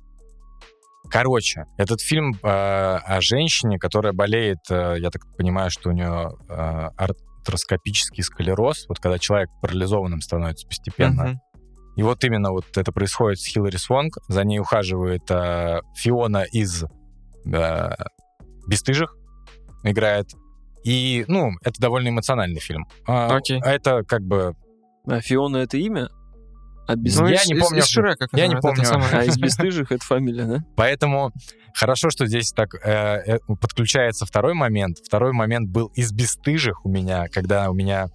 Короче, 1.10 1.66
этот 1.76 2.00
фильм 2.00 2.32
э, 2.42 2.46
о 2.48 3.20
женщине, 3.20 3.78
которая 3.78 4.12
болеет, 4.12 4.58
э, 4.70 4.96
я 4.98 5.10
так 5.10 5.22
понимаю, 5.36 5.70
что 5.70 5.90
у 5.90 5.92
нее 5.92 6.32
э, 6.48 6.52
артроскопический 6.96 8.24
склероз, 8.24 8.86
вот 8.88 8.98
когда 8.98 9.18
человек 9.18 9.50
парализованным 9.62 10.20
становится 10.20 10.66
постепенно. 10.66 11.24
Мгм. 11.24 11.40
И 11.96 12.02
вот 12.02 12.22
именно 12.24 12.50
вот 12.50 12.76
это 12.76 12.92
происходит 12.92 13.40
с 13.40 13.46
Хиллари 13.46 13.76
Свонг. 13.76 14.18
За 14.28 14.44
ней 14.44 14.58
ухаживает 14.58 15.30
э, 15.30 15.80
Фиона 15.94 16.44
из 16.50 16.84
э, 16.84 17.90
«Бесстыжих», 18.66 19.16
играет. 19.82 20.26
И, 20.86 21.24
ну, 21.26 21.50
это 21.64 21.80
довольно 21.80 22.10
эмоциональный 22.10 22.60
фильм. 22.60 22.86
А, 23.08 23.36
Окей. 23.36 23.60
а 23.60 23.72
Это 23.72 24.04
как 24.04 24.22
бы... 24.22 24.54
А 25.08 25.20
Фиона 25.20 25.56
это 25.56 25.76
имя? 25.78 26.08
А, 26.86 26.94
без... 26.94 27.16
Ну, 27.16 27.26
я 27.26 27.42
из- 27.42 27.48
не 27.48 27.56
помню. 27.56 27.80
из 27.80 27.88
Шрека, 27.88 28.28
Я 28.32 28.46
не 28.46 28.54
помню. 28.54 28.84
а 29.12 29.24
из 29.24 29.36
бесстыжих 29.36 29.90
это 29.90 30.04
фамилия, 30.04 30.44
да? 30.44 30.58
Поэтому 30.76 31.32
хорошо, 31.74 32.10
что 32.10 32.26
здесь 32.26 32.52
так 32.52 32.74
э, 32.74 32.78
э, 32.86 33.38
подключается 33.60 34.26
второй 34.26 34.54
момент. 34.54 34.98
Второй 35.04 35.32
момент 35.32 35.68
был 35.68 35.88
из 35.96 36.12
«Бесстыжих» 36.12 36.86
у 36.86 36.88
меня, 36.88 37.26
когда 37.32 37.68
у 37.68 37.74
меня 37.74 38.06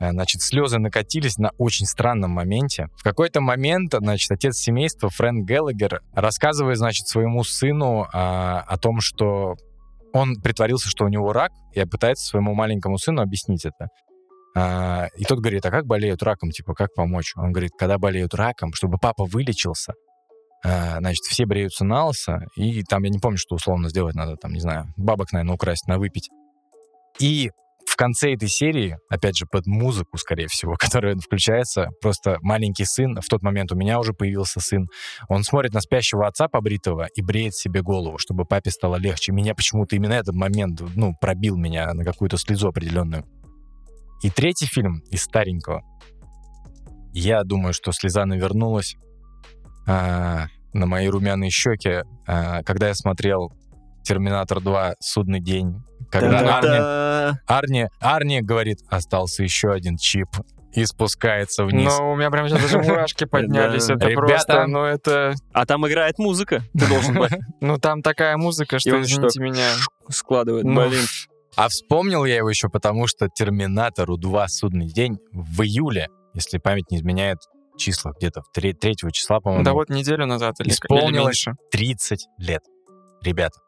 э, 0.00 0.10
значит, 0.10 0.40
слезы 0.40 0.78
накатились 0.78 1.36
на 1.36 1.50
очень 1.58 1.84
странном 1.84 2.30
моменте. 2.30 2.88
В 2.96 3.02
какой-то 3.02 3.42
момент, 3.42 3.92
значит, 3.92 4.30
отец 4.30 4.56
семейства 4.56 5.10
Фрэнк 5.10 5.46
Геллагер 5.46 6.00
рассказывает, 6.14 6.78
значит, 6.78 7.06
своему 7.06 7.44
сыну 7.44 8.06
а, 8.14 8.60
о 8.66 8.78
том, 8.78 9.00
что 9.00 9.56
он 10.14 10.36
притворился, 10.40 10.88
что 10.88 11.04
у 11.04 11.08
него 11.08 11.32
рак, 11.32 11.50
и 11.72 11.84
пытается 11.84 12.24
своему 12.24 12.54
маленькому 12.54 12.98
сыну 12.98 13.20
объяснить 13.20 13.66
это. 13.66 13.88
А, 14.56 15.08
и 15.16 15.24
тот 15.24 15.40
говорит, 15.40 15.66
а 15.66 15.70
как 15.70 15.86
болеют 15.86 16.22
раком, 16.22 16.50
типа, 16.50 16.72
как 16.74 16.94
помочь? 16.94 17.32
Он 17.36 17.50
говорит, 17.50 17.72
когда 17.76 17.98
болеют 17.98 18.32
раком, 18.32 18.72
чтобы 18.72 18.98
папа 18.98 19.24
вылечился, 19.24 19.92
а, 20.64 20.98
значит, 20.98 21.24
все 21.24 21.46
бреются 21.46 21.84
на 21.84 22.06
лысо, 22.06 22.38
и 22.56 22.84
там, 22.84 23.02
я 23.02 23.10
не 23.10 23.18
помню, 23.18 23.38
что 23.38 23.56
условно 23.56 23.88
сделать 23.88 24.14
надо, 24.14 24.36
там, 24.36 24.52
не 24.52 24.60
знаю, 24.60 24.86
бабок, 24.96 25.32
наверное, 25.32 25.56
украсть, 25.56 25.88
на 25.88 25.98
выпить. 25.98 26.30
И 27.18 27.50
в 27.94 27.96
конце 27.96 28.34
этой 28.34 28.48
серии, 28.48 28.98
опять 29.08 29.36
же, 29.36 29.46
под 29.46 29.66
музыку, 29.66 30.18
скорее 30.18 30.48
всего, 30.48 30.74
которая 30.78 31.14
включается, 31.14 31.90
просто 32.00 32.38
маленький 32.42 32.84
сын, 32.84 33.20
в 33.20 33.28
тот 33.28 33.42
момент 33.42 33.70
у 33.70 33.76
меня 33.76 34.00
уже 34.00 34.12
появился 34.12 34.58
сын, 34.58 34.88
он 35.28 35.44
смотрит 35.44 35.74
на 35.74 35.80
спящего 35.80 36.26
отца 36.26 36.48
побритого 36.48 37.06
и 37.14 37.22
бреет 37.22 37.54
себе 37.54 37.82
голову, 37.82 38.18
чтобы 38.18 38.46
папе 38.46 38.72
стало 38.72 38.96
легче. 38.96 39.30
Меня 39.30 39.54
почему-то 39.54 39.94
именно 39.94 40.14
этот 40.14 40.34
момент, 40.34 40.82
ну, 40.96 41.14
пробил 41.20 41.56
меня 41.56 41.94
на 41.94 42.04
какую-то 42.04 42.36
слезу 42.36 42.66
определенную. 42.66 43.24
И 44.22 44.30
третий 44.30 44.66
фильм 44.66 44.98
из 45.12 45.22
старенького. 45.22 45.82
Я 47.12 47.44
думаю, 47.44 47.72
что 47.72 47.92
слеза 47.92 48.26
навернулась 48.26 48.96
а, 49.86 50.46
на 50.72 50.86
мои 50.86 51.06
румяные 51.06 51.50
щеки, 51.50 52.02
а, 52.26 52.64
когда 52.64 52.88
я 52.88 52.94
смотрел 52.94 53.52
«Терминатор 54.02 54.60
2. 54.60 54.94
Судный 54.98 55.40
день», 55.40 55.76
когда 56.20 56.58
Арни. 56.58 57.38
Арни, 57.46 57.88
Арни 58.00 58.40
говорит, 58.40 58.78
остался 58.88 59.42
еще 59.42 59.72
один 59.72 59.96
чип, 59.96 60.28
и 60.72 60.84
спускается 60.86 61.64
вниз. 61.64 61.86
Но 61.86 62.12
у 62.12 62.16
меня 62.16 62.30
прям 62.30 62.48
сейчас 62.48 62.62
даже 62.62 62.78
мурашки 62.78 63.24
поднялись. 63.30 63.84
Это 63.84 64.06
Ребята. 64.08 64.26
просто, 64.26 64.66
ну 64.66 64.82
это... 64.84 65.34
А 65.52 65.66
там 65.66 65.86
играет 65.86 66.18
музыка. 66.18 66.62
Ты 66.72 66.88
должен 66.88 67.14
быть. 67.14 67.30
Ну 67.60 67.78
там 67.78 68.02
такая 68.02 68.36
музыка, 68.36 68.78
что, 68.80 69.00
извините 69.00 69.40
меня. 69.40 69.68
Складывает. 70.08 70.64
Ну, 70.64 70.88
Блин. 70.88 71.04
А 71.56 71.68
вспомнил 71.68 72.24
я 72.24 72.36
его 72.36 72.50
еще 72.50 72.68
потому, 72.68 73.06
что 73.06 73.28
«Терминатору 73.28 74.16
2. 74.16 74.48
Судный 74.48 74.88
день» 74.88 75.18
в 75.32 75.62
июле, 75.62 76.08
если 76.34 76.58
память 76.58 76.90
не 76.90 76.96
изменяет, 76.96 77.38
числа 77.78 78.12
где-то 78.18 78.42
в 78.42 78.50
3, 78.52 78.74
числа, 79.12 79.38
по-моему, 79.38 79.64
Да 79.64 79.72
вот 79.72 79.88
неделю 79.88 80.26
назад 80.26 80.56
или, 80.58 80.68
или 80.68 80.74
Исполнилось. 80.74 81.46
меньше. 81.46 81.52
30 81.70 82.26
лет. 82.38 82.62
Ребята, 83.22 83.58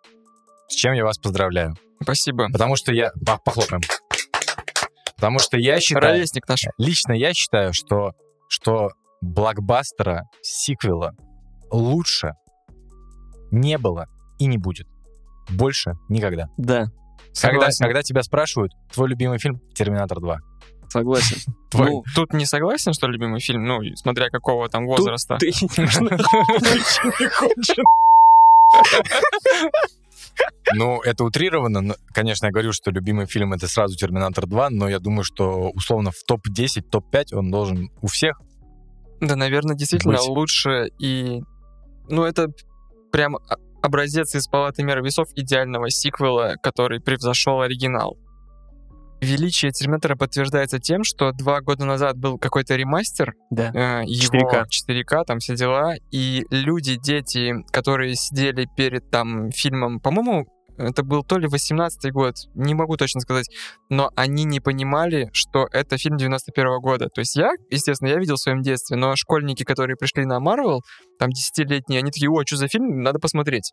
с 0.68 0.74
чем 0.74 0.92
я 0.94 1.05
вас 1.05 1.18
поздравляю? 1.18 1.76
Спасибо. 2.02 2.48
Потому 2.52 2.76
что 2.76 2.92
я... 2.92 3.12
По- 3.24 3.38
Похлопаем. 3.38 3.83
Потому 5.16 5.38
что 5.38 5.57
я 5.57 5.81
считаю... 5.81 6.14
Ровесник 6.14 6.46
наш. 6.48 6.62
Лично 6.79 7.12
я 7.12 7.33
считаю, 7.33 7.72
что, 7.72 8.12
что 8.48 8.90
блокбастера, 9.22 10.24
сиквела 10.42 11.12
лучше 11.70 12.33
не 13.50 13.79
было 13.79 14.07
и 14.38 14.46
не 14.46 14.59
будет. 14.59 14.87
Больше 15.48 15.94
никогда. 16.09 16.48
Да, 16.57 16.87
Когда, 17.29 17.33
Согласен. 17.33 17.85
когда 17.85 18.02
тебя 18.02 18.22
спрашивают, 18.22 18.72
твой 18.92 19.09
любимый 19.09 19.38
фильм 19.38 19.61
«Терминатор 19.74 20.18
2». 20.18 20.37
согласен. 20.88 21.52
Твой. 21.70 21.90
Ну, 21.90 22.05
Тут 22.14 22.33
не 22.33 22.46
согласен, 22.46 22.92
что 22.92 23.07
любимый 23.09 23.40
фильм, 23.40 23.64
ну, 23.64 23.81
смотря 23.96 24.29
какого 24.31 24.68
там 24.68 24.87
возраста. 24.87 25.37
ты 25.38 25.52
Ну, 30.75 31.01
это 31.03 31.25
утрировано. 31.25 31.81
но, 31.81 31.94
Конечно, 32.12 32.46
я 32.46 32.53
говорю, 32.53 32.72
что 32.72 32.90
любимый 32.90 33.27
фильм 33.27 33.53
это 33.53 33.68
сразу 33.68 33.96
«Терминатор 33.96 34.44
2», 34.44 34.68
но 34.70 34.88
я 34.88 34.99
думаю, 34.99 35.25
что 35.25 35.70
условно 35.75 36.11
в 36.11 36.22
топ-10, 36.27 36.83
топ-5 36.90 37.35
он 37.35 37.51
должен 37.51 37.90
у 38.03 38.07
всех. 38.09 38.40
Да, 39.20 39.37
наверное, 39.37 39.77
действительно 39.77 40.18
Быть. 40.18 40.27
лучше 40.29 40.90
и... 40.99 41.40
Ну, 42.09 42.25
это 42.25 42.49
прям 43.12 43.37
образец 43.83 44.35
из 44.35 44.46
палаты 44.46 44.83
мер 44.83 45.03
весов 45.03 45.29
идеального 45.35 45.90
сиквела, 45.90 46.57
который 46.62 47.01
превзошел 47.01 47.61
оригинал. 47.61 48.18
Величие 49.20 49.72
Терминатора 49.72 50.16
подтверждается 50.16 50.79
тем, 50.79 51.02
что 51.05 51.33
два 51.33 51.61
года 51.61 51.85
назад 51.85 52.16
был 52.16 52.38
какой-то 52.38 52.76
ремастер, 52.76 53.35
Да. 53.50 53.70
э, 53.74 54.05
его 54.07 54.50
4К. 54.50 54.64
4К, 54.68 55.24
там 55.24 55.38
все 55.38 55.57
дела, 55.57 55.94
и 56.11 56.44
люди, 56.50 56.96
дети, 56.96 57.55
которые 57.70 58.14
сидели 58.14 58.66
перед 58.76 59.11
там 59.11 59.50
фильмом, 59.50 60.01
по-моему, 60.01 60.47
это 60.78 61.03
был 61.03 61.24
то 61.24 61.38
ли 61.38 61.49
18-й 61.49 62.11
год, 62.11 62.34
не 62.55 62.74
могу 62.74 62.97
точно 62.97 63.20
сказать, 63.20 63.49
но 63.88 64.11
они 64.14 64.45
не 64.45 64.61
понимали, 64.61 65.30
что 65.32 65.66
это 65.72 65.97
фильм 65.97 66.18
91 66.18 66.80
года. 66.80 67.09
То 67.09 67.20
есть 67.20 67.34
я, 67.36 67.51
естественно, 67.70 68.11
я 68.11 68.18
видел 68.18 68.34
в 68.34 68.40
своем 68.40 68.61
детстве, 68.61 68.97
но 68.97 69.16
школьники, 69.16 69.64
которые 69.64 69.97
пришли 69.97 70.26
на 70.26 70.38
Марвел, 70.38 70.82
там 71.18 71.30
10-летние, 71.30 72.01
они 72.01 72.11
такие, 72.11 72.30
о, 72.30 72.43
что 72.47 72.57
за 72.57 72.68
фильм, 72.68 73.03
надо 73.03 73.18
посмотреть. 73.18 73.72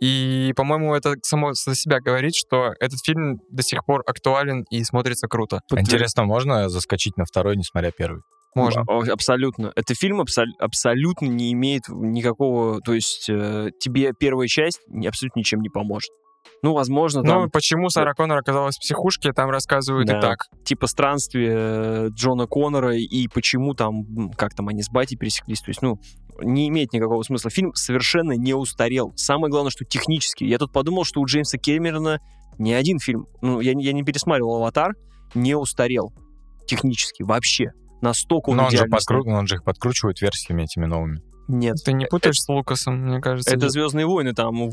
И, 0.00 0.52
по-моему, 0.56 0.94
это 0.94 1.14
само 1.22 1.52
за 1.52 1.74
себя 1.74 2.00
говорит, 2.00 2.34
что 2.34 2.72
этот 2.80 3.00
фильм 3.04 3.40
до 3.50 3.62
сих 3.62 3.84
пор 3.84 4.02
актуален 4.06 4.64
и 4.70 4.82
смотрится 4.82 5.28
круто. 5.28 5.60
Интересно, 5.70 6.24
можно 6.24 6.68
заскочить 6.68 7.16
на 7.18 7.24
второй, 7.26 7.56
не 7.56 7.64
смотря 7.64 7.90
первый? 7.90 8.22
Можно. 8.54 8.82
А- 8.88 9.12
Абсолютно. 9.12 9.72
Это 9.76 9.94
фильм 9.94 10.20
абсол- 10.20 10.56
абсолютно 10.58 11.26
не 11.26 11.52
имеет 11.52 11.82
никакого... 11.88 12.80
То 12.80 12.94
есть 12.94 13.28
э, 13.28 13.70
тебе 13.78 14.12
первая 14.18 14.48
часть 14.48 14.80
абсолютно 15.06 15.40
ничем 15.40 15.60
не 15.60 15.68
поможет. 15.68 16.10
Ну, 16.62 16.74
возможно, 16.74 17.22
там... 17.22 17.42
Ну, 17.44 17.48
почему 17.50 17.88
Сара 17.88 18.12
Коннор 18.14 18.38
оказалась 18.38 18.76
в 18.76 18.80
психушке, 18.80 19.32
там 19.32 19.48
рассказывают 19.50 20.06
Да. 20.08 20.18
и 20.18 20.20
так. 20.20 20.38
типа 20.64 20.86
странствие 20.86 21.52
э, 21.54 22.08
Джона 22.10 22.46
Коннора 22.46 22.94
и 22.96 23.28
почему 23.28 23.74
там, 23.74 24.30
как 24.36 24.54
там 24.54 24.68
они 24.68 24.82
с 24.82 24.90
батей 24.90 25.16
пересеклись. 25.16 25.60
То 25.60 25.70
есть, 25.70 25.80
ну, 25.82 25.96
не 26.42 26.68
имеет 26.68 26.92
никакого 26.92 27.22
смысла. 27.22 27.50
Фильм 27.50 27.72
совершенно 27.74 28.32
не 28.32 28.52
устарел. 28.54 29.12
Самое 29.16 29.50
главное, 29.50 29.70
что 29.70 29.84
технически. 29.84 30.44
Я 30.44 30.58
тут 30.58 30.72
подумал, 30.72 31.04
что 31.04 31.20
у 31.20 31.26
Джеймса 31.26 31.58
Кэмерона 31.58 32.18
ни 32.58 32.72
один 32.72 32.98
фильм, 32.98 33.24
ну, 33.40 33.60
я, 33.60 33.72
не- 33.74 33.84
я 33.84 33.92
не 33.92 34.02
пересматривал 34.02 34.56
«Аватар», 34.56 34.92
не 35.34 35.54
устарел 35.56 36.12
технически 36.66 37.22
вообще. 37.22 37.70
Настолько 38.02 38.50
он 38.50 38.56
Но 38.56 38.64
он 38.64 38.70
же, 38.70 38.84
подкру- 38.86 39.22
он 39.26 39.46
же 39.46 39.56
их 39.56 39.64
подкручивает 39.64 40.20
версиями 40.20 40.64
этими 40.64 40.86
новыми. 40.86 41.20
Нет. 41.50 41.76
Ты 41.84 41.92
не 41.92 42.06
путаешь 42.06 42.40
с 42.40 42.48
Лукасом, 42.48 42.96
мне 43.06 43.20
кажется. 43.20 43.54
Это 43.54 43.68
Звездные 43.68 44.06
войны, 44.06 44.32
там, 44.34 44.70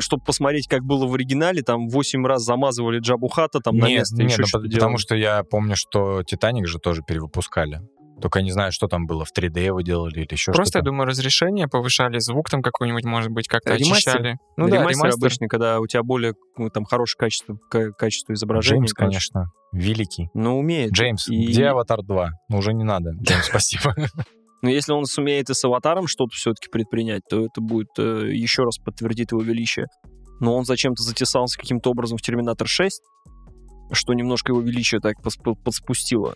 чтобы 0.00 0.22
посмотреть, 0.24 0.66
как 0.68 0.82
было 0.84 1.06
в 1.06 1.14
оригинале, 1.14 1.62
там 1.62 1.88
8 1.88 2.24
раз 2.26 2.42
замазывали 2.42 2.98
Джабу 3.00 3.28
Хата 3.28 3.60
там 3.60 3.76
на 3.76 3.86
Нет, 3.86 3.98
место, 4.00 4.16
нет, 4.16 4.30
еще 4.32 4.42
ну, 4.42 4.46
что-то 4.48 4.62
по- 4.64 4.68
делали. 4.68 4.80
потому 4.80 4.98
что 4.98 5.14
я 5.14 5.42
помню, 5.44 5.74
что 5.76 6.22
Титаник 6.22 6.66
же 6.66 6.78
тоже 6.78 7.02
перевыпускали. 7.06 7.80
Только 8.22 8.38
я 8.38 8.44
не 8.46 8.50
знаю, 8.50 8.72
что 8.72 8.86
там 8.88 9.04
было, 9.06 9.26
в 9.26 9.28
3D 9.36 9.60
его 9.62 9.82
делали 9.82 10.20
или 10.20 10.28
еще 10.32 10.50
Просто, 10.52 10.78
я 10.78 10.80
что-то. 10.80 10.84
думаю, 10.86 11.06
разрешение 11.06 11.68
повышали, 11.68 12.18
звук 12.18 12.48
там 12.48 12.62
какой-нибудь, 12.62 13.04
может 13.04 13.30
быть, 13.30 13.46
как-то 13.46 13.74
Ремастер. 13.74 14.14
очищали. 14.16 14.36
Ну 14.56 14.68
да, 14.70 14.76
ремастер, 14.78 15.02
ремастер. 15.04 15.18
обычный, 15.26 15.48
когда 15.48 15.80
у 15.80 15.86
тебя 15.86 16.02
более 16.02 16.32
ну, 16.56 16.70
там 16.70 16.86
хорошее 16.86 17.18
качество, 17.18 17.58
ка- 17.70 17.92
качество 17.92 18.32
изображения. 18.32 18.78
Джеймс, 18.78 18.94
конечно, 18.94 19.50
великий. 19.74 20.30
Но 20.32 20.58
умеет. 20.58 20.92
Джеймс, 20.92 21.28
И- 21.28 21.46
где 21.46 21.66
Аватар 21.66 22.02
2? 22.02 22.30
Ну, 22.48 22.56
уже 22.56 22.72
не 22.72 22.84
надо. 22.84 23.10
Джеймс, 23.22 23.44
спасибо. 23.50 23.94
Но 24.62 24.70
если 24.70 24.92
он 24.92 25.04
сумеет 25.04 25.50
и 25.50 25.54
с 25.54 25.64
аватаром 25.64 26.06
что-то 26.06 26.34
все-таки 26.34 26.68
предпринять, 26.70 27.22
то 27.28 27.44
это 27.46 27.60
будет 27.60 27.88
э, 27.98 28.30
еще 28.32 28.62
раз 28.64 28.78
подтвердит 28.78 29.32
его 29.32 29.42
величие. 29.42 29.86
Но 30.40 30.56
он 30.56 30.64
зачем-то 30.64 31.02
затесался 31.02 31.58
каким-то 31.58 31.90
образом 31.90 32.18
в 32.18 32.22
Терминатор 32.22 32.66
6, 32.66 33.00
что 33.92 34.12
немножко 34.14 34.52
его 34.52 34.60
величие 34.60 35.00
так 35.00 35.16
подспустило. 35.22 36.34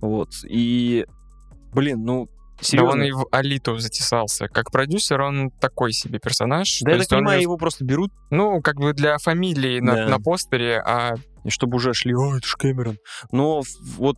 Вот. 0.00 0.28
И, 0.48 1.06
блин, 1.72 2.02
ну, 2.04 2.26
Да 2.58 2.64
серьезно. 2.64 2.92
он 2.92 3.02
и 3.04 3.10
в 3.12 3.26
Алиту 3.32 3.78
затесался. 3.78 4.48
Как 4.48 4.70
продюсер 4.70 5.20
он 5.22 5.50
такой 5.50 5.92
себе 5.92 6.18
персонаж. 6.18 6.80
Да 6.82 6.90
То 6.92 6.96
я 6.96 7.02
так 7.02 7.12
он 7.12 7.18
понимаю, 7.18 7.38
не- 7.38 7.42
его 7.44 7.56
просто 7.56 7.84
берут, 7.84 8.10
Ну, 8.30 8.60
как 8.60 8.76
бы 8.76 8.92
для 8.92 9.18
фамилии 9.18 9.80
на, 9.80 9.94
Да. 9.94 10.08
на 10.08 10.18
постере, 10.18 10.80
а 10.84 11.14
и 11.44 11.50
чтобы 11.50 11.76
уже 11.76 11.94
шли, 11.94 12.14
о, 12.14 12.36
это 12.36 12.46
ж 12.46 12.54
Кэмерон. 12.58 12.98
Но 13.32 13.62
вот 13.96 14.16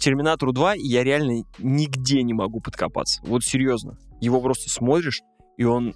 Терминатору 0.00 0.52
2 0.52 0.74
я 0.76 1.04
реально 1.04 1.44
нигде 1.58 2.22
не 2.22 2.34
могу 2.34 2.60
подкопаться. 2.60 3.20
Вот 3.24 3.44
серьезно. 3.44 3.96
Его 4.20 4.40
просто 4.40 4.68
смотришь, 4.70 5.20
и 5.56 5.64
он 5.64 5.94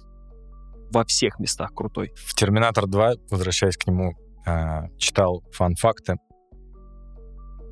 во 0.91 1.03
всех 1.05 1.39
местах 1.39 1.73
крутой. 1.73 2.13
В 2.15 2.35
Терминатор 2.35 2.87
2, 2.87 3.13
возвращаясь 3.29 3.77
к 3.77 3.87
нему, 3.87 4.13
а, 4.45 4.87
читал 4.97 5.43
фан-факты 5.51 6.15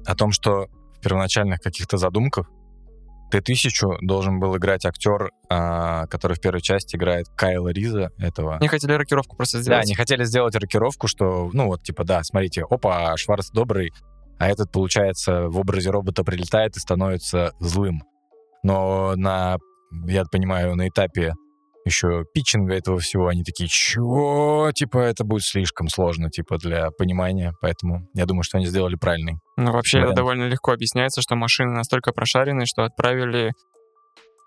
о 0.05 0.15
том, 0.15 0.31
что 0.31 0.67
в 0.97 0.99
первоначальных 1.01 1.59
каких-то 1.59 1.97
задумках 1.97 2.49
Т-1000 3.31 3.97
должен 4.01 4.39
был 4.39 4.55
играть 4.57 4.86
актер, 4.86 5.31
а, 5.49 6.05
который 6.07 6.34
в 6.36 6.41
первой 6.41 6.61
части 6.61 6.95
играет 6.95 7.27
Кайла 7.36 7.69
Риза, 7.69 8.09
этого... 8.19 8.57
не 8.61 8.67
хотели 8.67 8.93
рокировку 8.93 9.36
просто 9.36 9.57
Да, 9.57 9.63
сделать. 9.63 9.86
они 9.86 9.95
хотели 9.95 10.23
сделать 10.23 10.55
рокировку, 10.55 11.07
что, 11.07 11.49
ну 11.53 11.67
вот, 11.67 11.84
типа, 11.84 12.03
да, 12.03 12.23
смотрите, 12.23 12.63
опа, 12.69 13.15
Шварц 13.17 13.49
добрый, 13.51 13.91
а 14.39 14.49
этот, 14.49 14.71
получается, 14.71 15.47
в 15.47 15.57
образе 15.57 15.89
робота 15.89 16.23
прилетает 16.23 16.75
и 16.75 16.79
становится 16.79 17.53
злым. 17.59 18.01
Но 18.63 19.15
на, 19.15 19.57
я 20.05 20.23
понимаю, 20.31 20.75
на 20.75 20.88
этапе 20.88 21.34
еще 21.86 22.23
питчинга 22.34 22.75
этого 22.75 22.99
всего, 22.99 23.27
они 23.27 23.43
такие, 23.43 23.67
чего? 23.69 24.71
Типа, 24.73 24.99
это 24.99 25.23
будет 25.23 25.43
слишком 25.43 25.89
сложно, 25.89 26.29
типа, 26.29 26.57
для 26.57 26.91
понимания, 26.91 27.53
поэтому 27.61 28.07
я 28.13 28.25
думаю, 28.25 28.43
что 28.43 28.57
они 28.57 28.67
сделали 28.67 28.95
правильный. 28.95 29.36
Ну, 29.57 29.71
вообще, 29.71 29.97
это 29.97 30.07
вариант. 30.07 30.17
довольно 30.17 30.43
легко 30.47 30.71
объясняется, 30.71 31.21
что 31.21 31.36
машины 31.36 31.71
настолько 31.71 32.13
прошарены, 32.13 32.65
что 32.65 32.84
отправили 32.84 33.51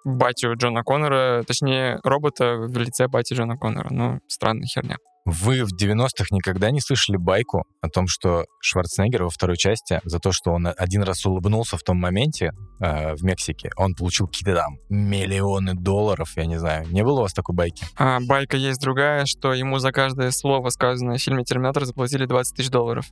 батю 0.06 0.54
Джона 0.56 0.82
Коннора, 0.82 1.42
точнее, 1.46 1.98
робота 2.04 2.56
в 2.56 2.78
лице 2.78 3.08
бати 3.08 3.34
Джона 3.34 3.56
Коннора. 3.56 3.88
Ну, 3.90 4.20
странная 4.28 4.66
херня. 4.66 4.96
Вы 5.26 5.64
в 5.64 5.70
90-х 5.74 6.26
никогда 6.30 6.70
не 6.70 6.80
слышали 6.80 7.16
байку 7.16 7.64
о 7.80 7.88
том, 7.88 8.06
что 8.06 8.44
Шварценеггер 8.60 9.24
во 9.24 9.28
второй 9.28 9.56
части 9.56 10.00
за 10.04 10.20
то, 10.20 10.30
что 10.30 10.52
он 10.52 10.68
один 10.76 11.02
раз 11.02 11.26
улыбнулся 11.26 11.76
в 11.76 11.82
том 11.82 11.96
моменте 11.96 12.52
э, 12.80 13.16
в 13.16 13.24
Мексике, 13.24 13.70
он 13.76 13.94
получил 13.94 14.28
какие-то 14.28 14.54
там 14.54 14.78
миллионы 14.88 15.74
долларов, 15.74 16.30
я 16.36 16.46
не 16.46 16.58
знаю. 16.58 16.86
Не 16.92 17.02
было 17.02 17.18
у 17.18 17.22
вас 17.22 17.32
такой 17.32 17.56
байки? 17.56 17.84
А 17.96 18.20
байка 18.20 18.56
есть 18.56 18.80
другая, 18.80 19.26
что 19.26 19.52
ему 19.52 19.80
за 19.80 19.90
каждое 19.90 20.30
слово, 20.30 20.68
сказанное 20.68 21.18
в 21.18 21.20
фильме 21.20 21.42
«Терминатор», 21.42 21.84
заплатили 21.84 22.26
20 22.26 22.56
тысяч 22.56 22.70
долларов. 22.70 23.06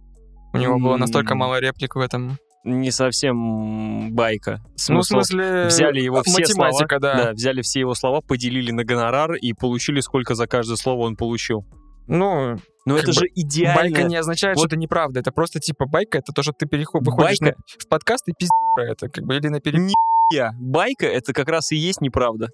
У 0.53 0.57
него 0.57 0.79
было 0.79 0.97
настолько 0.97 1.35
мало 1.35 1.59
реплик 1.59 1.97
в 1.97 1.99
этом. 1.99 2.39
Не 2.65 2.91
совсем 2.91 4.13
байка. 4.15 4.61
Ну, 4.65 4.71
в 4.77 4.81
Смысл, 4.81 5.13
смысле, 5.15 5.67
взяли 5.67 6.01
его 6.01 6.23
все 6.23 6.47
слова, 6.47 6.87
да. 6.99 7.33
взяли 7.33 7.61
все 7.61 7.81
его 7.81 7.95
слова, 7.95 8.21
поделили 8.23 8.71
на 8.71 8.85
гонорар 8.85 9.35
и 9.35 9.53
получили, 9.53 10.01
сколько 10.01 10.35
за 10.35 10.47
каждое 10.47 10.77
слово 10.77 11.03
он 11.03 11.15
получил. 11.17 11.67
Ну, 12.07 12.57
Но 12.87 12.97
это 12.97 13.09
бы 13.09 13.13
же 13.13 13.27
идеально. 13.35 13.83
байка 13.83 14.03
не 14.05 14.17
означает, 14.17 14.57
что 14.57 14.63
Вот- 14.63 14.73
это 14.73 14.77
неправда. 14.77 15.21
Это 15.21 15.31
просто 15.31 15.61
типа 15.61 15.87
байка, 15.87 16.19
это 16.19 16.33
то, 16.35 16.43
что 16.43 16.53
ты 16.53 16.67
переход, 16.67 17.05
выходишь 17.07 17.39
Байка- 17.41 17.45
на- 17.57 17.81
в 17.83 17.89
подкаст 17.89 18.29
и 18.29 18.33
пиздишь 18.33 18.51
про 18.75 18.85
это, 18.91 19.09
как 19.09 19.25
бы, 19.25 19.37
или 19.37 19.49
на 19.49 19.61
пере... 19.61 19.87
Я. 20.33 20.53
Байка— 20.59 21.07
это 21.09 21.33
как 21.35 21.49
раз 21.49 21.71
и 21.73 21.77
есть 21.77 22.01
неправда. 22.01 22.49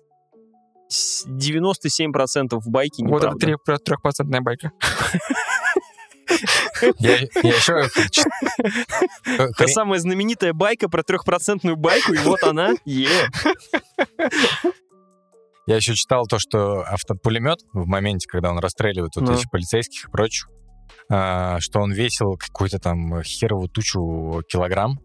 С- 0.88 1.24
97% 1.26 2.58
байки 2.66 3.02
Вот 3.04 3.22
это 3.22 3.34
неправда. 3.34 3.38
три- 3.46 3.76
трехпроцентная 3.84 4.40
байка. 4.40 4.72
Я, 6.98 7.16
еще... 7.20 7.88
Та 9.56 9.68
самая 9.68 10.00
знаменитая 10.00 10.52
байка 10.52 10.88
про 10.88 11.02
трехпроцентную 11.02 11.76
байку, 11.76 12.12
и 12.12 12.18
вот 12.18 12.42
она. 12.42 12.70
Е. 12.84 13.08
Я 15.66 15.76
еще 15.76 15.94
читал 15.94 16.26
то, 16.26 16.38
что 16.38 16.82
автопулемет 16.82 17.58
в 17.72 17.86
моменте, 17.86 18.26
когда 18.28 18.50
он 18.50 18.58
расстреливает 18.58 19.14
вот 19.14 19.28
Ну. 19.28 19.34
этих 19.34 19.50
полицейских 19.50 20.08
и 20.08 20.10
прочих, 20.10 20.48
а, 21.08 21.60
что 21.60 21.80
он 21.80 21.92
весил 21.92 22.36
какую-то 22.36 22.78
там 22.78 23.22
херовую 23.22 23.68
тучу 23.68 24.42
килограмм. 24.48 24.98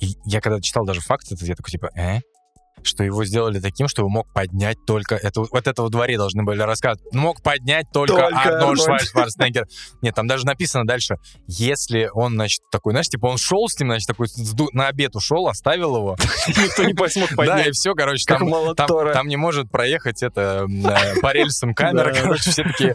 И 0.00 0.14
я 0.24 0.40
когда 0.40 0.60
читал 0.60 0.84
даже 0.86 1.00
факт, 1.00 1.26
этот, 1.30 1.42
я 1.46 1.54
такой 1.54 1.70
типа, 1.72 1.90
э? 1.96 2.20
Что 2.88 3.04
его 3.04 3.24
сделали 3.24 3.60
таким, 3.60 3.86
что 3.88 4.02
его 4.02 4.08
мог 4.08 4.32
поднять 4.32 4.78
только... 4.86 5.14
Это, 5.16 5.42
вот 5.42 5.66
это 5.66 5.82
во 5.82 5.88
дворе 5.90 6.16
должны 6.16 6.42
были 6.42 6.62
рассказывать. 6.62 7.12
Мог 7.12 7.42
поднять 7.42 7.86
только, 7.92 8.14
Только 8.14 8.26
Арнольд 8.36 8.62
Арнольд. 8.62 8.80
Шварц- 8.80 9.10
Шварценеггер. 9.10 9.66
Нет, 10.02 10.14
там 10.14 10.26
даже 10.26 10.46
написано 10.46 10.86
дальше, 10.86 11.16
если 11.46 12.10
он, 12.14 12.34
значит, 12.34 12.60
такой, 12.70 12.92
знаешь, 12.92 13.08
типа 13.08 13.26
он 13.26 13.38
шел 13.38 13.68
с 13.68 13.78
ним, 13.78 13.88
значит, 13.90 14.06
такой 14.08 14.28
на 14.72 14.88
обед 14.88 15.14
ушел, 15.16 15.48
оставил 15.48 15.96
его. 15.96 16.16
Никто 16.48 16.84
не 16.84 16.94
смог 17.08 17.28
Да, 17.30 17.36
поднять. 17.36 17.66
и 17.68 17.70
все, 17.72 17.94
короче, 17.94 18.24
там 18.26 19.28
не 19.28 19.36
может 19.36 19.70
проехать 19.70 20.22
это 20.22 20.66
э, 20.68 21.20
по 21.20 21.32
рельсам 21.32 21.74
камера, 21.74 22.12
Да. 22.14 22.20
короче, 22.22 22.50
все 22.50 22.62
такие 22.64 22.94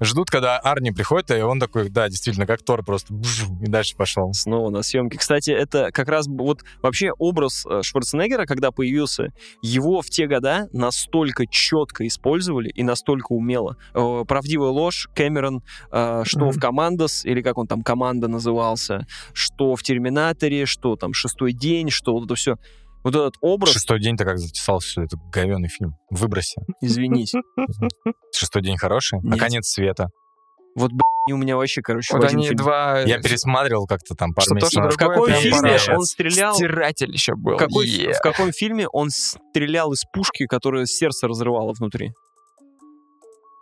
ждут, 0.00 0.30
когда 0.30 0.58
Арни 0.58 0.90
приходит, 0.90 1.30
и 1.30 1.40
он 1.42 1.60
такой, 1.60 1.88
да, 1.88 2.08
действительно, 2.08 2.46
как 2.46 2.62
Тор, 2.64 2.84
просто 2.84 3.14
и 3.14 3.66
дальше 3.66 3.96
пошел. 3.96 4.32
Снова 4.32 4.70
на 4.70 4.82
съемке. 4.82 5.18
Кстати, 5.18 5.50
это 5.50 5.90
как 5.92 6.08
раз 6.08 6.26
вот 6.26 6.62
вообще 6.82 7.10
образ 7.18 7.64
э, 7.66 7.80
Шварценеггера, 7.82 8.46
когда 8.46 8.70
появился, 8.70 9.13
его 9.62 10.00
в 10.02 10.06
те 10.10 10.26
года 10.26 10.68
настолько 10.72 11.46
четко 11.46 12.06
использовали 12.06 12.68
и 12.68 12.82
настолько 12.82 13.32
умело. 13.32 13.76
Э, 13.94 14.24
Правдивая 14.26 14.70
ложь, 14.70 15.08
Кэмерон, 15.14 15.62
э, 15.92 16.22
что 16.24 16.40
Мгм. 16.46 16.50
в 16.50 16.60
Командос, 16.60 17.24
или 17.24 17.42
как 17.42 17.58
он 17.58 17.66
там, 17.66 17.82
Команда 17.82 18.28
назывался, 18.28 19.06
что 19.32 19.74
в 19.76 19.82
Терминаторе, 19.82 20.66
что 20.66 20.96
там 20.96 21.12
Шестой 21.12 21.52
день, 21.52 21.90
что 21.90 22.12
вот 22.14 22.24
это 22.26 22.34
все. 22.34 22.56
Вот 23.02 23.14
этот 23.14 23.34
образ, 23.42 23.72
Шестой 23.74 24.00
день-то 24.00 24.24
как 24.24 24.38
затесался 24.38 24.88
все, 24.88 25.02
это 25.02 25.16
говенный 25.30 25.68
фильм. 25.68 25.94
Выброси. 26.10 26.62
извините, 26.80 27.40
Шестой 28.34 28.62
день 28.62 28.76
хороший, 28.78 29.18
а 29.30 29.36
конец 29.36 29.66
света. 29.68 30.08
вот 30.74 30.90
б***ь, 31.26 31.32
у 31.32 31.36
меня 31.36 31.56
вообще, 31.56 31.82
короче, 31.82 32.16
Вот 32.16 32.24
они 32.24 32.44
фильм. 32.44 32.56
два... 32.56 33.00
Я 33.00 33.18
пересматривал 33.20 33.86
как-то 33.86 34.14
там 34.14 34.32
пару 34.32 34.44
Что 34.44 34.50
то, 34.50 34.56
месяцев 34.56 34.84
что. 34.84 34.90
В 34.90 34.96
каком 34.96 35.30
фильме 35.30 35.78
он 35.94 36.02
стрелял? 36.04 36.54
Стиратель 36.54 37.12
еще 37.12 37.34
был. 37.34 37.54
В, 37.54 37.58
какой, 37.58 37.86
Е. 37.86 38.12
в 38.12 38.20
каком 38.20 38.52
фильме 38.52 38.88
он 38.88 39.10
стрелял 39.10 39.92
из 39.92 40.02
пушки, 40.12 40.46
которая 40.46 40.86
сердце 40.86 41.28
разрывала 41.28 41.72
внутри? 41.78 42.12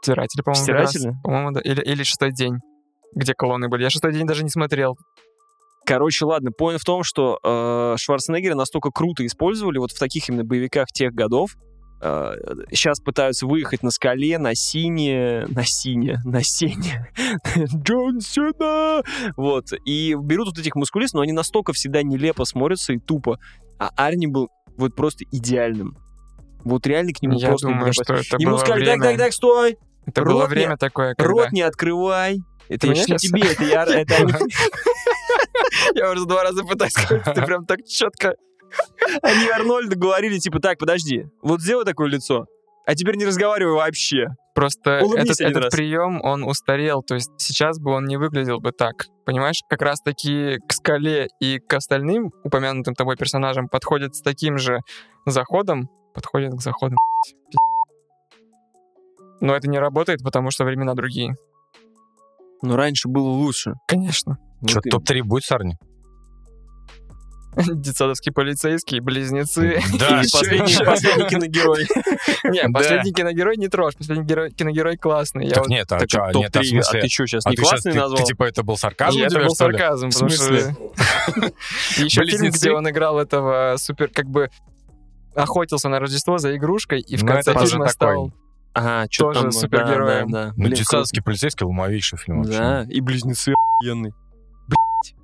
Стиратель, 0.02 0.42
по-моему, 0.42 0.66
как 0.66 0.74
раз. 0.74 0.90
Стиратель? 0.90 1.14
По-моему, 1.22 1.50
да. 1.52 1.60
Или, 1.60 1.80
или 1.82 2.02
шестой 2.02 2.32
день, 2.32 2.56
где 3.14 3.34
колонны 3.34 3.68
были. 3.68 3.84
Я 3.84 3.90
шестой 3.90 4.12
день 4.12 4.26
даже 4.26 4.42
не 4.42 4.50
смотрел. 4.50 4.96
Короче, 5.86 6.24
ладно, 6.24 6.50
поинт 6.52 6.80
в 6.80 6.84
том, 6.84 7.02
что 7.02 7.38
э, 7.42 7.94
Шварценеггера 7.98 8.54
настолько 8.54 8.90
круто 8.90 9.24
использовали 9.26 9.78
вот 9.78 9.90
в 9.92 9.98
таких 9.98 10.28
именно 10.28 10.44
боевиках 10.44 10.88
тех 10.88 11.12
годов. 11.12 11.56
Э, 12.04 12.34
сейчас 12.72 12.98
пытаются 12.98 13.46
выехать 13.46 13.84
на 13.84 13.92
скале, 13.92 14.36
на 14.38 14.56
сине, 14.56 15.46
на 15.48 15.64
сине, 15.64 16.18
на 16.24 16.42
сене. 16.42 17.08
Джон 17.56 18.20
Сина! 18.20 19.02
Вот. 19.36 19.66
И 19.84 20.16
берут 20.20 20.48
вот 20.48 20.58
этих 20.58 20.74
мускулистов, 20.74 21.18
но 21.18 21.22
они 21.22 21.30
настолько 21.32 21.72
всегда 21.72 22.02
нелепо 22.02 22.44
смотрятся 22.44 22.92
и 22.92 22.98
тупо. 22.98 23.38
А 23.78 23.90
Арни 23.96 24.26
был 24.26 24.48
вот 24.76 24.96
просто 24.96 25.24
идеальным. 25.30 25.96
Вот 26.64 26.86
реально 26.88 27.12
к 27.12 27.22
нему 27.22 27.38
Я 27.38 27.48
просто 27.48 27.68
не 27.68 27.74
думаю, 27.74 27.92
что 27.92 28.14
это 28.14 28.36
Ему 28.38 28.50
было 28.52 28.58
сказали, 28.58 28.84
так, 28.84 28.98
время... 28.98 29.10
так, 29.10 29.18
так, 29.18 29.32
стой, 29.32 29.78
Это 30.04 30.22
было 30.22 30.32
рот 30.32 30.48
не- 30.48 30.54
время 30.54 30.76
такое, 30.76 31.14
когда... 31.14 31.30
рот 31.30 31.52
не 31.52 31.62
открывай. 31.62 32.38
Это 32.68 32.88
я 32.88 32.94
не 32.94 33.06
щас- 33.06 33.22
тебе, 33.22 33.42
это 33.42 33.64
я, 33.64 33.84
Я 35.94 36.10
уже 36.10 36.26
два 36.26 36.42
раза 36.42 36.64
пытаюсь 36.64 36.92
сказать, 36.92 37.22
ты 37.24 37.42
прям 37.42 37.64
так 37.64 37.84
четко... 37.86 38.34
они 39.22 39.48
Арнольду 39.48 39.98
говорили, 39.98 40.38
типа, 40.38 40.60
так, 40.60 40.78
подожди, 40.78 41.26
вот 41.42 41.60
сделай 41.60 41.84
такое 41.84 42.08
лицо, 42.08 42.46
а 42.86 42.94
теперь 42.94 43.16
не 43.16 43.24
разговаривай 43.26 43.74
вообще. 43.74 44.26
Просто 44.54 45.00
Улыбнись 45.02 45.40
этот, 45.40 45.50
этот 45.52 45.64
раз. 45.64 45.74
прием, 45.74 46.20
он 46.22 46.44
устарел, 46.44 47.02
то 47.02 47.14
есть 47.14 47.30
сейчас 47.38 47.78
бы 47.78 47.92
он 47.92 48.04
не 48.04 48.18
выглядел 48.18 48.60
бы 48.60 48.72
так. 48.72 49.06
Понимаешь, 49.24 49.62
как 49.68 49.80
раз-таки 49.80 50.58
к 50.68 50.72
скале 50.74 51.28
и 51.40 51.58
к 51.58 51.72
остальным 51.72 52.32
упомянутым 52.44 52.94
тобой 52.94 53.16
персонажам 53.16 53.68
подходит 53.68 54.14
с 54.14 54.20
таким 54.20 54.58
же 54.58 54.80
заходом, 55.24 55.88
подходит 56.14 56.52
к 56.52 56.60
заходам. 56.60 56.98
Но 59.40 59.56
это 59.56 59.68
не 59.68 59.78
работает, 59.78 60.22
потому 60.22 60.50
что 60.50 60.64
времена 60.64 60.94
другие. 60.94 61.34
Но 62.62 62.76
раньше 62.76 63.08
было 63.08 63.28
лучше. 63.28 63.74
Конечно. 63.88 64.38
Что, 64.66 64.76
Вот 64.76 64.86
и- 64.86 64.90
топ-3 64.90 65.22
будет, 65.22 65.44
Сарни? 65.44 65.76
Детсадовские 67.56 68.32
полицейские, 68.32 69.00
близнецы. 69.00 69.80
Да, 69.98 70.22
И 70.22 70.28
последний, 70.30 70.84
последний 70.84 71.28
киногерой. 71.28 71.86
Не, 72.44 72.68
последний 72.72 73.12
киногерой 73.12 73.56
не 73.56 73.68
трожь, 73.68 73.94
последний 73.96 74.24
герой- 74.24 74.50
киногерой 74.52 74.96
классный. 74.96 75.46
Я 75.46 75.54
Так 75.54 75.66
нет, 75.68 75.90
а 75.92 75.98
Так, 76.00 76.08
чё, 76.08 76.18
нет, 76.18 76.26
а 76.26 76.30
в 76.30 76.42
топ-3, 76.42 76.60
а 76.60 76.64
смысле... 76.64 77.00
ты 77.02 77.08
что, 77.08 77.26
сейчас 77.26 77.46
А 77.46 77.50
не 77.50 77.56
классный 77.56 77.94
назвал? 77.94 78.16
ты, 78.16 78.24
типа, 78.24 78.44
это 78.44 78.62
был 78.62 78.76
сарказм 78.76 79.18
это 79.20 79.38
был 79.38 79.44
что 79.46 79.54
сарказм, 79.54 80.10
В 80.10 80.12
потому 80.14 80.30
смысле? 80.30 80.60
что... 80.60 82.02
Еще 82.02 82.20
фильм, 82.24 82.26
Близнецы? 82.26 82.58
где 82.58 82.72
он 82.72 82.88
играл 82.88 83.18
этого 83.20 83.74
супер, 83.78 84.08
как 84.08 84.26
бы 84.26 84.48
охотился 85.34 85.88
на 85.88 85.98
Рождество 86.00 86.38
за 86.38 86.56
игрушкой, 86.56 87.00
и 87.00 87.16
в 87.16 87.22
Ну, 87.22 87.32
конце 87.32 87.52
фильма 87.52 87.86
такой. 87.86 87.88
стал... 87.90 88.32
Ага, 88.74 89.06
что 89.10 89.24
тоже 89.26 89.40
там, 89.42 89.52
супергероем. 89.52 90.30
Да, 90.30 90.38
да, 90.38 90.46
да. 90.46 90.52
Ну, 90.56 90.64
Блин, 90.64 90.74
детсадовский 90.76 91.22
полицейский 91.22 91.66
ломовейший 91.66 92.18
фильм 92.18 92.42
вообще. 92.42 92.58
Да, 92.58 92.86
и 92.88 93.00
близнецы 93.02 93.52
охуенный. 93.52 94.12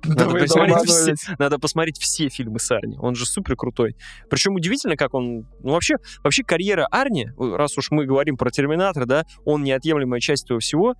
Надо 0.03 0.29
посмотреть, 0.35 0.89
все, 0.89 1.15
надо 1.37 1.59
посмотреть 1.59 1.97
все 1.99 2.29
фильмы 2.29 2.59
с 2.59 2.71
Арни. 2.71 2.97
Он 2.99 3.15
же 3.15 3.25
супер 3.25 3.55
крутой. 3.55 3.95
Причем 4.29 4.55
удивительно, 4.55 4.95
как 4.95 5.13
он... 5.13 5.47
Ну, 5.61 5.71
вообще, 5.71 5.95
вообще 6.23 6.43
карьера 6.43 6.87
Арни, 6.87 7.29
раз 7.37 7.77
уж 7.77 7.91
мы 7.91 8.05
говорим 8.05 8.37
про 8.37 8.49
Терминатора, 8.49 9.05
да, 9.05 9.23
он 9.45 9.63
неотъемлемая 9.63 10.19
часть 10.19 10.45
этого 10.45 10.59
всего. 10.59 10.95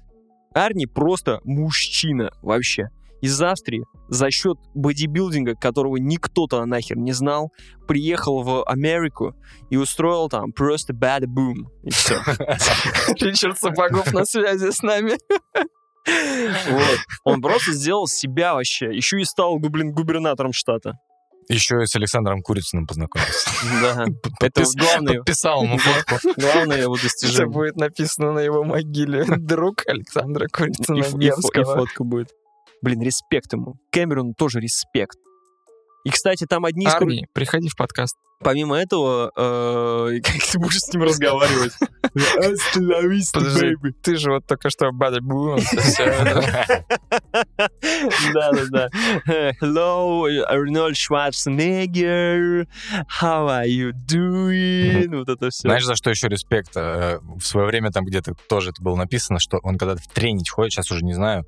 Арни 0.54 0.86
просто 0.86 1.40
мужчина 1.44 2.32
вообще. 2.42 2.90
Из 3.22 3.42
Австрии 3.42 3.84
за 4.08 4.32
счет 4.32 4.58
бодибилдинга, 4.74 5.56
которого 5.56 5.98
никто-то 5.98 6.66
нахер 6.66 6.98
не 6.98 7.12
знал, 7.12 7.52
приехал 7.86 8.44
в 8.44 8.64
Америку 8.64 9.36
и 9.70 9.76
устроил 9.76 10.30
там 10.30 10.54
просто 10.54 10.94
bad 10.94 11.26
boom. 11.26 11.68
И 11.84 11.92
все. 11.92 12.16
Ричард 13.20 13.60
Сапогов 13.60 14.14
на 14.14 14.24
связи 14.24 14.72
с 14.72 14.82
нами. 14.82 15.18
Вот. 16.06 16.98
Он 17.24 17.42
просто 17.42 17.72
сделал 17.74 18.08
себя 18.08 18.54
вообще. 18.54 18.88
Еще 18.88 19.20
и 19.22 19.26
стал, 19.26 19.60
блин, 19.60 19.92
губернатором 19.92 20.54
штата. 20.54 20.94
Еще 21.50 21.82
и 21.82 21.86
с 21.88 21.96
Александром 21.96 22.42
Курицыным 22.44 22.86
познакомился. 22.86 23.50
Да. 23.82 24.06
Это 24.40 24.64
главное, 24.78 25.18
Подписал 25.18 25.64
ему 25.64 25.80
фотку. 25.80 26.16
главное 26.38 26.82
его 26.82 26.94
Это 26.96 27.04
достижение. 27.04 27.48
будет 27.48 27.76
написано 27.76 28.34
на 28.34 28.40
его 28.40 28.64
могиле. 28.64 29.26
Друг 29.38 29.84
Александра 29.88 30.48
Курицына 30.48 31.00
и 31.00 31.64
фотка 31.64 32.04
будет. 32.04 32.30
Блин, 32.84 33.02
респект 33.02 33.52
ему. 33.54 33.76
Кэмерону 33.92 34.34
тоже 34.36 34.60
респект. 34.60 35.18
И, 36.06 36.10
кстати, 36.12 36.46
там 36.48 36.66
одни 36.66 36.86
из... 36.86 36.92
кру- 36.94 36.98
Арни, 37.04 37.26
приходи 37.34 37.68
в 37.70 37.76
подкаст. 37.76 38.16
Помимо 38.42 38.78
этого, 38.78 39.32
э, 39.36 40.22
как 40.24 40.34
ты 40.52 40.60
будешь 40.60 40.80
с 40.80 40.94
ним 40.94 41.04
разговаривать? 41.04 41.74
Подожди, 43.34 43.76
ты 44.02 44.16
же 44.16 44.32
вот 44.32 44.46
только 44.48 44.70
что 44.70 44.88
это- 44.88 44.94
Да-да-да. 48.34 48.90
Hello, 49.62 50.26
Арнольд 50.48 50.98
Шварценеггер. 50.98 52.68
How 53.22 53.48
are 53.50 53.68
you 53.68 53.92
doing? 54.08 55.16
Вот 55.18 55.30
это 55.30 55.50
все. 55.50 55.68
Знаешь, 55.68 55.84
за 55.86 55.96
что 55.96 56.10
еще 56.10 56.28
респект? 56.30 56.72
Э, 56.76 57.20
В 57.36 57.42
свое 57.42 57.68
время 57.68 57.92
там 57.92 58.06
где-то 58.06 58.34
тоже 58.48 58.70
это 58.72 58.82
было 58.82 58.96
написано, 58.96 59.40
что 59.40 59.60
он 59.64 59.78
когда-то 59.78 60.02
в 60.02 60.08
тренить 60.08 60.50
ходит, 60.50 60.72
сейчас 60.74 60.90
уже 60.92 61.04
не 61.04 61.14
знаю, 61.14 61.46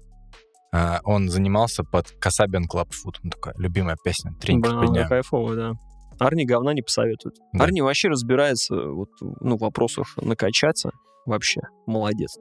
он 1.03 1.29
занимался 1.29 1.83
под 1.83 2.11
Касабиан 2.19 2.63
Club 2.65 2.89
Food. 2.89 3.15
Ну, 3.23 3.29
такая 3.31 3.53
любимая 3.57 3.97
песня. 4.03 4.33
Тренить 4.39 4.63
Да, 4.63 4.79
поднял. 4.81 5.07
кайфово, 5.07 5.55
да. 5.55 5.73
Арни 6.19 6.45
говна 6.45 6.73
не 6.73 6.81
посоветует. 6.81 7.35
Да. 7.53 7.63
Арни 7.65 7.81
вообще 7.81 8.07
разбирается 8.09 8.75
вот, 8.75 9.09
ну, 9.19 9.57
в 9.57 9.61
вопросах 9.61 10.15
накачаться. 10.17 10.91
Вообще, 11.25 11.61
молодец. 11.87 12.37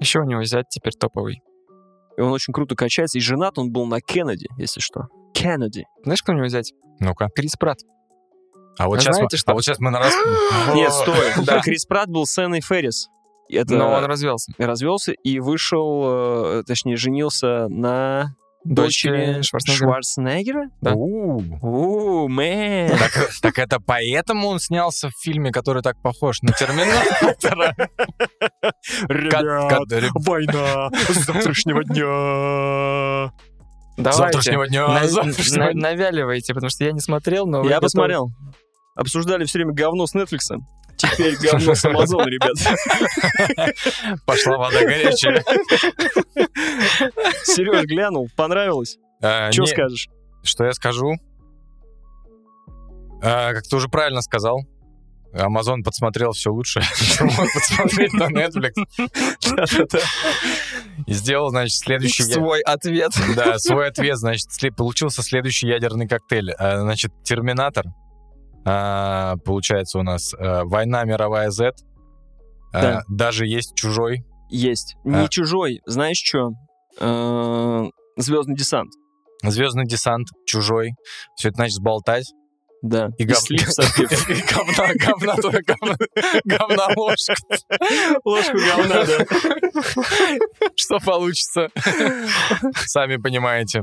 Еще 0.00 0.20
у 0.20 0.24
него 0.24 0.40
взять 0.40 0.66
теперь 0.68 0.92
топовый. 0.92 1.40
И 2.16 2.20
он 2.20 2.32
очень 2.32 2.52
круто 2.52 2.74
качается. 2.74 3.18
И 3.18 3.20
женат 3.20 3.58
он 3.58 3.70
был 3.70 3.86
на 3.86 4.00
Кеннеди, 4.00 4.48
если 4.58 4.80
что. 4.80 5.02
Кеннеди. 5.32 5.84
Знаешь, 6.04 6.22
кто 6.22 6.32
у 6.32 6.34
него 6.34 6.46
взять? 6.46 6.72
Ну-ка. 7.00 7.28
Крис 7.34 7.52
Пратт. 7.58 7.78
А 8.78 8.86
вот 8.86 8.98
А 8.98 9.00
сейчас, 9.00 9.16
знаете 9.16 9.34
мы, 9.34 9.38
что? 9.38 9.50
а 9.50 9.54
вот 9.54 9.64
сейчас 9.64 9.78
мы 9.78 9.90
на 9.90 9.98
раз... 10.00 10.12
Нет, 10.74 10.92
стой. 10.92 11.32
Да. 11.46 11.60
Крис 11.60 11.84
Пратт 11.86 12.08
был 12.08 12.26
с 12.26 12.38
Энной 12.44 12.60
Феррис. 12.60 13.08
Это 13.50 13.74
Но 13.74 13.92
он 13.92 14.04
развелся. 14.04 14.52
развелся 14.58 15.12
и 15.12 15.40
вышел, 15.40 16.02
э, 16.60 16.62
точнее, 16.66 16.96
женился 16.96 17.68
на 17.68 18.34
Дочери 18.64 19.40
Шварценеггера. 19.42 19.86
Шварценеггера. 19.86 20.70
Да. 20.82 20.92
У, 20.94 22.28
мэн. 22.28 22.90
Так, 22.98 23.30
так 23.40 23.58
это 23.58 23.78
поэтому 23.80 24.48
он 24.48 24.58
снялся 24.58 25.08
в 25.08 25.12
фильме, 25.22 25.50
который 25.52 25.80
так 25.82 26.00
похож 26.02 26.42
на 26.42 26.52
Терминатора? 26.52 27.74
Ребят, 29.08 30.12
война 30.14 30.90
с 31.08 31.24
завтрашнего 31.24 31.84
дня. 31.84 33.32
Давайте. 33.96 34.18
Завтрашнего 34.22 34.68
дня. 34.68 34.88
На- 34.88 35.08
завтрашнего 35.08 35.64
на- 35.64 35.72
дня. 35.72 35.90
навяливайте, 35.90 36.54
потому 36.54 36.70
что 36.70 36.84
я 36.84 36.92
не 36.92 37.00
смотрел, 37.00 37.46
но... 37.46 37.58
Я 37.58 37.62
готовы. 37.76 37.80
посмотрел. 37.82 38.30
Обсуждали 38.96 39.44
все 39.44 39.58
время 39.58 39.72
говно 39.72 40.06
с 40.06 40.14
Netflix. 40.14 40.56
Теперь 40.98 41.36
говно 41.36 41.74
с 41.76 41.84
Amazon, 41.84 42.24
ребят. 42.26 42.56
Пошла 44.26 44.58
вода 44.58 44.80
горячая. 44.80 45.44
Сереж 47.44 47.84
глянул, 47.84 48.28
понравилось? 48.36 48.98
А, 49.22 49.50
Что 49.52 49.62
не, 49.62 49.68
скажешь? 49.68 50.08
Что 50.42 50.64
я 50.64 50.72
скажу? 50.72 51.14
А, 53.22 53.52
как 53.52 53.62
ты 53.62 53.76
уже 53.76 53.88
правильно 53.88 54.22
сказал, 54.22 54.60
Amazon 55.32 55.82
подсмотрел 55.84 56.32
все 56.32 56.50
лучше, 56.50 56.80
что 56.94 57.24
мог 57.24 57.52
подсмотреть 57.52 58.12
на 58.14 58.24
Netflix. 58.24 58.72
И 61.06 61.12
сделал, 61.12 61.50
значит, 61.50 61.78
следующий... 61.78 62.24
Свой 62.24 62.60
ответ. 62.60 63.12
Да, 63.36 63.58
свой 63.58 63.88
ответ, 63.88 64.16
значит, 64.18 64.48
получился 64.76 65.22
следующий 65.22 65.68
ядерный 65.68 66.08
коктейль. 66.08 66.52
А, 66.52 66.80
Значит, 66.80 67.12
Терминатор. 67.24 67.86
А, 68.68 69.36
Получается 69.44 69.98
у 69.98 70.02
нас 70.02 70.34
а, 70.34 70.64
Война 70.64 71.04
мировая 71.04 71.50
Z. 71.50 71.72
А, 72.72 72.80
Да. 72.82 73.02
Даже 73.08 73.46
есть 73.46 73.74
Чужой. 73.74 74.24
Есть. 74.50 74.96
Не 75.04 75.24
А. 75.24 75.28
чужой. 75.28 75.80
Знаешь 75.86 76.22
что? 76.24 76.50
Звездный 78.16 78.56
десант. 78.56 78.90
Звездный 79.42 79.84
десант, 79.86 80.28
Чужой. 80.46 80.90
Все 81.36 81.48
это, 81.48 81.56
значит, 81.56 81.74
сболтать. 81.74 82.24
Да. 82.82 83.08
И 83.18 83.24
И 83.24 83.26
гов- 83.26 83.38
слив. 83.38 83.68
И 83.98 84.42
говна, 84.54 84.92
говна, 84.94 85.34
туда, 85.36 85.58
говна, 85.66 85.96
говна 86.44 86.86
ложка. 86.96 87.34
Ложку 88.24 88.56
говна, 88.56 89.04
да. 89.04 89.24
Что 90.76 90.98
получится? 91.04 91.68
Сами 92.86 93.16
понимаете. 93.16 93.82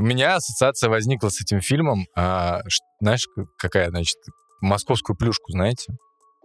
У 0.00 0.02
меня 0.02 0.36
ассоциация 0.36 0.88
возникла 0.88 1.28
с 1.28 1.42
этим 1.42 1.60
фильмом. 1.60 2.06
а, 2.16 2.62
знаешь, 3.00 3.28
какая, 3.58 3.90
значит, 3.90 4.16
московскую 4.62 5.14
плюшку, 5.14 5.52
знаете? 5.52 5.92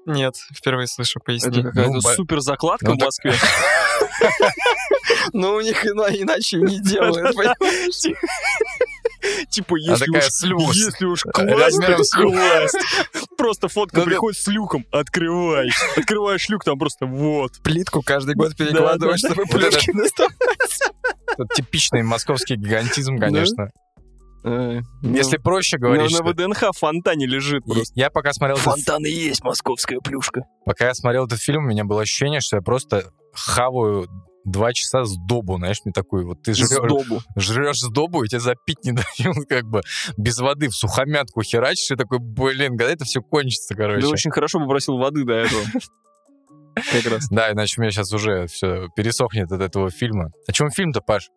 Нет, 0.06 0.36
впервые 0.54 0.88
слышу, 0.88 1.20
Это 1.20 1.26
поясни. 1.26 1.64
какая-то 1.64 1.94
Ну, 1.94 2.02
супер 2.02 2.42
закладка 2.42 2.90
ну, 2.90 2.96
в 2.98 3.00
Москве. 3.00 3.34
Ну, 5.34 5.54
у 5.54 5.62
них 5.62 5.86
иначе 5.86 6.58
не 6.58 6.80
делают, 6.82 7.36
понимаешь? 7.36 8.18
Типа, 9.56 9.76
если 9.78 10.06
такая 10.06 10.28
уж 10.28 10.34
слюз. 10.34 10.76
Если 10.76 11.06
уж 11.06 11.26
Размером 11.26 11.96
класть, 11.96 12.10
с 12.12 12.18
то 12.18 12.22
класть. 12.22 12.78
Просто 13.38 13.68
фотка 13.70 14.00
Ну, 14.00 14.06
приходит 14.06 14.38
с 14.40 14.48
люком, 14.48 14.86
открывай. 14.92 15.70
Открываешь 15.96 16.50
люк, 16.50 16.64
там 16.66 16.78
просто 16.78 17.06
вот. 17.06 17.54
Плитку 17.64 18.02
каждый 18.02 18.36
год 18.36 18.54
да, 18.58 19.18
чтобы 19.18 19.44
Вот 19.50 19.62
это- 19.62 19.72
плюшки 19.72 19.92
доставать. 19.94 20.34
Это 21.38 21.48
типичный 21.56 22.04
московский 22.04 22.56
гигантизм, 22.56 23.18
конечно. 23.18 23.70
Если 24.44 24.84
Если 25.18 25.38
проще 25.38 25.78
говорить, 25.78 26.12
на 26.12 26.24
ВДНХ 26.24 26.72
в 26.72 26.78
фонтане 26.78 27.26
лежит 27.26 27.64
просто. 27.66 27.92
Я 27.96 28.10
пока 28.10 28.32
смотрел, 28.32 28.58
Фонтан 28.58 29.04
и 29.06 29.10
есть 29.10 29.44
московская 29.44 30.00
плюшка. 30.00 30.44
пока 30.66 30.88
я 30.88 30.94
смотрел 30.94 31.26
этот 31.26 31.42
фильм, 31.42 31.66
у 31.66 31.68
меня 31.68 31.84
было 31.84 32.04
ощущение, 32.04 32.42
что 32.42 32.58
я 32.58 32.62
просто 32.62 33.06
хаваю 33.34 34.08
два 34.46 34.72
часа 34.74 35.04
сдобу, 35.06 35.58
знаешь, 35.58 35.82
мне 35.84 35.92
такой, 35.92 36.24
вот 36.24 36.42
ты 36.44 36.54
жрешь, 36.54 36.70
добу. 36.70 37.22
жрешь 37.36 37.80
сдобу, 37.82 38.24
и 38.24 38.28
тебе 38.28 38.40
запить 38.40 38.84
не 38.86 38.92
дают, 39.20 39.48
как 39.50 39.66
бы 39.66 39.82
без 40.18 40.40
воды 40.40 40.70
в 40.70 40.76
сухомятку 40.76 41.42
херачишь, 41.44 41.92
и 41.92 41.96
такой, 41.96 42.20
блин, 42.20 42.78
когда 42.78 42.94
это 42.94 43.06
все 43.06 43.22
кончится, 43.22 43.76
короче. 43.76 44.02
Ты 44.02 44.08
очень 44.08 44.32
хорошо 44.32 44.60
попросил 44.60 44.98
воды 44.98 45.24
до 45.26 45.34
этого. 45.34 45.62
Как 46.76 47.06
раз. 47.10 47.28
Да, 47.30 47.52
иначе 47.54 47.76
у 47.78 47.82
меня 47.84 47.92
сейчас 47.92 48.12
уже 48.12 48.48
все 48.48 48.90
пересохнет 48.98 49.50
от 49.52 49.62
этого 49.62 49.90
фильма. 49.90 50.32
О 50.46 50.52
чем 50.52 50.70
фильм-то, 50.72 51.00
Паш? 51.00 51.30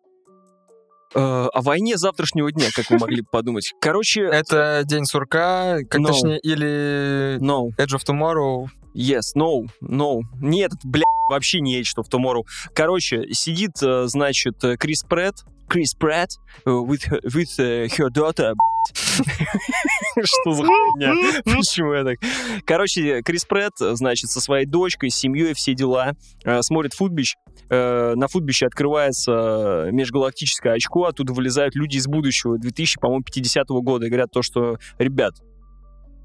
Э, 1.15 1.47
О 1.53 1.61
войне 1.61 1.97
завтрашнего 1.97 2.51
дня, 2.51 2.67
как 2.75 2.89
вы 2.91 2.97
могли 2.99 3.21
подумать. 3.23 3.71
Короче, 3.81 4.21
Это 4.23 4.81
День 4.85 5.05
сурка, 5.05 5.77
как 5.89 6.01
No. 6.01 6.07
точнее, 6.07 6.39
или 6.39 7.37
no, 7.39 7.69
Edge 7.77 7.95
of 7.97 8.01
Tomorrow. 8.05 8.67
yes, 8.93 9.33
no, 9.35 9.65
no. 9.81 10.19
Нет, 10.41 10.71
бля, 10.83 11.05
вообще 11.29 11.61
не 11.61 11.83
что 11.83 12.03
в 12.03 12.09
Tomorrow. 12.09 12.43
Короче, 12.73 13.27
сидит, 13.31 13.81
э, 13.81 14.03
значит, 14.07 14.63
э, 14.63 14.75
Крис 14.77 15.03
Претт, 15.03 15.45
Крис 15.67 15.93
Претт 15.93 16.31
э, 16.65 16.69
with, 16.69 17.07
her- 17.09 17.21
with 17.23 17.57
her 17.97 18.09
daughter, 18.09 18.53
Что 20.23 20.53
за 20.53 20.63
хуйня? 20.63 21.13
Почему 21.43 21.93
я 21.93 22.03
так? 22.03 22.17
Короче, 22.65 23.21
Крис 23.21 23.45
Претт, 23.45 23.75
значит, 23.77 24.29
со 24.31 24.41
своей 24.41 24.65
дочкой, 24.65 25.09
семьей, 25.09 25.53
все 25.53 25.73
дела, 25.75 26.13
смотрит 26.61 26.93
футбич. 26.93 27.35
На 27.69 28.27
футбище 28.27 28.65
открывается 28.65 29.89
межгалактическое 29.91 30.73
очко, 30.73 31.05
оттуда 31.05 31.33
вылезают 31.33 31.75
люди 31.75 31.97
из 31.97 32.07
будущего 32.07 32.57
2000, 32.57 32.99
по-моему, 32.99 33.23
50 33.23 33.67
года 33.67 34.07
и 34.07 34.09
говорят 34.09 34.31
то, 34.31 34.41
что, 34.41 34.77
ребят, 34.97 35.35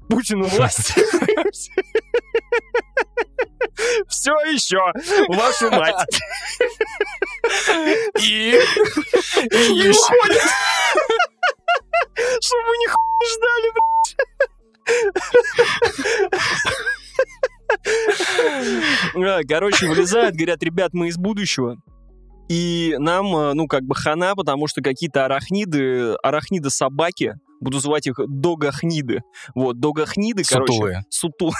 Путин 0.09 0.41
у 0.41 0.45
власти. 0.45 0.93
Все 4.07 4.31
еще, 4.51 4.79
вашу 5.29 5.71
мать. 5.71 6.07
И... 8.21 8.59
И 9.51 9.89
уходит. 9.89 10.41
Чтобы 12.41 12.63
вы 12.67 12.75
нихуя 12.77 13.05
ждали, 13.33 13.69
блядь. 13.75 14.15
А, 19.15 19.41
Короче, 19.47 19.87
вылезают, 19.87 20.35
говорят, 20.35 20.63
ребят, 20.63 20.93
мы 20.93 21.07
из 21.07 21.17
будущего. 21.17 21.77
И 22.47 22.95
нам, 22.99 23.35
э, 23.35 23.53
ну, 23.53 23.67
как 23.67 23.83
бы 23.83 23.95
хана, 23.95 24.35
потому 24.35 24.67
что 24.67 24.81
какие-то 24.81 25.25
арахниды, 25.25 26.13
арахниды-собаки, 26.21 27.35
буду 27.59 27.79
звать 27.79 28.05
их 28.05 28.19
догахниды. 28.27 29.23
Вот, 29.55 29.79
догахниды, 29.79 30.43
короче. 30.47 30.73
Сутулые. 30.73 31.05
Сутулые. 31.09 31.55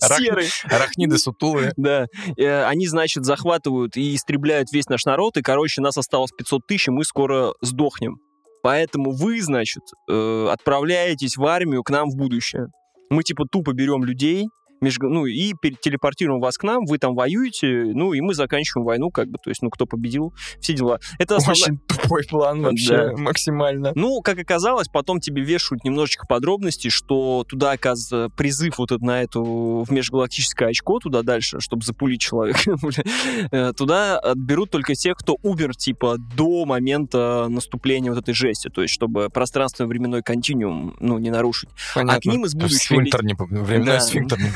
Серый. 0.00 0.48
Арахниды 0.64 1.18
сутулые. 1.18 1.72
Да, 1.76 2.06
Э, 2.36 2.64
они, 2.64 2.86
значит, 2.86 3.24
захватывают 3.24 3.96
и 3.96 4.14
истребляют 4.14 4.72
весь 4.72 4.88
наш 4.88 5.04
народ, 5.04 5.36
и, 5.36 5.42
короче, 5.42 5.80
нас 5.80 5.96
осталось 5.96 6.30
500 6.36 6.66
тысяч, 6.66 6.88
и 6.88 6.90
мы 6.90 7.04
скоро 7.04 7.54
сдохнем. 7.60 8.18
Поэтому 8.62 9.12
вы, 9.12 9.40
значит, 9.40 9.82
э, 10.08 10.48
отправляетесь 10.50 11.36
в 11.36 11.44
армию 11.44 11.82
к 11.82 11.90
нам 11.90 12.10
в 12.10 12.16
будущее. 12.16 12.66
Мы, 13.08 13.22
типа, 13.22 13.44
тупо 13.50 13.72
берем 13.72 14.04
людей, 14.04 14.46
между- 14.80 15.08
ну, 15.08 15.26
и 15.26 15.52
телепортируем 15.82 16.40
вас 16.40 16.56
к 16.58 16.62
нам, 16.64 16.84
вы 16.86 16.98
там 16.98 17.14
воюете, 17.14 17.84
ну, 17.94 18.12
и 18.12 18.20
мы 18.20 18.34
заканчиваем 18.34 18.84
войну, 18.86 19.10
как 19.10 19.28
бы, 19.28 19.38
то 19.42 19.50
есть, 19.50 19.62
ну, 19.62 19.70
кто 19.70 19.86
победил, 19.86 20.32
все 20.60 20.74
дела. 20.74 20.98
Это 21.18 21.36
основная- 21.36 21.50
Очень 21.62 21.78
тупой 21.86 22.24
план 22.28 22.62
вообще, 22.62 22.96
Да. 22.96 23.16
максимально. 23.16 23.92
ну, 23.94 24.20
как 24.22 24.38
оказалось, 24.38 24.88
потом 24.88 25.20
тебе 25.20 25.42
вешают 25.42 25.84
немножечко 25.84 26.26
подробностей, 26.26 26.90
что 26.90 27.44
туда, 27.48 27.72
оказывается, 27.72 28.34
призыв 28.36 28.78
вот 28.78 28.90
этот 28.92 29.02
на 29.02 29.22
эту 29.22 29.84
в 29.86 29.90
межгалактическое 29.90 30.68
очко 30.70 30.98
туда 30.98 31.22
дальше, 31.22 31.60
чтобы 31.60 31.84
запулить 31.84 32.20
человека, 32.20 32.60
э, 33.50 33.72
туда 33.76 34.18
отберут 34.18 34.70
только 34.70 34.94
тех, 34.94 35.16
кто 35.16 35.36
умер, 35.42 35.74
типа, 35.76 36.16
до 36.36 36.64
момента 36.64 37.46
наступления 37.48 38.10
вот 38.12 38.20
этой 38.20 38.34
жести, 38.34 38.68
то 38.68 38.82
есть, 38.82 38.94
чтобы 38.94 39.28
пространственно-временной 39.30 40.22
континуум, 40.22 40.96
ну, 41.00 41.18
не 41.18 41.30
нарушить. 41.30 41.70
А 41.94 42.00
к 42.00 42.06
Понятно. 42.06 42.30
ним 42.30 42.44
из 42.44 42.54
будущего... 42.54 42.78
Сфинктер 42.96 43.24
не, 43.24 43.34
временной 43.34 43.94
Да. 43.94 44.00
сфинктер 44.00 44.38
не 44.38 44.50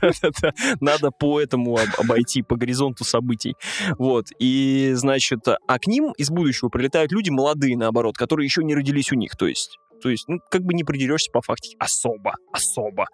Да-да-да. 0.00 0.52
Надо 0.80 1.10
по 1.10 1.40
этому 1.40 1.76
об- 1.76 2.00
обойти, 2.00 2.42
по 2.42 2.56
горизонту 2.56 3.04
событий. 3.04 3.54
Вот. 3.98 4.26
И, 4.38 4.92
значит, 4.94 5.40
а 5.46 5.78
к 5.78 5.86
ним 5.86 6.12
из 6.16 6.30
будущего 6.30 6.68
прилетают 6.68 7.12
люди 7.12 7.30
молодые, 7.30 7.76
наоборот, 7.76 8.16
которые 8.16 8.44
еще 8.46 8.62
не 8.64 8.74
родились 8.74 9.12
у 9.12 9.16
них. 9.16 9.36
То 9.36 9.46
есть, 9.46 9.76
то 10.02 10.08
есть 10.08 10.28
ну, 10.28 10.38
как 10.50 10.62
бы 10.62 10.74
не 10.74 10.84
придерешься 10.84 11.30
по 11.32 11.40
фактике. 11.40 11.76
Особо, 11.78 12.34
особо. 12.52 13.06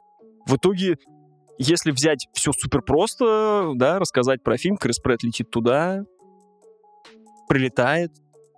В 0.47 0.57
итоге, 0.57 0.97
если 1.59 1.91
взять 1.91 2.27
все 2.33 2.53
супер 2.53 2.83
просто, 2.83 3.73
да, 3.75 3.99
рассказать 3.99 4.43
про 4.43 4.57
фильм, 4.57 4.77
Крис 4.77 4.99
Претт 4.99 5.23
летит 5.23 5.51
туда, 5.51 6.05
прилетает, 7.49 8.11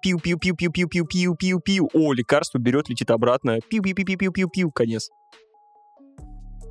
пиу-пиу-пиу-пиу-пиу-пиу-пиу-пиу. 0.04 1.88
О, 1.94 2.12
лекарство 2.12 2.58
берет, 2.58 2.88
летит 2.88 3.10
обратно. 3.10 3.58
Пиу-пиу-пиу-пиу-пиу-пиу. 3.70 4.70
Конец. 4.72 5.08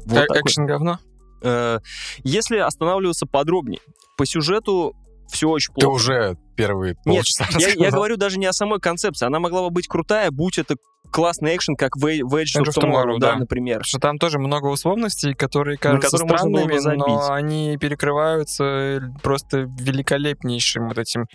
Вот. 0.05 0.27
Экшен 0.37 0.65
говно. 0.65 0.99
Э, 1.43 1.79
Если 2.23 2.57
останавливаться 2.57 3.25
подробнее, 3.25 3.79
по 4.17 4.25
сюжету 4.25 4.95
все 5.29 5.49
очень 5.49 5.73
Ты 5.73 5.81
плохо. 5.81 5.95
уже 5.95 6.37
первые 6.55 6.95
Нет, 7.05 7.17
полчаса 7.17 7.45
я, 7.51 7.59
я 7.59 7.67
рассказал. 7.67 7.91
говорю 7.91 8.17
даже 8.17 8.37
не 8.37 8.45
о 8.45 8.53
самой 8.53 8.79
концепции. 8.79 9.25
Она 9.25 9.39
могла 9.39 9.61
бы 9.63 9.69
быть 9.69 9.87
крутая, 9.87 10.29
будь 10.29 10.57
это 10.57 10.75
классный 11.11 11.55
экшен, 11.55 11.75
как 11.75 11.95
в, 11.95 12.05
Edge 12.05 12.21
of 12.57 12.63
Tomorrow, 12.67 12.81
Tomorrow, 12.81 13.19
да, 13.19 13.31
да. 13.33 13.35
например. 13.39 13.77
Потому 13.77 13.87
что 13.87 13.99
там 13.99 14.17
тоже 14.17 14.39
много 14.39 14.67
условностей, 14.67 15.33
которые 15.33 15.77
кажутся 15.77 16.17
которые 16.17 16.29
можно 16.29 16.49
было 16.49 16.67
бы 16.67 16.79
странными, 16.79 16.99
но 16.99 17.31
они 17.31 17.77
перекрываются 17.79 19.13
просто 19.23 19.59
великолепнейшим 19.79 20.87
вот 20.87 20.97
этим 20.97 21.25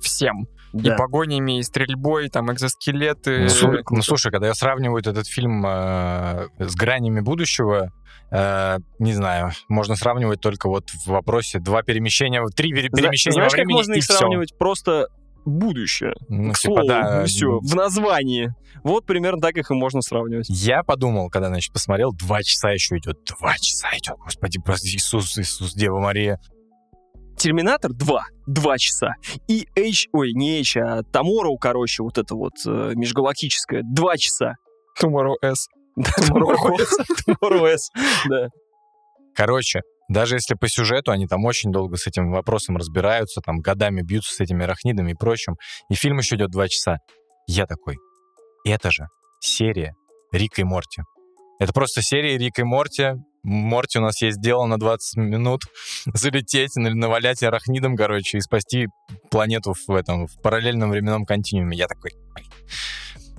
всем. 0.00 0.46
Да. 0.72 0.94
И 0.94 0.96
погонями, 0.96 1.58
и 1.58 1.62
стрельбой, 1.62 2.28
там, 2.28 2.52
экзоскелеты. 2.52 3.42
Ну, 3.42 3.48
Супер 3.48 3.68
слу- 3.80 3.82
круто. 3.84 3.94
ну, 3.94 4.02
слушай, 4.02 4.30
когда 4.30 4.48
я 4.48 4.54
сравниваю 4.54 5.00
этот 5.00 5.26
фильм 5.26 5.64
э, 5.66 6.48
с 6.58 6.74
гранями 6.74 7.20
будущего, 7.20 7.90
э, 8.30 8.78
не 8.98 9.14
знаю, 9.14 9.52
можно 9.68 9.96
сравнивать 9.96 10.40
только 10.40 10.68
вот 10.68 10.90
в 10.90 11.06
вопросе 11.06 11.58
два 11.58 11.82
перемещения, 11.82 12.44
три 12.54 12.72
перемещения 12.72 13.34
Знаешь, 13.34 13.52
во 13.52 13.56
как 13.56 13.66
времени 13.66 13.76
можно 13.76 13.92
и 13.94 13.98
их 13.98 14.04
сравнивать? 14.04 14.58
Просто 14.58 15.08
будущее. 15.44 16.12
Ну, 16.28 16.52
К 16.52 16.58
типа, 16.58 16.74
слову, 16.74 16.88
да, 16.88 17.24
все, 17.24 17.58
в 17.60 17.74
названии. 17.74 18.54
Вот 18.84 19.06
примерно 19.06 19.40
так 19.40 19.56
их 19.56 19.70
и 19.70 19.74
можно 19.74 20.02
сравнивать. 20.02 20.46
Я 20.50 20.82
подумал, 20.82 21.30
когда, 21.30 21.48
значит, 21.48 21.72
посмотрел, 21.72 22.12
два 22.12 22.42
часа 22.42 22.70
еще 22.70 22.98
идет, 22.98 23.18
два 23.24 23.54
часа 23.56 23.88
идет, 23.96 24.16
господи, 24.18 24.58
Иисус, 24.84 25.38
Иисус, 25.38 25.72
Дева 25.74 25.98
Мария. 25.98 26.38
Терминатор 27.38 27.92
2, 27.92 28.24
2 28.46 28.78
часа. 28.78 29.14
И 29.46 29.66
H, 29.76 30.08
ой, 30.12 30.32
не 30.32 30.60
H, 30.60 30.76
а 30.76 31.00
Tomorrow, 31.02 31.56
короче, 31.60 32.02
вот 32.02 32.18
это 32.18 32.34
вот 32.34 32.54
э, 32.66 32.92
межгалактическое, 32.94 33.82
2 33.84 34.16
часа. 34.16 34.54
Tomorrow 35.00 35.34
S. 35.42 35.68
Tomorrow 35.98 36.80
S. 36.80 36.96
Tomorrow 37.26 37.66
S, 37.66 37.90
да. 38.28 38.48
Короче, 39.34 39.82
даже 40.08 40.36
если 40.36 40.54
по 40.54 40.68
сюжету 40.68 41.12
они 41.12 41.26
там 41.26 41.44
очень 41.44 41.70
долго 41.70 41.96
с 41.96 42.06
этим 42.06 42.30
вопросом 42.32 42.76
разбираются, 42.76 43.40
там 43.40 43.60
годами 43.60 44.02
бьются 44.02 44.34
с 44.34 44.40
этими 44.40 44.64
арахнидами 44.64 45.12
и 45.12 45.14
прочим, 45.14 45.54
и 45.88 45.94
фильм 45.94 46.18
еще 46.18 46.36
идет 46.36 46.50
два 46.50 46.66
часа, 46.66 46.98
я 47.46 47.66
такой, 47.66 47.96
это 48.64 48.90
же 48.90 49.06
серия 49.40 49.94
Рика 50.32 50.62
и 50.62 50.64
Морти. 50.64 51.02
Это 51.60 51.72
просто 51.72 52.02
серия 52.02 52.38
Рика 52.38 52.62
и 52.62 52.64
Морти. 52.64 53.12
Морти 53.48 53.98
у 53.98 54.02
нас 54.02 54.20
есть 54.20 54.40
дело 54.40 54.66
на 54.66 54.78
20 54.78 55.16
минут 55.16 55.62
залететь, 56.12 56.76
на- 56.76 56.94
навалять 56.94 57.42
арахнидом, 57.42 57.96
короче, 57.96 58.38
и 58.38 58.40
спасти 58.40 58.86
планету 59.30 59.74
в 59.86 59.90
этом, 59.94 60.26
в 60.26 60.40
параллельном 60.42 60.90
временном 60.90 61.24
континууме. 61.24 61.76
Я 61.76 61.86
такой. 61.88 62.12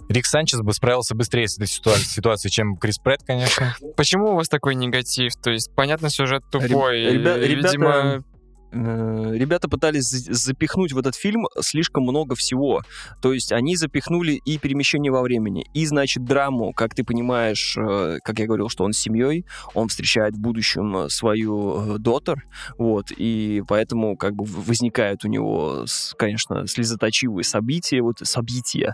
Рик 0.10 0.26
Санчес 0.26 0.60
бы 0.62 0.74
справился 0.74 1.14
быстрее 1.14 1.48
с 1.48 1.58
этой 1.58 1.68
ситуа- 1.68 1.98
ситуацией, 1.98 2.52
чем 2.52 2.76
Крис 2.78 2.98
Претт, 2.98 3.22
конечно. 3.28 3.76
Почему 3.96 4.32
у 4.32 4.36
вас 4.36 4.48
такой 4.50 4.74
негатив? 4.74 5.34
То 5.36 5.52
есть, 5.52 5.70
понятно, 5.76 6.10
сюжет 6.10 6.42
тупой. 6.52 7.02
Ребя- 7.04 7.38
и, 7.38 7.48
ребята- 7.48 7.68
Видимо, 7.72 8.24
Ребята 8.72 9.68
пытались 9.68 10.04
за- 10.04 10.34
запихнуть 10.34 10.94
в 10.94 10.98
этот 10.98 11.16
фильм 11.16 11.46
слишком 11.60 12.04
много 12.04 12.36
всего. 12.36 12.82
То 13.22 13.34
есть 13.34 13.52
они 13.52 13.76
запихнули 13.76 14.34
и 14.46 14.58
перемещение 14.58 15.12
во 15.12 15.22
времени, 15.22 15.66
и, 15.74 15.86
значит, 15.86 16.24
драму. 16.24 16.74
Как 16.74 16.94
ты 16.96 17.04
понимаешь, 17.04 17.76
э, 17.78 18.18
как 18.24 18.40
я 18.40 18.46
говорил, 18.46 18.70
что 18.70 18.84
он 18.84 18.94
с 18.94 18.98
семьей, 19.00 19.46
он 19.74 19.88
встречает 19.88 20.36
в 20.36 20.40
будущем 20.40 20.96
э, 20.98 21.10
свою 21.10 21.96
э, 21.96 21.98
дотер, 22.00 22.44
вот, 22.78 23.08
и 23.16 23.64
поэтому 23.68 24.16
как 24.18 24.34
бы 24.36 24.46
в- 24.46 24.68
возникают 24.68 25.26
у 25.26 25.28
него, 25.28 25.86
конечно, 26.18 26.68
слезоточивые 26.68 27.44
события, 27.44 28.02
вот 28.02 28.20
события. 28.24 28.94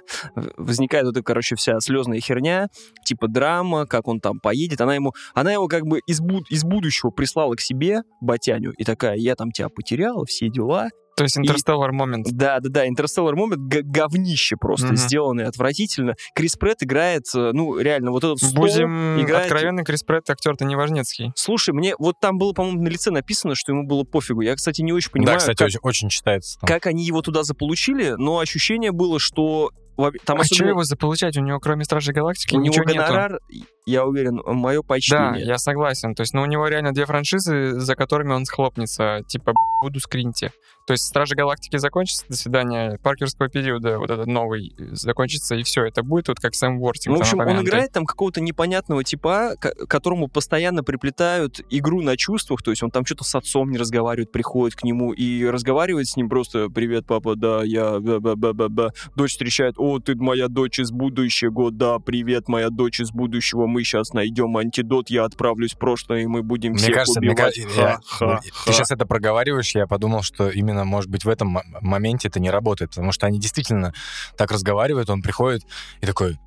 Возникает 0.58 1.06
вот 1.06 1.16
эта, 1.18 1.24
короче, 1.24 1.56
вся 1.56 1.80
слезная 1.80 2.20
херня, 2.20 2.68
типа 3.06 3.28
драма, 3.28 3.86
как 3.86 4.08
он 4.08 4.20
там 4.20 4.40
поедет. 4.40 4.82
Она 4.82 4.96
ему, 4.96 5.14
она 5.34 5.52
его 5.52 5.68
как 5.68 5.84
бы 5.86 6.00
из, 6.08 6.22
буд- 6.22 6.46
из 6.50 6.64
будущего 6.64 7.10
прислала 7.12 7.56
к 7.56 7.62
себе, 7.62 8.02
Батяню, 8.22 8.72
и 8.78 8.84
такая, 8.84 9.16
я 9.18 9.36
там 9.36 9.52
тебя 9.52 9.65
потеряла, 9.70 10.26
все 10.26 10.50
дела. 10.50 10.90
То 11.18 11.24
есть 11.24 11.38
интерстеллар 11.38 11.94
момент. 11.94 12.28
Да, 12.30 12.60
да, 12.60 12.70
да, 12.70 12.88
Интерстеллар 12.90 13.38
момент 13.38 13.62
г- 13.62 13.84
говнище 13.84 14.58
просто 14.58 14.88
Мгм. 14.88 14.98
сделанный 14.98 15.46
отвратительно. 15.46 16.16
Крис 16.36 16.58
Прэтт 16.58 16.84
играет, 16.84 17.24
э, 17.34 17.52
ну, 17.54 17.78
реально, 17.80 18.12
вот 18.12 18.26
этот 18.26 18.40
стол 18.40 18.66
Будем 18.66 19.22
играет... 19.22 19.46
откровенны, 19.46 19.86
Крис 19.86 20.04
Прэтт 20.04 20.30
актер-то 20.30 20.66
не 20.66 20.76
важнецкий. 20.76 21.32
Слушай, 21.36 21.74
мне 21.74 21.96
вот 22.00 22.16
там 22.20 22.38
было, 22.38 22.52
по-моему, 22.52 22.82
на 22.84 22.90
лице 22.90 23.12
написано, 23.12 23.56
что 23.56 23.72
ему 23.72 23.88
было 23.88 24.04
пофигу. 24.04 24.42
Я, 24.42 24.56
кстати, 24.56 24.82
не 24.82 24.92
очень 24.92 25.10
понимаю, 25.10 25.36
да, 25.36 25.40
кстати, 25.40 25.58
как, 25.58 25.68
очень, 25.68 25.80
очень 25.84 26.10
читается 26.10 26.60
там. 26.60 26.68
как 26.68 26.86
они 26.86 27.06
его 27.06 27.22
туда 27.22 27.44
заполучили, 27.44 28.16
но 28.18 28.40
ощущение 28.40 28.92
было, 28.92 29.18
что 29.18 29.72
там 29.96 30.38
а 30.38 30.42
особенно- 30.42 30.44
что 30.46 30.66
его 30.68 30.84
заполучать? 30.84 31.38
У 31.38 31.42
него 31.42 31.60
кроме 31.60 31.84
Стражей 31.86 32.14
Галактики 32.14 32.56
у 32.56 32.60
него 32.60 32.68
ничего 32.74 32.86
нету. 32.86 32.98
гонорар, 33.08 33.40
я 33.86 34.06
уверен, 34.06 34.42
мое 34.46 34.82
Да, 34.82 34.88
почтение. 34.88 35.46
я 35.46 35.58
согласен. 35.58 36.16
То 36.16 36.22
есть, 36.22 36.34
ну, 36.34 36.42
у 36.42 36.46
него 36.46 36.68
реально 36.68 36.92
две 36.94 37.06
франшизы, 37.06 37.80
за 37.80 37.96
которыми 37.96 38.34
он 38.34 38.46
схлопнется. 38.46 39.22
Типа, 39.28 39.52
«Б***ь, 39.52 39.84
буду 39.84 40.00
скриньте. 40.00 40.52
То 40.88 40.94
есть, 40.94 41.06
Стражи 41.06 41.36
Галактики 41.36 41.78
закончится, 41.78 42.26
до 42.30 42.36
свидания. 42.36 43.00
Паркерского 43.02 43.50
периода, 43.50 43.98
вот 43.98 44.12
этот 44.12 44.28
новый, 44.28 44.72
э, 44.78 44.84
закончится, 44.92 45.56
и 45.56 45.64
все. 45.64 45.84
Это 45.86 46.04
будет 46.04 46.28
вот 46.28 46.40
как 46.40 46.54
Сэм 46.54 46.80
Уортинг. 46.80 47.14
Ну, 47.14 47.18
в 47.18 47.22
общем, 47.22 47.40
он 47.40 47.62
играет 47.64 47.92
там 47.92 48.06
какого-то 48.06 48.40
непонятного 48.42 49.04
типа, 49.04 49.56
ко- 49.60 49.74
которому 49.88 50.28
постоянно 50.28 50.84
приплетают 50.84 51.60
игру 51.72 52.02
на 52.02 52.18
чувствах, 52.18 52.62
то 52.62 52.70
есть 52.72 52.84
он 52.84 52.92
там 52.92 53.04
что-то 53.06 53.24
с 53.24 53.34
отцом 53.36 53.72
не 53.72 53.78
разговаривает, 53.80 54.32
приходит 54.32 54.76
к 54.78 54.84
нему 54.84 55.12
и 55.14 55.44
разговаривает 55.46 56.08
с 56.08 56.16
ним 56.18 56.30
просто 56.30 56.70
«Привет, 56.70 57.06
папа, 57.08 57.36
да, 57.36 57.64
я...» 57.64 58.00
ба-ба-ба-ба-ба». 58.00 58.92
Дочь 59.16 59.32
встречает 59.32 59.76
«О, 59.86 60.00
ты 60.00 60.16
моя 60.16 60.48
дочь 60.48 60.80
из 60.80 60.90
будущего, 60.92 61.70
да, 61.70 62.00
привет, 62.00 62.48
моя 62.48 62.72
дочь 62.72 63.00
из 63.00 63.12
будущего, 63.12 63.68
мы 63.68 63.84
сейчас 63.84 64.14
найдем 64.14 64.58
антидот, 64.58 65.12
я 65.12 65.26
отправлюсь 65.26 65.74
в 65.74 65.78
прошлое, 65.78 66.24
и 66.24 66.26
мы 66.26 66.42
будем 66.42 66.72
Мне 66.72 66.80
всех 66.80 66.96
кажется, 66.96 67.20
мне 67.20 67.30
убивать». 67.32 67.56
кажется, 67.56 67.80
я- 67.80 68.00
Ха-ха-ха. 68.04 68.42
ты 68.66 68.74
сейчас 68.74 68.90
это 68.90 69.06
проговариваешь, 69.06 69.76
я 69.76 69.86
подумал, 69.86 70.24
что 70.24 70.50
именно, 70.50 70.86
может 70.86 71.12
быть, 71.12 71.24
в 71.24 71.30
этом 71.30 71.60
моменте 71.82 72.30
это 72.30 72.40
не 72.40 72.50
работает, 72.50 72.90
потому 72.92 73.12
что 73.12 73.28
они 73.28 73.40
действительно 73.40 73.94
так 74.38 74.50
разговаривают, 74.52 75.12
он 75.12 75.22
приходит 75.22 75.62
и 76.02 76.08
такой, 76.08 76.40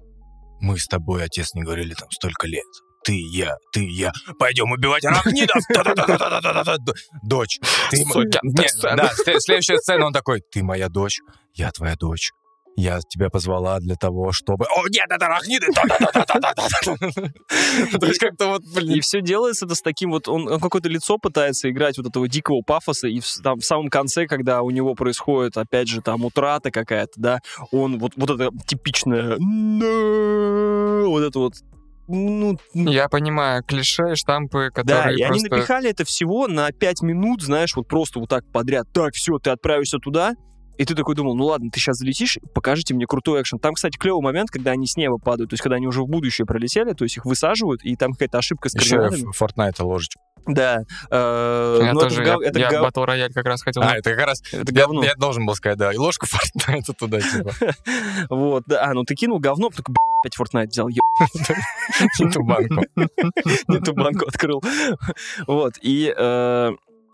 мы 0.61 0.76
с 0.76 0.89
тобой, 0.89 1.22
отец, 1.22 1.55
не 1.55 1.62
говорили 1.62 1.95
там 1.95 2.11
столько 2.11 2.49
лет. 2.49 2.66
Ты, 3.05 3.20
я, 3.32 3.55
ты, 3.72 3.89
я. 3.89 4.11
Пойдем 4.41 4.72
убивать 4.72 5.05
арахнидов! 5.05 5.62
Дочь, 7.22 7.61
ты... 7.93 7.99
Да, 8.97 9.12
следующая 9.14 9.76
сцена, 9.78 10.07
он 10.07 10.12
такой, 10.12 10.43
ты 10.51 10.64
моя 10.64 10.89
дочь, 10.89 11.20
я 11.55 11.70
твоя 11.70 11.95
дочь. 11.95 12.32
Я 12.79 13.01
тебя 13.01 13.29
позвала 13.29 13.81
для 13.81 13.97
того, 13.97 14.31
чтобы... 14.31 14.66
О, 14.66 14.87
нет, 14.89 15.07
это 15.11 15.26
арахниды! 15.26 15.66
То 17.99 18.07
есть 18.07 18.20
как-то 18.20 18.51
вот, 18.51 18.62
блин, 18.72 18.99
И 18.99 19.01
все 19.01 19.20
делается 19.20 19.66
это 19.66 19.74
с 19.74 19.81
таким 19.81 20.12
вот, 20.12 20.29
он, 20.29 20.61
какое-то 20.61 20.89
лицо 20.89 21.18
пытается 21.18 21.68
играть 21.70 21.99
вот 21.99 22.07
этого 22.07 22.29
дикого 22.29 22.62
пафоса, 22.62 23.09
и 23.09 23.20
там 23.43 23.59
в 23.59 23.64
самом 23.64 23.89
конце, 23.89 24.29
когда 24.29 24.62
у 24.62 24.70
него 24.70 24.95
происходит, 24.95 25.57
опять 25.57 25.89
же, 25.89 26.03
там 26.03 26.24
утрата 26.24 26.70
какая-то, 26.70 27.14
да, 27.16 27.41
он 27.72 27.99
вот, 27.99 28.12
вот 28.14 28.31
это 28.31 28.51
типичное 28.64 29.39
вот 31.05 31.24
это 31.24 31.37
вот, 31.37 31.55
ну, 32.07 32.61
Я 32.74 33.09
понимаю, 33.09 33.64
клише, 33.64 34.14
штампы, 34.14 34.70
да, 34.72 34.83
которые 34.83 35.18
и 35.18 35.22
они 35.22 35.41
просто... 35.41 35.57
напихали 35.57 35.91
это 35.91 36.05
всего 36.05 36.47
на 36.47 36.70
5 36.70 37.03
минут, 37.03 37.43
знаешь, 37.43 37.74
вот 37.74 37.89
просто 37.89 38.20
вот 38.20 38.29
так 38.29 38.45
подряд. 38.53 38.87
Так, 38.95 39.14
все, 39.14 39.41
ты 39.41 39.51
отправишься 39.51 39.99
туда, 39.99 40.37
и 40.79 40.85
ты 40.85 40.95
такой 40.95 41.14
думал, 41.14 41.35
ну 41.37 41.45
ладно, 41.47 41.70
ты 41.70 41.79
сейчас 41.81 41.97
залетишь, 41.99 42.39
покажите 42.55 42.95
мне 42.95 43.07
крутой 43.07 43.43
экшен. 43.43 43.59
Там, 43.59 43.74
кстати, 43.74 43.99
клевый 43.99 44.22
момент, 44.22 44.51
когда 44.51 44.70
они 44.70 44.87
с 44.87 44.97
неба 44.97 45.18
падают, 45.18 45.51
то 45.51 45.55
есть 45.55 45.62
когда 45.62 45.76
они 45.76 45.87
уже 45.87 46.03
в 46.03 46.07
будущее 46.07 46.47
пролетели, 46.47 46.93
то 46.93 47.05
есть 47.05 47.16
их 47.16 47.24
высаживают, 47.26 47.85
и 47.85 47.97
там 47.97 48.12
какая-то 48.12 48.39
ошибка 48.39 48.68
с 48.70 48.74
еще 48.74 48.97
Fortnite 49.39 49.83
ложечку. 49.83 50.22
Да. 50.47 50.79
э, 51.11 51.79
Я 51.83 51.91
это 51.91 51.99
тоже, 52.01 52.24
гов- 52.24 52.43
я, 52.43 52.49
это 52.49 52.59
я 52.59 52.70
гов- 52.70 52.89
Battle 52.89 53.07
Royale 53.07 53.33
как 53.35 53.45
раз 53.45 53.61
хотел... 53.62 53.83
А, 53.83 53.97
это 53.97 54.14
как 54.14 54.24
раз... 54.26 54.41
это 54.51 54.72
Я, 54.72 54.83
говно. 54.85 55.05
я 55.05 55.14
должен 55.14 55.45
был 55.45 55.55
сказать, 55.55 55.76
да, 55.76 55.93
и 55.93 55.97
ложку 55.99 56.24
Fortnite 56.66 56.95
туда, 56.99 57.20
типа. 57.20 57.51
Вот, 58.31 58.62
да. 58.66 58.85
А, 58.87 58.95
ну 58.95 59.03
ты 59.05 59.14
кинул 59.14 59.41
говно, 59.41 59.68
только 59.68 59.93
опять 60.22 60.39
Fortnite 60.39 60.68
взял, 60.68 60.89
Не 62.20 62.31
ту 62.31 62.43
банку. 62.45 62.85
не 63.68 63.81
ту 63.81 63.93
банку 63.93 64.26
открыл. 64.26 64.62
Вот, 65.47 65.74
и 65.83 66.14
э, 66.16 66.72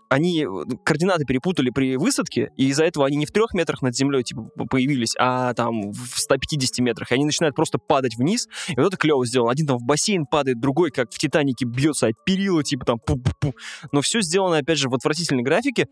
они 0.09 0.43
э, 0.43 0.47
координаты 0.83 1.25
перепутали 1.25 1.69
при 1.69 1.97
высадке, 1.97 2.51
и 2.57 2.67
из-за 2.69 2.85
этого 2.85 3.05
они 3.05 3.17
не 3.17 3.25
в 3.25 3.31
трех 3.31 3.53
метрах 3.53 3.81
над 3.81 3.95
землей 3.95 4.23
типа 4.23 4.49
появились, 4.69 5.15
а 5.19 5.53
там 5.53 5.91
в 5.91 6.19
150 6.19 6.79
метрах, 6.79 7.11
и 7.11 7.15
они 7.15 7.25
начинают 7.25 7.55
просто 7.55 7.77
падать 7.77 8.15
вниз, 8.15 8.47
и 8.69 8.75
вот 8.75 8.87
это 8.87 8.97
клево 8.97 9.25
сделано. 9.25 9.51
Один 9.51 9.67
там 9.67 9.77
в 9.77 9.83
бассейн 9.83 10.25
падает, 10.25 10.59
другой, 10.59 10.91
как 10.91 11.11
в 11.11 11.17
Титанике, 11.17 11.65
бьется 11.65 12.07
от 12.07 12.15
перила, 12.25 12.63
типа 12.63 12.85
там 12.85 12.97
пу-пу-пу. 12.97 13.53
Но 13.91 14.01
все 14.01 14.21
сделано, 14.21 14.57
опять 14.57 14.77
же, 14.77 14.89
в 14.89 14.95
отвратительной 14.95 15.43
графике, 15.43 15.87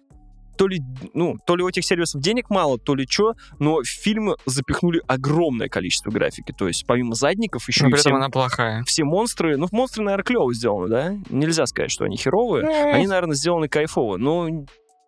то 0.57 0.67
ли, 0.67 0.79
ну, 1.13 1.37
то 1.45 1.55
ли 1.55 1.63
у 1.63 1.67
этих 1.67 1.85
сервисов 1.85 2.21
денег 2.21 2.49
мало, 2.49 2.77
то 2.77 2.95
ли 2.95 3.05
что, 3.09 3.33
но 3.59 3.77
в 3.81 3.85
фильмы 3.85 4.35
запихнули 4.45 5.01
огромное 5.07 5.67
количество 5.69 6.11
графики. 6.11 6.53
То 6.57 6.67
есть 6.67 6.85
помимо 6.85 7.15
задников 7.15 7.67
еще 7.67 7.83
Но 7.83 7.89
и 7.89 7.91
при 7.93 7.99
все, 7.99 8.09
она 8.11 8.29
плохая. 8.29 8.83
все 8.83 9.03
монстры, 9.03 9.57
ну, 9.57 9.67
монстры, 9.71 10.03
наверное, 10.03 10.23
клево 10.23 10.53
сделаны, 10.53 10.87
да? 10.89 11.15
Нельзя 11.29 11.65
сказать, 11.65 11.91
что 11.91 12.05
они 12.05 12.17
херовые. 12.17 12.65
Они, 12.93 13.07
наверное, 13.07 13.35
сделаны 13.35 13.67
кайфово. 13.67 14.17
Но 14.17 14.47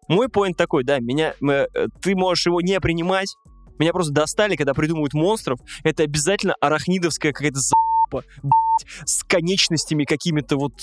мой 0.07 0.29
поинт 0.29 0.57
такой, 0.57 0.83
да, 0.83 0.99
меня, 0.99 1.33
э, 1.41 1.67
ты 2.01 2.15
можешь 2.15 2.45
его 2.45 2.61
не 2.61 2.79
принимать. 2.79 3.35
Меня 3.77 3.91
просто 3.91 4.13
достали, 4.13 4.55
когда 4.55 4.73
придумывают 4.73 5.13
монстров. 5.13 5.59
Это 5.83 6.03
обязательно 6.03 6.55
арахнидовская 6.61 7.33
какая-то 7.33 7.59
за***па, 7.59 7.84
блядь, 8.43 9.07
с 9.09 9.23
конечностями 9.23 10.03
какими-то 10.05 10.57
вот, 10.57 10.73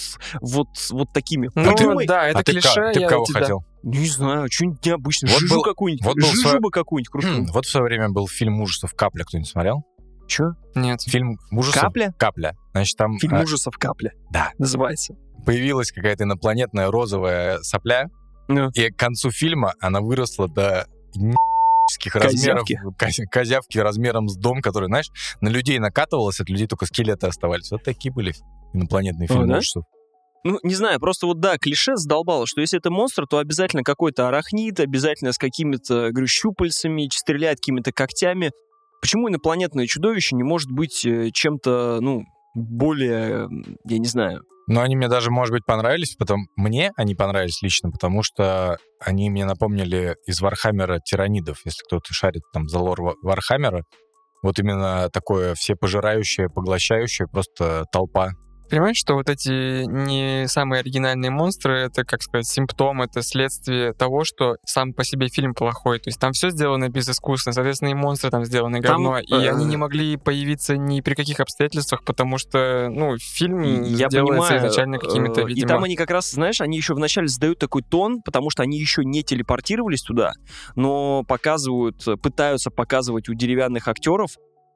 вот, 0.40 0.68
вот 0.90 1.12
такими. 1.12 1.50
Ну, 1.54 1.74
Придумай- 1.74 2.06
да, 2.06 2.28
это 2.28 2.40
а 2.40 2.42
ты, 2.42 2.52
клише. 2.52 2.92
ты 2.92 3.00
я 3.00 3.08
кого 3.08 3.24
тебя- 3.24 3.40
хотел? 3.40 3.64
Не 3.82 4.06
знаю, 4.06 4.48
что-нибудь 4.50 4.84
необычное. 4.86 5.30
Вот 5.32 5.40
Жижу 5.40 5.54
был- 5.56 5.62
какую-нибудь. 5.62 6.04
вот 6.04 6.16
был 6.16 6.28
Жижу 6.28 6.48
свой- 6.48 6.60
бы 6.60 6.70
какую-нибудь 6.70 7.10
крутую. 7.10 7.46
Вот 7.52 7.64
в 7.66 7.68
свое 7.68 7.84
время 7.84 8.10
был 8.10 8.28
фильм 8.28 8.60
ужасов 8.60 8.94
«Капля», 8.94 9.24
кто-нибудь 9.24 9.48
смотрел? 9.50 9.84
Че? 10.28 10.52
Нет. 10.74 11.02
Фильм 11.02 11.38
ужасов 11.50 11.82
Капля? 11.82 12.14
«Капля». 12.18 12.56
Значит, 12.72 12.96
там 12.96 13.18
Фильм 13.18 13.34
а, 13.34 13.42
ужасов 13.42 13.76
«Капля» 13.78 14.12
да. 14.30 14.52
называется. 14.58 15.14
появилась 15.44 15.90
какая-то 15.90 16.22
инопланетная 16.24 16.88
розовая 16.92 17.58
сопля, 17.62 18.06
Ну. 18.48 18.70
и 18.74 18.90
к 18.90 18.96
концу 18.96 19.32
фильма 19.32 19.74
она 19.80 20.00
выросла 20.00 20.46
до 20.48 20.86
размеров, 22.14 22.64
Козявки. 22.66 22.78
коз- 22.98 23.28
козявки 23.30 23.78
размером 23.78 24.28
с 24.28 24.36
дом, 24.36 24.60
который, 24.60 24.86
знаешь, 24.86 25.10
на 25.40 25.48
людей 25.48 25.78
накатывалось, 25.78 26.40
от 26.40 26.48
людей 26.48 26.66
только 26.66 26.86
скелеты 26.86 27.26
оставались. 27.26 27.70
Вот 27.70 27.82
такие 27.82 28.12
были 28.12 28.34
инопланетные 28.72 29.28
фильмы 29.28 29.46
да? 29.46 29.58
ужасов. 29.58 29.84
Ну, 30.44 30.58
не 30.64 30.74
знаю, 30.74 30.98
просто 30.98 31.26
вот 31.26 31.38
да, 31.38 31.56
клише 31.56 31.96
задолбало, 31.96 32.46
что 32.46 32.60
если 32.60 32.78
это 32.78 32.90
монстр, 32.90 33.26
то 33.28 33.38
обязательно 33.38 33.84
какой-то 33.84 34.26
арахнид, 34.26 34.80
обязательно 34.80 35.32
с 35.32 35.38
какими-то, 35.38 36.10
говорю, 36.10 36.26
щупальцами, 36.26 37.08
стреляет 37.12 37.58
какими-то 37.58 37.92
когтями. 37.92 38.50
Почему 39.00 39.28
инопланетное 39.28 39.86
чудовище 39.86 40.34
не 40.34 40.42
может 40.42 40.70
быть 40.70 41.04
э, 41.04 41.30
чем-то, 41.32 41.98
ну, 42.00 42.24
более, 42.54 43.48
я 43.84 43.98
не 43.98 44.06
знаю, 44.06 44.42
Но 44.66 44.80
они 44.80 44.96
мне 44.96 45.08
даже, 45.08 45.30
может 45.30 45.52
быть, 45.52 45.64
понравились, 45.64 46.14
потом 46.16 46.46
мне 46.56 46.92
они 46.96 47.14
понравились 47.14 47.62
лично, 47.62 47.90
потому 47.90 48.22
что 48.22 48.78
они 49.00 49.28
мне 49.30 49.44
напомнили 49.44 50.16
из 50.26 50.40
Вархаммера 50.40 51.00
тиранидов, 51.04 51.60
если 51.64 51.82
кто-то 51.84 52.12
шарит 52.12 52.42
там 52.52 52.68
за 52.68 52.78
лор 52.78 53.02
Ва- 53.02 53.14
Вархаммера. 53.22 53.84
Вот 54.42 54.58
именно 54.58 55.08
такое 55.12 55.54
всепожирающее, 55.54 56.48
поглощающее, 56.48 57.28
просто 57.28 57.84
толпа. 57.92 58.32
Понимаешь, 58.72 58.96
что 58.96 59.16
вот 59.16 59.28
эти 59.28 59.84
не 59.84 60.48
самые 60.48 60.80
оригинальные 60.80 61.30
монстры, 61.30 61.80
это, 61.80 62.06
как 62.06 62.22
сказать, 62.22 62.46
симптом, 62.46 63.02
это 63.02 63.20
следствие 63.20 63.92
того, 63.92 64.24
что 64.24 64.56
сам 64.64 64.94
по 64.94 65.04
себе 65.04 65.28
фильм 65.28 65.52
плохой. 65.52 65.98
То 65.98 66.08
есть 66.08 66.18
там 66.18 66.32
все 66.32 66.48
сделано 66.48 66.88
безыскусно, 66.88 67.52
соответственно, 67.52 67.90
и 67.90 67.94
монстры 67.94 68.30
там 68.30 68.46
сделаны 68.46 68.80
Там, 68.80 68.92
говно. 68.92 69.18
И 69.18 69.30
э, 69.30 69.50
они 69.50 69.66
не 69.66 69.76
могли 69.76 70.16
появиться 70.16 70.78
ни 70.78 71.02
при 71.02 71.12
каких 71.12 71.40
обстоятельствах, 71.40 72.02
потому 72.02 72.38
что, 72.38 72.88
ну, 72.90 73.18
фильм 73.18 73.82
Я 73.82 74.08
делается 74.08 74.48
понимаю, 74.48 74.58
изначально 74.60 74.98
какими-то, 74.98 75.42
э, 75.42 75.44
видимо... 75.44 75.66
И 75.66 75.68
там 75.68 75.84
они 75.84 75.94
как 75.94 76.10
раз, 76.10 76.30
знаешь, 76.30 76.62
они 76.62 76.78
еще 76.78 76.94
вначале 76.94 77.28
задают 77.28 77.58
такой 77.58 77.82
тон, 77.82 78.22
потому 78.22 78.48
что 78.48 78.62
они 78.62 78.78
еще 78.78 79.04
не 79.04 79.22
телепортировались 79.22 80.00
туда, 80.00 80.32
но 80.76 81.24
показывают, 81.24 82.02
пытаются 82.22 82.70
показывать 82.70 83.28
у 83.28 83.34
деревянных 83.34 83.86
актеров, 83.86 84.30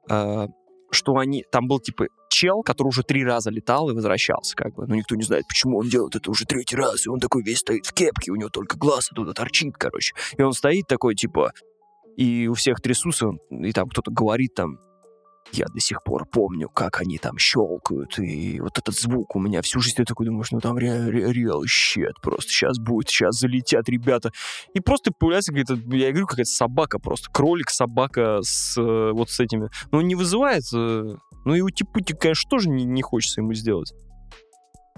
э, 0.07 0.45
что 0.91 1.17
они... 1.17 1.43
Там 1.51 1.67
был, 1.67 1.79
типа, 1.79 2.05
чел, 2.29 2.61
который 2.63 2.89
уже 2.89 3.03
три 3.03 3.23
раза 3.23 3.49
летал 3.49 3.89
и 3.89 3.93
возвращался, 3.93 4.55
как 4.55 4.73
бы. 4.75 4.87
Но 4.87 4.95
никто 4.95 5.15
не 5.15 5.23
знает, 5.23 5.47
почему 5.47 5.79
он 5.79 5.89
делает 5.89 6.15
это 6.15 6.29
уже 6.31 6.45
третий 6.45 6.75
раз, 6.75 7.05
и 7.05 7.09
он 7.09 7.19
такой 7.19 7.43
весь 7.43 7.59
стоит 7.59 7.85
в 7.85 7.93
кепке, 7.93 8.31
у 8.31 8.35
него 8.35 8.49
только 8.49 8.77
глаз 8.77 9.09
оттуда 9.11 9.33
торчит, 9.33 9.75
короче. 9.77 10.13
И 10.37 10.41
он 10.41 10.53
стоит 10.53 10.87
такой, 10.87 11.15
типа, 11.15 11.51
и 12.15 12.47
у 12.47 12.53
всех 12.53 12.81
трясутся, 12.81 13.31
и 13.49 13.71
там 13.71 13.89
кто-то 13.89 14.11
говорит 14.11 14.55
там, 14.55 14.79
я 15.51 15.65
до 15.65 15.79
сих 15.79 16.03
пор 16.03 16.25
помню, 16.25 16.69
как 16.69 17.01
они 17.01 17.17
там 17.17 17.37
щелкают, 17.37 18.19
и 18.19 18.59
вот 18.59 18.77
этот 18.77 18.95
звук 18.95 19.35
у 19.35 19.39
меня 19.39 19.61
всю 19.61 19.79
жизнь 19.79 19.95
ты 19.95 20.05
такой 20.05 20.25
думаешь, 20.25 20.51
ну 20.51 20.59
там 20.59 20.77
ре- 20.77 21.09
ре- 21.09 21.31
реал 21.31 21.65
щет 21.65 22.19
просто, 22.21 22.51
сейчас 22.51 22.79
будет, 22.79 23.09
сейчас 23.09 23.39
залетят 23.39 23.87
ребята. 23.89 24.31
И 24.73 24.79
просто 24.79 25.11
появляется 25.17 25.51
какая-то, 25.51 25.75
я 25.95 26.11
говорю, 26.11 26.27
какая-то 26.27 26.49
собака 26.51 26.99
просто, 26.99 27.29
кролик, 27.31 27.69
собака 27.69 28.39
с 28.41 28.77
э, 28.77 29.11
вот 29.13 29.29
с 29.29 29.39
этими. 29.39 29.69
Но 29.91 29.99
он 29.99 30.07
не 30.07 30.15
вызывает, 30.15 30.63
э, 30.73 31.15
ну 31.45 31.55
и 31.55 31.61
утипутик, 31.61 32.19
конечно, 32.19 32.49
тоже 32.49 32.69
не, 32.69 32.83
не 32.83 33.01
хочется 33.01 33.41
ему 33.41 33.53
сделать. 33.53 33.93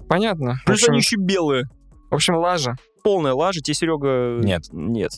Понятно. 0.08 0.60
Плюс 0.66 0.78
общем, 0.78 0.92
они 0.92 0.98
еще 0.98 1.16
белые. 1.16 1.64
в 2.10 2.14
общем, 2.14 2.34
лажа. 2.36 2.74
Полная 3.04 3.32
лажа, 3.32 3.60
тебе, 3.60 3.74
Серега... 3.74 4.44
Нет. 4.44 4.64
Нет. 4.72 5.12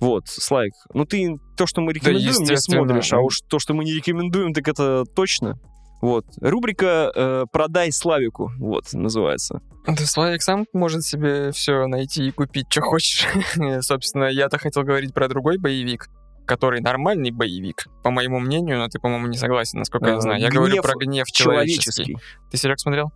Вот, 0.00 0.28
Слайк, 0.28 0.72
ну 0.94 1.04
ты 1.04 1.36
то, 1.56 1.66
что 1.66 1.80
мы 1.80 1.92
рекомендуем, 1.92 2.26
не 2.26 2.42
естественно. 2.42 2.84
смотришь, 2.86 3.12
а 3.12 3.18
уж 3.18 3.40
то, 3.48 3.58
что 3.58 3.74
мы 3.74 3.84
не 3.84 3.92
рекомендуем, 3.92 4.52
так 4.52 4.68
это 4.68 5.04
точно. 5.04 5.58
Вот. 6.00 6.24
Рубрика 6.40 7.10
э, 7.14 7.44
«Продай 7.50 7.90
Славику», 7.90 8.52
вот, 8.58 8.92
называется. 8.92 9.60
Да 9.86 9.96
Славик 9.96 10.42
сам 10.42 10.66
может 10.72 11.02
себе 11.02 11.50
все 11.50 11.86
найти 11.86 12.28
и 12.28 12.30
купить, 12.30 12.66
что 12.70 12.82
хочешь. 12.82 13.26
Собственно, 13.80 14.24
я-то 14.24 14.58
хотел 14.58 14.84
говорить 14.84 15.12
про 15.12 15.26
другой 15.28 15.58
боевик, 15.58 16.08
который 16.46 16.80
нормальный 16.80 17.32
боевик, 17.32 17.86
по 18.04 18.10
моему 18.10 18.38
мнению, 18.38 18.78
но 18.78 18.88
ты, 18.88 19.00
по-моему, 19.00 19.26
не 19.26 19.36
согласен, 19.36 19.80
насколько 19.80 20.06
Э, 20.06 20.12
я 20.14 20.20
знаю. 20.20 20.40
Я 20.40 20.50
говорю 20.50 20.82
про 20.82 20.94
гнев 20.94 21.26
человеческий. 21.32 22.04
Человеческий. 22.04 22.16
Ты 22.50 22.56
Серег 22.56 22.78
смотрел? 22.78 23.10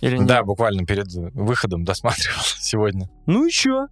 Или 0.00 0.18
нет? 0.18 0.26
Да, 0.26 0.42
буквально 0.42 0.84
перед 0.84 1.06
выходом 1.34 1.84
досматривал 1.84 2.42
сегодня. 2.58 3.08
Ну 3.26 3.46
и 3.46 3.50
чё? 3.50 3.86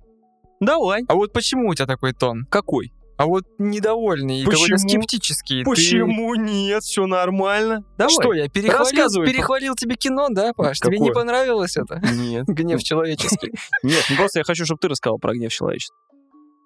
Давай. 0.60 1.04
А 1.08 1.14
вот 1.14 1.32
почему 1.32 1.68
у 1.70 1.74
тебя 1.74 1.86
такой 1.86 2.12
тон? 2.12 2.46
Какой? 2.50 2.92
А 3.16 3.26
вот 3.26 3.44
недовольный 3.58 4.42
и 4.42 4.44
Почему? 4.44 4.62
какой-то 4.62 4.78
скептический. 4.78 5.64
Ты- 5.64 5.70
Почему 5.70 6.36
нет? 6.36 6.84
Все 6.84 7.04
нормально. 7.06 7.82
Давай. 7.96 8.12
Что, 8.14 8.32
я 8.32 8.48
перехвалил, 8.48 8.78
Рассказывай. 8.84 9.26
перехвалил 9.26 9.74
тебе 9.74 9.96
кино, 9.96 10.28
да, 10.30 10.52
Паш? 10.52 10.78
Тебе 10.78 10.98
не 11.00 11.08
Какое? 11.08 11.24
понравилось 11.24 11.76
это? 11.76 12.00
Нет. 12.14 12.44
Гнев 12.46 12.80
человеческий. 12.82 13.52
Нет, 13.82 14.04
ну 14.10 14.16
просто 14.16 14.38
я 14.38 14.44
хочу, 14.44 14.64
чтобы 14.64 14.78
ты 14.78 14.86
рассказал 14.88 15.18
про 15.18 15.32
гнев 15.34 15.52
человечества. 15.52 15.96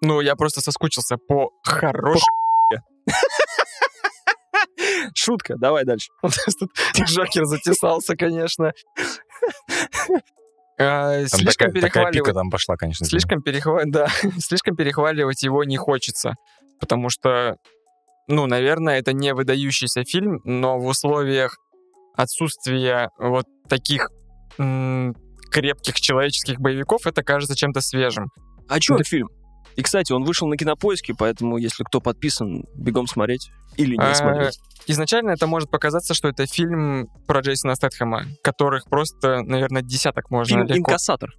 Ну, 0.03 0.21
я 0.21 0.37
просто 0.37 0.61
соскучился 0.61 1.17
по 1.17 1.53
хорошему. 1.63 2.27
Шутка, 5.15 5.55
давай 5.57 5.85
дальше. 5.85 6.11
Тут 6.23 7.09
Жакер 7.09 7.45
затесался, 7.47 8.15
конечно. 8.17 8.73
А, 10.79 11.19
Там 11.29 11.41
Слишком 11.41 11.69
такая, 11.69 11.83
такая 11.83 11.83
пика 11.83 12.11
перехваливать. 12.11 12.35
там 12.35 12.51
пошла, 12.51 12.77
конечно. 12.77 13.07
Слишком 13.07 13.41
перехва- 13.43 13.83
да, 13.87 14.09
слишком 14.39 14.75
перехваливать 14.77 15.43
его 15.43 15.65
не 15.65 15.77
хочется, 15.77 16.35
потому 16.81 17.11
что, 17.11 17.57
ну, 18.29 18.47
наверное, 18.47 18.99
это 18.99 19.13
не 19.13 19.35
выдающийся 19.35 20.05
фильм, 20.05 20.41
но 20.45 20.79
в 20.79 20.87
условиях 20.87 21.57
отсутствия 22.17 23.11
вот 23.19 23.47
таких 23.69 24.09
м, 24.59 25.15
крепких 25.51 25.95
человеческих 26.01 26.59
боевиков 26.61 27.07
это 27.07 27.23
кажется 27.23 27.55
чем-то 27.57 27.81
свежим. 27.81 28.27
А 28.69 28.81
чё 28.81 28.95
этот 28.95 29.07
фильм? 29.07 29.29
И, 29.77 29.83
кстати, 29.83 30.13
он 30.13 30.25
вышел 30.25 30.47
на 30.49 30.57
кинопоиске, 30.57 31.15
поэтому, 31.17 31.57
если 31.57 31.83
кто 31.85 32.01
подписан, 32.01 32.65
бегом 32.75 33.07
смотреть 33.07 33.51
или 33.77 33.97
не 33.97 34.03
А, 34.05 34.15
смотреть. 34.15 34.59
Изначально 34.87 35.31
это 35.31 35.47
может 35.47 35.71
показаться, 35.71 36.13
что 36.15 36.29
это 36.29 36.47
фильм 36.47 37.09
про 37.27 37.41
Джейсона 37.41 37.75
Стэтхэма, 37.75 38.25
которых 38.43 38.85
просто, 38.85 39.43
наверное, 39.43 39.83
десяток 39.83 40.31
можно 40.31 40.49
Фильм 40.57 40.67
легко- 40.67 40.79
«Инкассатор». 40.91 41.31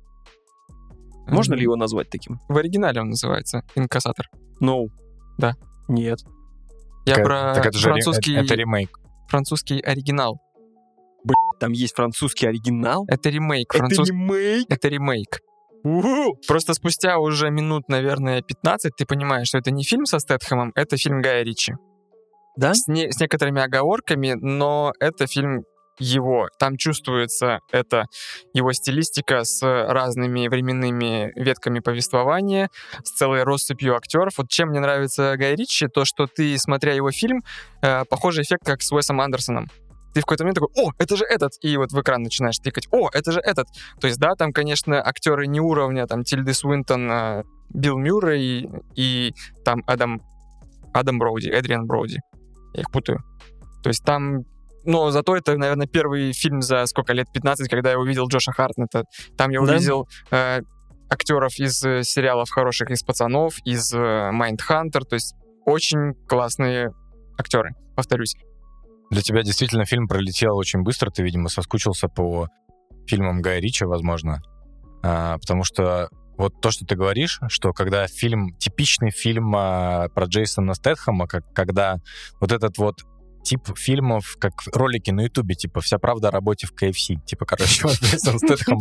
Можно 1.27 1.53
ли 1.55 1.63
его 1.63 1.75
назвать 1.75 2.09
таким? 2.09 2.39
В 2.49 2.57
оригинале 2.57 3.01
он 3.01 3.09
называется 3.09 3.63
«Инкассатор». 3.75 4.27
No. 4.61 4.87
Да. 5.37 5.53
Нет. 5.87 6.19
Я 7.05 7.15
Так, 7.15 7.23
про 7.25 7.53
так 7.55 7.65
это 7.67 7.77
же 7.77 7.83
французский, 7.89 8.35
это 8.35 8.55
ремейк. 8.55 8.97
французский 9.29 9.79
оригинал. 9.79 10.39
Там 11.59 11.71
есть 11.71 11.95
французский 11.95 12.47
оригинал. 12.47 13.05
Это 13.07 13.29
ремейк. 13.29 13.73
Это 13.73 13.85
француз- 13.85 14.09
ремейк. 14.09 14.65
Это 14.69 14.87
ремейк. 14.89 15.39
Просто 16.47 16.73
спустя 16.73 17.17
уже 17.17 17.49
минут, 17.49 17.89
наверное, 17.89 18.41
15 18.41 18.95
ты 18.95 19.05
понимаешь, 19.05 19.47
что 19.47 19.57
это 19.57 19.71
не 19.71 19.83
фильм 19.83 20.05
со 20.05 20.19
Стэтхэмом, 20.19 20.71
это 20.75 20.97
фильм 20.97 21.21
Гая 21.21 21.43
Ричи. 21.43 21.73
Да? 22.57 22.73
С, 22.73 22.87
не- 22.87 23.11
с 23.11 23.19
некоторыми 23.19 23.61
оговорками, 23.61 24.33
но 24.39 24.93
это 24.99 25.27
фильм 25.27 25.63
его. 25.99 26.47
Там 26.59 26.77
чувствуется 26.77 27.59
это 27.71 28.05
его 28.53 28.71
стилистика 28.73 29.43
с 29.43 29.61
разными 29.61 30.47
временными 30.47 31.31
ветками 31.35 31.79
повествования, 31.79 32.69
с 33.03 33.11
целой 33.11 33.43
россыпью 33.43 33.95
актеров. 33.95 34.37
Вот 34.37 34.49
чем 34.49 34.69
мне 34.69 34.79
нравится 34.79 35.35
Гай 35.37 35.55
Ричи, 35.55 35.87
то, 35.87 36.05
что 36.05 36.27
ты, 36.27 36.57
смотря 36.57 36.93
его 36.93 37.11
фильм, 37.11 37.43
э, 37.81 38.05
похожий 38.09 38.43
эффект, 38.43 38.65
как 38.65 38.81
с 38.81 38.91
Уэсом 38.91 39.21
Андерсоном. 39.21 39.67
Ты 40.13 40.21
в 40.21 40.23
какой-то 40.23 40.43
момент 40.43 40.59
такой, 40.59 40.71
о, 40.75 40.91
это 40.97 41.15
же 41.15 41.25
этот, 41.25 41.53
и 41.61 41.75
вот 41.77 41.91
в 41.91 41.99
экран 42.01 42.23
начинаешь 42.23 42.57
тыкать, 42.57 42.87
о, 42.91 43.09
это 43.11 43.31
же 43.31 43.39
этот. 43.39 43.67
То 43.99 44.07
есть, 44.07 44.19
да, 44.19 44.35
там, 44.35 44.51
конечно, 44.51 45.01
актеры 45.01 45.47
не 45.47 45.59
уровня, 45.59 46.05
там, 46.07 46.23
Тильды 46.23 46.53
Свинтон, 46.53 47.11
э, 47.11 47.43
Билл 47.73 47.97
Мюррей 47.97 48.69
и 48.95 49.33
там 49.65 49.83
Адам, 49.87 50.21
Адам 50.93 51.19
Броуди, 51.19 51.49
Эдриан 51.49 51.85
Броуди. 51.85 52.19
Я 52.73 52.81
их 52.81 52.91
путаю. 52.91 53.19
То 53.81 53.89
есть 53.89 54.03
там 54.03 54.45
но 54.85 55.11
зато 55.11 55.37
это, 55.37 55.57
наверное, 55.57 55.87
первый 55.87 56.33
фильм 56.33 56.61
за 56.61 56.85
сколько 56.87 57.13
лет, 57.13 57.27
15, 57.33 57.69
когда 57.69 57.91
я 57.91 57.99
увидел 57.99 58.27
Джоша 58.27 58.51
Хартнета. 58.51 59.03
Там 59.37 59.49
я 59.51 59.61
Да? 59.61 59.73
увидел 59.73 60.07
э, 60.29 60.59
актеров 61.09 61.57
из 61.57 61.83
э, 61.85 62.03
сериалов 62.03 62.49
хороших, 62.49 62.89
из 62.89 63.01
«Пацанов», 63.01 63.55
из 63.63 63.93
э, 63.93 64.31
«Майндхантер», 64.31 65.05
то 65.05 65.13
есть 65.13 65.35
очень 65.65 66.13
классные 66.27 66.91
актеры, 67.37 67.71
повторюсь. 67.95 68.35
Для 69.13 69.21
тебя 69.21 69.43
действительно 69.43 69.85
фильм 69.85 70.07
пролетел 70.07 70.57
очень 70.57 70.81
быстро. 70.81 71.11
Ты, 71.11 71.21
видимо, 71.21 71.47
соскучился 71.47 72.07
по 72.07 72.49
фильмам 73.05 73.43
Гая 73.43 73.59
Ричи, 73.59 73.85
возможно. 73.85 74.41
А, 75.03 75.37
потому 75.37 75.63
что 75.63 76.09
вот 76.35 76.59
то, 76.61 76.71
что 76.71 76.83
ты 76.83 76.95
говоришь, 76.95 77.39
что 77.47 77.73
когда 77.73 78.07
фильм, 78.07 78.55
типичный 78.57 79.11
фильм 79.11 79.53
а, 79.55 80.07
про 80.15 80.25
Джейсона 80.25 80.73
Стэтхэма, 80.73 81.27
как, 81.27 81.43
когда 81.53 81.97
вот 82.39 82.51
этот 82.51 82.79
вот 82.79 83.03
тип 83.43 83.77
фильмов, 83.77 84.37
как 84.39 84.53
ролики 84.73 85.11
на 85.11 85.21
Ютубе, 85.21 85.55
типа 85.55 85.81
«Вся 85.81 85.99
правда 85.99 86.29
о 86.29 86.31
работе 86.31 86.67
в 86.67 86.73
KFC». 86.73 87.17
Типа, 87.25 87.45
короче, 87.45 87.83
вот 87.83 87.95
Джейсон 88.01 88.39
Стэтхэм 88.39 88.79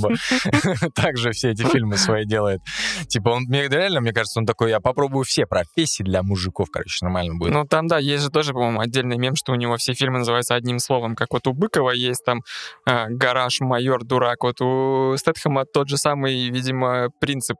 также 0.94 1.32
все 1.32 1.50
эти 1.50 1.62
фильмы 1.62 1.96
свои 1.96 2.24
делает. 2.24 2.60
Типа, 3.08 3.30
он, 3.30 3.44
мне 3.44 3.68
реально, 3.68 4.00
мне 4.00 4.12
кажется, 4.12 4.40
он 4.40 4.46
такой, 4.46 4.70
я 4.70 4.80
попробую 4.80 5.24
все 5.24 5.46
профессии 5.46 6.02
для 6.02 6.22
мужиков, 6.22 6.68
короче, 6.70 7.04
нормально 7.04 7.34
будет. 7.36 7.52
Ну, 7.52 7.64
там, 7.66 7.86
да, 7.86 7.98
есть 7.98 8.22
же 8.22 8.30
тоже, 8.30 8.52
по-моему, 8.52 8.80
отдельный 8.80 9.18
мем, 9.18 9.34
что 9.36 9.52
у 9.52 9.56
него 9.56 9.76
все 9.76 9.94
фильмы 9.94 10.18
называются 10.18 10.54
одним 10.54 10.78
словом, 10.78 11.14
как 11.16 11.32
вот 11.32 11.46
у 11.46 11.52
Быкова 11.52 11.90
есть 11.90 12.24
там 12.24 12.40
э, 12.88 13.08
«Гараж», 13.08 13.60
«Майор», 13.60 14.04
«Дурак». 14.04 14.44
Вот 14.44 14.60
у 14.60 15.16
Стэтхэма 15.16 15.64
тот 15.64 15.88
же 15.88 15.96
самый, 15.96 16.50
видимо, 16.50 17.08
принцип, 17.20 17.58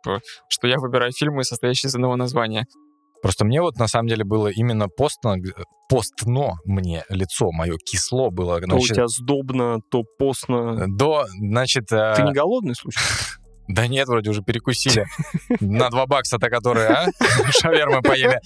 что 0.49 0.69
я 0.69 0.77
выбираю 0.79 1.13
фильмы, 1.13 1.45
состоящие 1.45 1.89
из 1.89 1.95
одного 1.95 2.17
названия. 2.17 2.67
Просто 3.23 3.45
мне 3.45 3.63
вот 3.63 3.79
на 3.79 3.87
самом 3.87 4.09
деле 4.09 4.25
было 4.25 4.49
именно 4.49 4.89
постно, 4.89 5.37
постно 5.89 6.55
мне 6.65 7.05
лицо 7.09 7.53
мое 7.53 7.77
кисло 7.79 8.31
было. 8.31 8.61
То 8.61 8.77
у 8.77 8.81
тебя 8.81 9.07
сдобно, 9.07 9.79
то 9.91 10.03
постно. 10.19 10.87
До, 10.89 11.27
значит, 11.39 11.93
э, 11.93 12.15
Ты 12.17 12.25
не 12.25 12.33
голодный, 12.33 12.75
слушай? 12.75 12.99
да 13.69 13.87
нет, 13.87 14.09
вроде 14.09 14.31
уже 14.31 14.43
перекусили 14.43 15.07
на 15.61 15.89
два 15.91 16.07
бакса-то, 16.07 16.51
которые, 16.51 16.89
а, 16.89 17.07
шавермы 17.61 18.03
поели. 18.03 18.41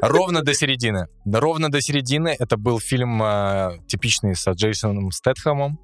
Ровно 0.00 0.40
до 0.40 0.54
середины. 0.54 1.08
Ровно 1.26 1.70
до 1.70 1.82
середины 1.82 2.34
это 2.38 2.56
был 2.56 2.80
фильм 2.80 3.22
э, 3.22 3.76
типичный 3.88 4.34
с 4.34 4.50
Джейсоном 4.52 5.10
Стэтхэмом, 5.10 5.78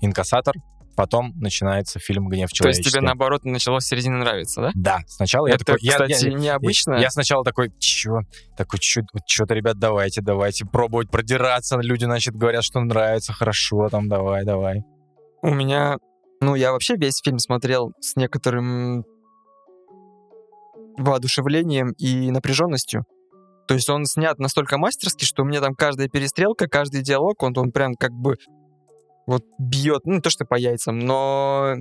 «Инкассатор». 0.00 0.54
Потом 0.94 1.32
начинается 1.36 1.98
фильм 1.98 2.28
«Гнев 2.28 2.50
То 2.50 2.68
есть 2.68 2.80
тебе, 2.80 2.90
человеческий». 2.90 3.00
наоборот, 3.00 3.44
начало 3.44 3.78
с 3.78 3.86
середины 3.86 4.18
нравиться, 4.18 4.60
да? 4.60 4.70
Да, 4.74 4.98
сначала 5.06 5.46
я 5.46 5.54
Это, 5.54 5.64
такой... 5.64 5.80
я- 5.82 5.92
я- 5.92 6.06
кстати, 6.08 6.26
необычно. 6.32 6.94
Я 6.94 7.10
сначала 7.10 7.44
такой, 7.44 7.72
чё? 7.78 8.20
Такой, 8.56 8.78
что-то, 8.80 9.54
ребят, 9.54 9.78
давайте, 9.78 10.20
давайте 10.20 10.66
пробовать 10.66 11.10
продираться. 11.10 11.78
Люди, 11.78 12.04
значит, 12.04 12.34
говорят, 12.34 12.64
что 12.64 12.80
нравится, 12.80 13.32
хорошо, 13.32 13.88
там, 13.88 14.08
давай, 14.08 14.44
давай. 14.44 14.82
У 15.42 15.48
меня... 15.54 15.96
Ну, 16.40 16.54
я 16.56 16.72
вообще 16.72 16.96
весь 16.96 17.20
фильм 17.24 17.38
смотрел 17.38 17.92
с 18.00 18.16
некоторым 18.16 19.04
воодушевлением 20.98 21.92
и 21.98 22.30
напряженностью. 22.30 23.04
То 23.68 23.74
есть 23.74 23.88
он 23.88 24.04
снят 24.04 24.38
настолько 24.38 24.76
мастерски, 24.76 25.24
что 25.24 25.44
мне 25.44 25.60
там 25.60 25.74
каждая 25.74 26.08
перестрелка, 26.08 26.66
каждый 26.66 27.02
диалог, 27.02 27.42
он, 27.42 27.56
он 27.56 27.70
прям 27.70 27.94
как 27.94 28.10
бы 28.12 28.36
вот 29.26 29.44
бьет, 29.58 30.02
ну, 30.04 30.14
не 30.14 30.20
то 30.20 30.30
что 30.30 30.44
по 30.44 30.54
яйцам, 30.54 30.98
но 30.98 31.76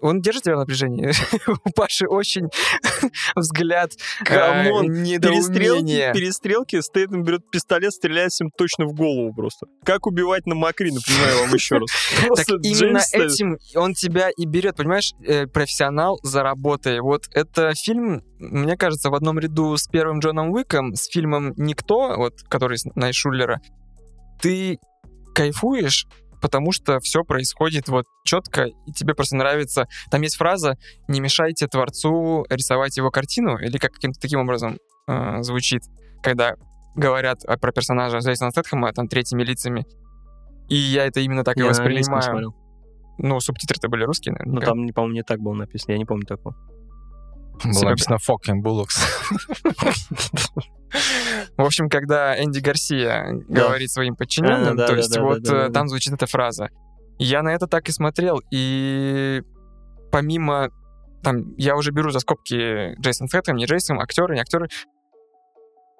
он 0.00 0.20
держит 0.20 0.44
тебя 0.44 0.56
в 0.56 0.58
напряжении. 0.58 1.12
У 1.64 1.70
Паши 1.70 2.06
очень 2.06 2.48
взгляд 3.36 3.92
э, 4.20 4.24
Come 4.24 4.59
on, 4.59 4.86
Перестрелки, 4.86 6.12
перестрелки, 6.12 6.80
Стейтем 6.80 7.22
берет 7.24 7.50
пистолет, 7.50 7.92
стреляет 7.92 8.32
всем 8.32 8.50
точно 8.56 8.86
в 8.86 8.94
голову 8.94 9.32
просто. 9.34 9.66
Как 9.84 10.06
убивать 10.06 10.46
на 10.46 10.54
Макри, 10.54 10.92
напоминаю 10.92 11.40
вам 11.40 11.54
еще 11.54 11.78
раз. 11.78 11.88
Так 12.36 12.48
именно 12.62 13.00
этим 13.12 13.58
он 13.74 13.94
тебя 13.94 14.30
и 14.36 14.46
берет, 14.46 14.76
понимаешь, 14.76 15.12
э, 15.26 15.46
профессионал 15.46 16.18
за 16.22 16.42
работой. 16.42 17.00
Вот 17.00 17.24
это 17.32 17.72
фильм, 17.74 18.22
мне 18.38 18.76
кажется, 18.76 19.10
в 19.10 19.14
одном 19.14 19.38
ряду 19.38 19.76
с 19.76 19.86
первым 19.88 20.20
Джоном 20.20 20.50
Уиком, 20.50 20.94
с 20.94 21.06
фильмом 21.08 21.54
«Никто», 21.56 22.14
вот, 22.16 22.42
который 22.48 22.78
с 22.78 22.84
Найшулера, 22.94 23.60
ты 24.40 24.78
кайфуешь, 25.34 26.06
потому 26.40 26.72
что 26.72 27.00
все 27.00 27.24
происходит 27.24 27.88
вот 27.88 28.06
четко, 28.24 28.66
и 28.86 28.92
тебе 28.92 29.14
просто 29.14 29.36
нравится. 29.36 29.86
Там 30.10 30.22
есть 30.22 30.36
фраза 30.36 30.76
«Не 31.08 31.20
мешайте 31.20 31.66
творцу 31.66 32.46
рисовать 32.48 32.96
его 32.96 33.10
картину», 33.10 33.58
или 33.58 33.78
как 33.78 33.92
каким-то 33.92 34.20
таким 34.20 34.40
образом 34.40 34.78
э, 35.06 35.42
звучит, 35.42 35.82
когда 36.22 36.54
говорят 36.94 37.44
э, 37.44 37.56
про 37.56 37.72
персонажа 37.72 38.18
Джейсона 38.18 38.50
Стэтхэма 38.50 38.92
там 38.92 39.08
третьими 39.08 39.42
лицами. 39.42 39.86
И 40.68 40.76
я 40.76 41.06
это 41.06 41.20
именно 41.20 41.44
так 41.44 41.56
и 41.56 41.60
Я 41.60 41.70
английском 41.70 42.16
воспринимаю. 42.16 42.54
Ну, 43.18 43.40
субтитры-то 43.40 43.88
были 43.88 44.04
русские, 44.04 44.34
Ну, 44.34 44.44
наверняка. 44.44 44.66
там, 44.66 44.84
не, 44.84 44.92
по-моему, 44.92 45.14
не 45.14 45.22
так 45.22 45.40
было 45.40 45.54
написано. 45.54 45.92
Я 45.92 45.98
не 45.98 46.04
помню 46.04 46.24
такого. 46.24 46.54
Написано 47.64 48.16
fucking 48.16 48.62
bullocks. 48.62 48.98
В 51.56 51.62
общем, 51.62 51.88
когда 51.88 52.42
Энди 52.42 52.60
Гарсия 52.60 53.26
говорит 53.48 53.90
своим 53.90 54.16
подчиненным, 54.16 54.76
то 54.76 54.94
есть 54.94 55.16
вот 55.18 55.48
э, 55.48 55.70
там 55.70 55.88
звучит 55.88 56.14
эта 56.14 56.26
фраза. 56.26 56.70
Я 57.18 57.42
на 57.42 57.50
это 57.50 57.66
так 57.66 57.88
и 57.88 57.92
смотрел, 57.92 58.40
и 58.50 59.42
помимо 60.12 60.70
там, 61.22 61.54
я 61.56 61.76
уже 61.76 61.90
беру 61.90 62.10
за 62.10 62.20
скобки 62.20 62.94
Джейсон 63.00 63.28
Стэттем, 63.28 63.56
не 63.56 63.66
Джейсон, 63.66 64.00
актеры, 64.00 64.34
не 64.34 64.40
актеры. 64.40 64.68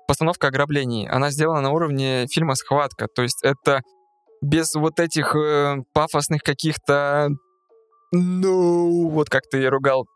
Постановка 0.07 0.47
ограблений, 0.47 1.09
она 1.09 1.31
сделана 1.31 1.61
на 1.61 1.71
уровне 1.71 2.27
фильма 2.31 2.55
«Схватка», 2.55 3.09
то 3.09 3.23
есть 3.23 3.43
это 3.43 3.83
без 4.41 4.75
вот 4.75 5.01
этих 5.01 5.35
э, 5.35 5.83
пафосных 5.93 6.43
каких-то 6.43 7.29
ну, 8.13 9.11
вот 9.11 9.29
как 9.29 9.43
ты 9.51 9.69
ругал 9.69 10.07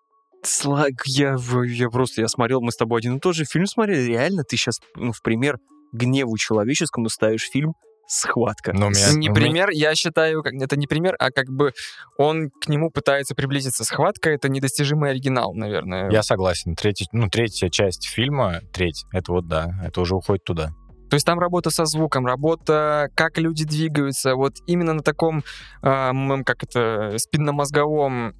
я, 1.06 1.36
я 1.66 1.88
просто, 1.88 2.20
я 2.20 2.28
смотрел, 2.28 2.60
мы 2.60 2.72
с 2.72 2.76
тобой 2.76 2.98
один 3.00 3.16
и 3.16 3.20
тот 3.20 3.34
же 3.34 3.44
фильм 3.44 3.66
смотрели. 3.66 4.02
Реально, 4.08 4.42
ты 4.44 4.56
сейчас, 4.56 4.80
ну, 4.96 5.12
в 5.12 5.22
пример 5.22 5.58
гневу 5.92 6.36
человеческому 6.38 7.08
ставишь 7.08 7.48
фильм 7.50 7.74
«Схватка». 8.08 8.72
Ну, 8.74 8.86
у 8.86 8.90
меня- 8.90 9.12
Не 9.12 9.28
у 9.28 9.32
меня- 9.32 9.34
пример, 9.34 9.70
я 9.70 9.94
считаю, 9.94 10.42
как- 10.42 10.54
это 10.54 10.76
не 10.76 10.86
пример, 10.86 11.14
а 11.18 11.30
как 11.30 11.46
бы 11.48 11.72
он 12.18 12.50
к 12.50 12.68
нему 12.68 12.90
пытается 12.90 13.34
приблизиться. 13.34 13.84
Схватка— 13.84 14.30
это 14.30 14.48
недостижимый 14.48 15.10
оригинал, 15.10 15.54
наверное. 15.54 16.10
Я 16.10 16.22
согласен. 16.22 16.74
Третья, 16.74 17.06
ну, 17.12 17.28
третья 17.30 17.68
часть 17.68 18.06
фильма, 18.08 18.60
треть, 18.72 19.04
это 19.12 19.32
вот 19.32 19.46
да, 19.48 19.70
это 19.84 20.00
уже 20.00 20.14
уходит 20.16 20.44
туда. 20.44 20.72
То 21.12 21.16
есть 21.16 21.26
там 21.26 21.38
работа 21.38 21.68
со 21.68 21.84
звуком, 21.84 22.24
работа, 22.24 23.10
как 23.14 23.36
люди 23.36 23.66
двигаются, 23.66 24.34
вот 24.34 24.54
именно 24.66 24.94
на 24.94 25.02
таком, 25.02 25.44
м, 25.82 26.42
как 26.42 26.62
это, 26.62 27.18
спинномозговом 27.18 28.32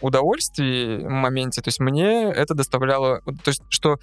удовольствии 0.00 1.06
моменте, 1.06 1.62
то 1.62 1.68
есть 1.68 1.78
мне 1.78 2.24
это 2.24 2.54
доставляло, 2.54 3.20
то 3.20 3.50
есть 3.50 3.62
что 3.68 3.98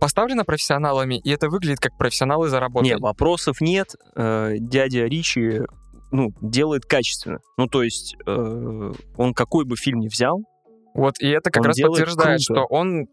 поставлено 0.00 0.44
профессионалами, 0.44 1.20
и 1.20 1.28
это 1.28 1.50
выглядит 1.50 1.78
как 1.78 1.98
профессионалы 1.98 2.48
заработали. 2.48 2.94
Не, 2.94 2.96
вопросов 2.96 3.60
нет. 3.60 3.96
Э, 4.16 4.54
Дядя 4.58 5.04
Ричи, 5.04 5.60
ну, 6.10 6.32
делает 6.40 6.86
качественно. 6.86 7.40
Ну, 7.58 7.66
то 7.66 7.82
есть, 7.82 8.16
э, 8.26 8.92
он 9.18 9.34
какой 9.34 9.66
бы 9.66 9.76
фильм 9.76 10.00
ни 10.00 10.08
взял, 10.08 10.40
Вот, 10.94 11.20
и 11.20 11.28
это 11.28 11.50
как 11.50 11.64
Он 11.64 11.66
раз 11.66 11.78
подтверждает, 11.78 12.40
круто. 12.46 12.62
что 12.62 12.64
он... 12.64 13.08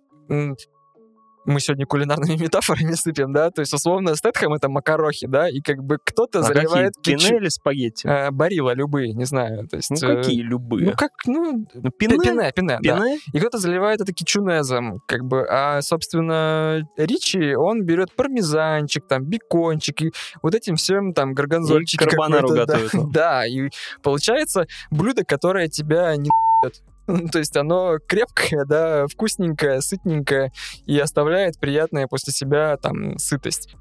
Мы 1.50 1.60
сегодня 1.62 1.88
кулинарными 1.88 2.36
метафорами 2.43 2.93
сыпем, 2.93 3.34
да? 3.34 3.50
То 3.50 3.62
есть, 3.62 3.74
условно, 3.74 4.16
Стэтхэм— 4.16 4.54
это 4.56 4.70
макарохи, 4.70 5.26
да? 5.26 5.50
И 5.50 5.62
как 5.62 5.84
бы 5.84 5.97
кто-то 6.04 6.39
а 6.39 6.43
заливает 6.43 6.93
какие? 6.95 7.16
кетчуп... 7.16 7.30
Пине 7.30 7.41
или 7.41 7.50
спагетти? 7.50 8.08
э, 8.08 8.30
барилла 8.30 8.76
любые, 8.76 9.14
не 9.14 9.26
знаю. 9.26 9.68
То 9.68 9.78
есть, 9.78 9.89
ну, 9.89 9.97
э, 9.97 10.16
какие 10.18 10.41
любые? 10.41 10.86
Ну, 10.86 10.93
как, 10.95 11.12
ну, 11.26 11.66
Ну, 11.74 11.89
пине, 11.89 12.18
пине? 12.18 12.24
пине, 12.24 12.52
пине, 12.56 12.80
да. 12.84 13.04
И 13.34 13.39
кто-то 13.39 13.58
заливает 13.58 14.00
это 14.00 14.14
кетчунезом, 14.14 15.02
как 15.08 15.26
бы, 15.26 15.47
а, 15.50 15.82
собственно, 15.82 16.88
Ричи, 16.97 17.56
он 17.56 17.84
берет 17.84 18.12
пармезанчик, 18.16 19.08
там, 19.08 19.26
бекончик, 19.26 20.02
и 20.04 20.12
вот 20.43 20.54
этим 20.54 20.76
всем, 20.76 21.14
там, 21.14 21.34
горгонзольчики 21.34 22.04
И 22.04 22.06
карбонару 22.06 22.50
да. 22.50 22.66
готовит 22.66 22.93
он. 22.93 23.10
Да, 23.20 23.47
и 23.47 23.70
получается 24.04 24.68
блюдо, 24.91 25.26
которое 25.26 25.68
тебя 25.68 26.16
не 26.16 26.30
то 27.32 27.39
есть 27.39 27.55
оно 27.57 27.97
крепкое, 28.07 28.66
да, 28.66 29.07
вкусненькое, 29.07 29.82
сытненькое 29.82 30.51
и 30.86 30.97
оставляет 30.99 31.60
приятное 31.60 32.07
после 32.07 32.34
себя 32.34 32.78
там 32.78 33.18
сытость. 33.18 33.76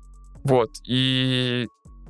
Вот. 0.45 0.71
И 0.87 1.69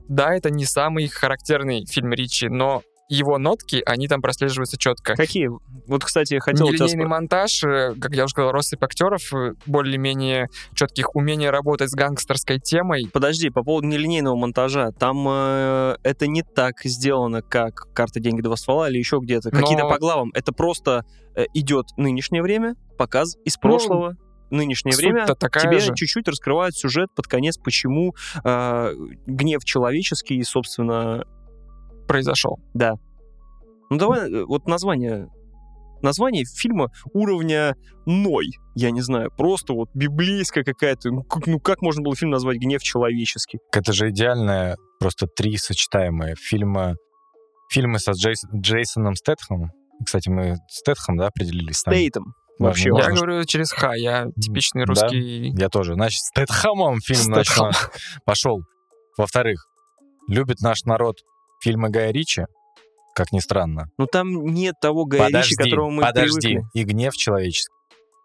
да, 0.08 0.34
это 0.34 0.50
не 0.50 0.64
самый 0.64 1.08
характерный 1.08 1.84
фильм 1.86 2.12
Ричи, 2.12 2.48
но 2.48 2.82
его 3.08 3.38
нотки, 3.38 3.82
они 3.86 4.06
там 4.06 4.20
прослеживаются 4.20 4.76
четко. 4.78 5.14
Какие? 5.14 5.48
Вот, 5.86 6.04
кстати, 6.04 6.38
хотел 6.38 6.68
тебя 6.68 6.84
Нелинейный 6.84 7.04
спро- 7.04 7.08
монтаж, 7.08 7.64
э, 7.64 7.94
как 7.98 8.12
я 8.12 8.24
уже 8.24 8.32
сказал, 8.32 8.52
россыпь 8.52 8.82
актеров, 8.82 9.32
э, 9.32 9.52
более-менее 9.66 10.48
четких, 10.74 11.14
умение 11.16 11.50
работать 11.50 11.90
с 11.90 11.94
гангстерской 11.94 12.58
темой. 12.58 13.08
Подожди, 13.12 13.48
по 13.48 13.62
поводу 13.62 13.86
нелинейного 13.86 14.36
монтажа. 14.36 14.90
Там 14.98 15.26
э, 15.26 15.96
это 16.02 16.26
не 16.26 16.42
так 16.42 16.80
сделано, 16.84 17.40
как 17.40 17.72
«Карта, 17.94 18.20
деньги, 18.20 18.42
два 18.42 18.56
ствола» 18.56 18.90
или 18.90 18.98
еще 18.98 19.18
где-то. 19.22 19.50
Какие-то 19.50 19.88
по 19.88 19.98
главам. 19.98 20.30
Это 20.34 20.52
просто 20.52 21.04
э, 21.34 21.44
идет 21.54 21.86
нынешнее 21.96 22.42
время, 22.42 22.74
показ 22.98 23.36
из 23.44 23.56
прошлого. 23.56 24.16
Нынешнее 24.50 24.96
время 24.96 25.26
такая 25.26 25.62
тебе 25.64 25.78
же. 25.78 25.92
чуть-чуть 25.94 26.26
раскрывают 26.26 26.74
сюжет 26.74 27.08
под 27.14 27.26
конец, 27.26 27.58
почему 27.58 28.14
э, 28.44 28.92
гнев 29.26 29.62
человеческий, 29.62 30.42
собственно, 30.42 31.24
произошел. 32.08 32.58
да. 32.74 32.94
Ну 33.90 33.96
давай, 33.96 34.30
э, 34.30 34.44
вот 34.44 34.66
название 34.66 35.28
название 36.02 36.44
фильма 36.44 36.88
уровня 37.14 37.74
Ной, 38.06 38.46
я 38.74 38.90
не 38.90 39.00
знаю, 39.00 39.30
просто 39.36 39.72
вот 39.72 39.88
библейская 39.94 40.62
какая-то, 40.62 41.10
ну 41.10 41.22
как, 41.22 41.46
ну 41.46 41.58
как 41.58 41.80
можно 41.82 42.02
было 42.02 42.14
фильм 42.14 42.30
назвать 42.30 42.58
«Гнев 42.58 42.82
человеческий»? 42.82 43.58
Это 43.72 43.92
же 43.92 44.10
идеальное, 44.10 44.76
просто 45.00 45.26
три 45.26 45.56
сочетаемые 45.56 46.34
фильмы. 46.36 46.96
Фильмы 47.70 47.98
со 47.98 48.12
Джейс- 48.12 48.44
Джейсоном 48.54 49.14
Стэтхэмом. 49.14 49.70
Кстати, 50.04 50.28
мы 50.28 50.56
Стэтхэм, 50.68 51.16
да, 51.16 51.26
определились? 51.28 51.78
Стейтом. 51.78 52.34
Вообще, 52.58 52.90
важно, 52.92 53.10
Я 53.10 53.16
что- 53.16 53.24
говорю 53.26 53.44
через 53.44 53.72
Х, 53.72 53.94
я 53.94 54.26
типичный 54.40 54.84
Да? 54.84 54.88
русский. 54.88 55.50
Я 55.58 55.68
тоже. 55.68 55.94
Значит, 55.94 56.20
Стэтхэмом 56.24 57.00
фильм 57.00 57.20
Стэтхэм. 57.20 57.66
начал. 57.66 57.78
пошел. 58.24 58.60
Во-вторых, 59.16 59.66
любит 60.28 60.60
наш 60.60 60.82
народ 60.84 61.16
фильмы 61.60 61.90
Гая 61.90 62.12
Ричи, 62.12 62.44
как 63.14 63.32
ни 63.32 63.40
странно. 63.40 63.90
Ну 63.98 64.06
там 64.06 64.44
нет 64.46 64.74
того 64.80 65.04
Гая 65.04 65.28
Ричи, 65.28 65.32
подожди, 65.32 65.54
к 65.54 65.58
которому 65.58 65.90
мы 65.90 66.02
подожди. 66.02 66.48
привыкли. 66.48 66.70
И 66.74 66.84
гнев 66.84 67.14
человеческий. 67.14 67.74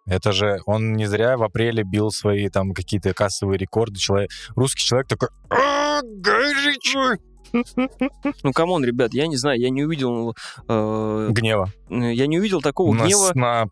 Это 0.05 0.33
же 0.33 0.59
он 0.65 0.93
не 0.93 1.05
зря 1.05 1.37
в 1.37 1.43
апреле 1.43 1.83
бил 1.83 2.11
свои 2.11 2.49
там 2.49 2.73
какие-то 2.73 3.13
кассовые 3.13 3.57
рекорды. 3.57 3.97
Человек, 3.99 4.31
русский 4.55 4.83
человек 4.83 5.07
такой... 5.07 5.29
«А, 5.49 6.01
Гай 6.03 6.53
Ричи!» 6.53 7.21
Ну 8.43 8.51
come 8.53 8.70
on, 8.70 8.83
ребят, 8.83 9.13
я 9.13 9.27
не 9.27 9.35
знаю, 9.37 9.59
я 9.59 9.69
не 9.69 9.83
увидел, 9.83 10.35
э, 10.67 11.27
Гнева. 11.31 11.69
я 11.89 12.27
не 12.27 12.39
увидел 12.39 12.61
такого 12.61 12.93
На, 12.93 13.03
гнева. 13.05 13.31
на 13.35 13.67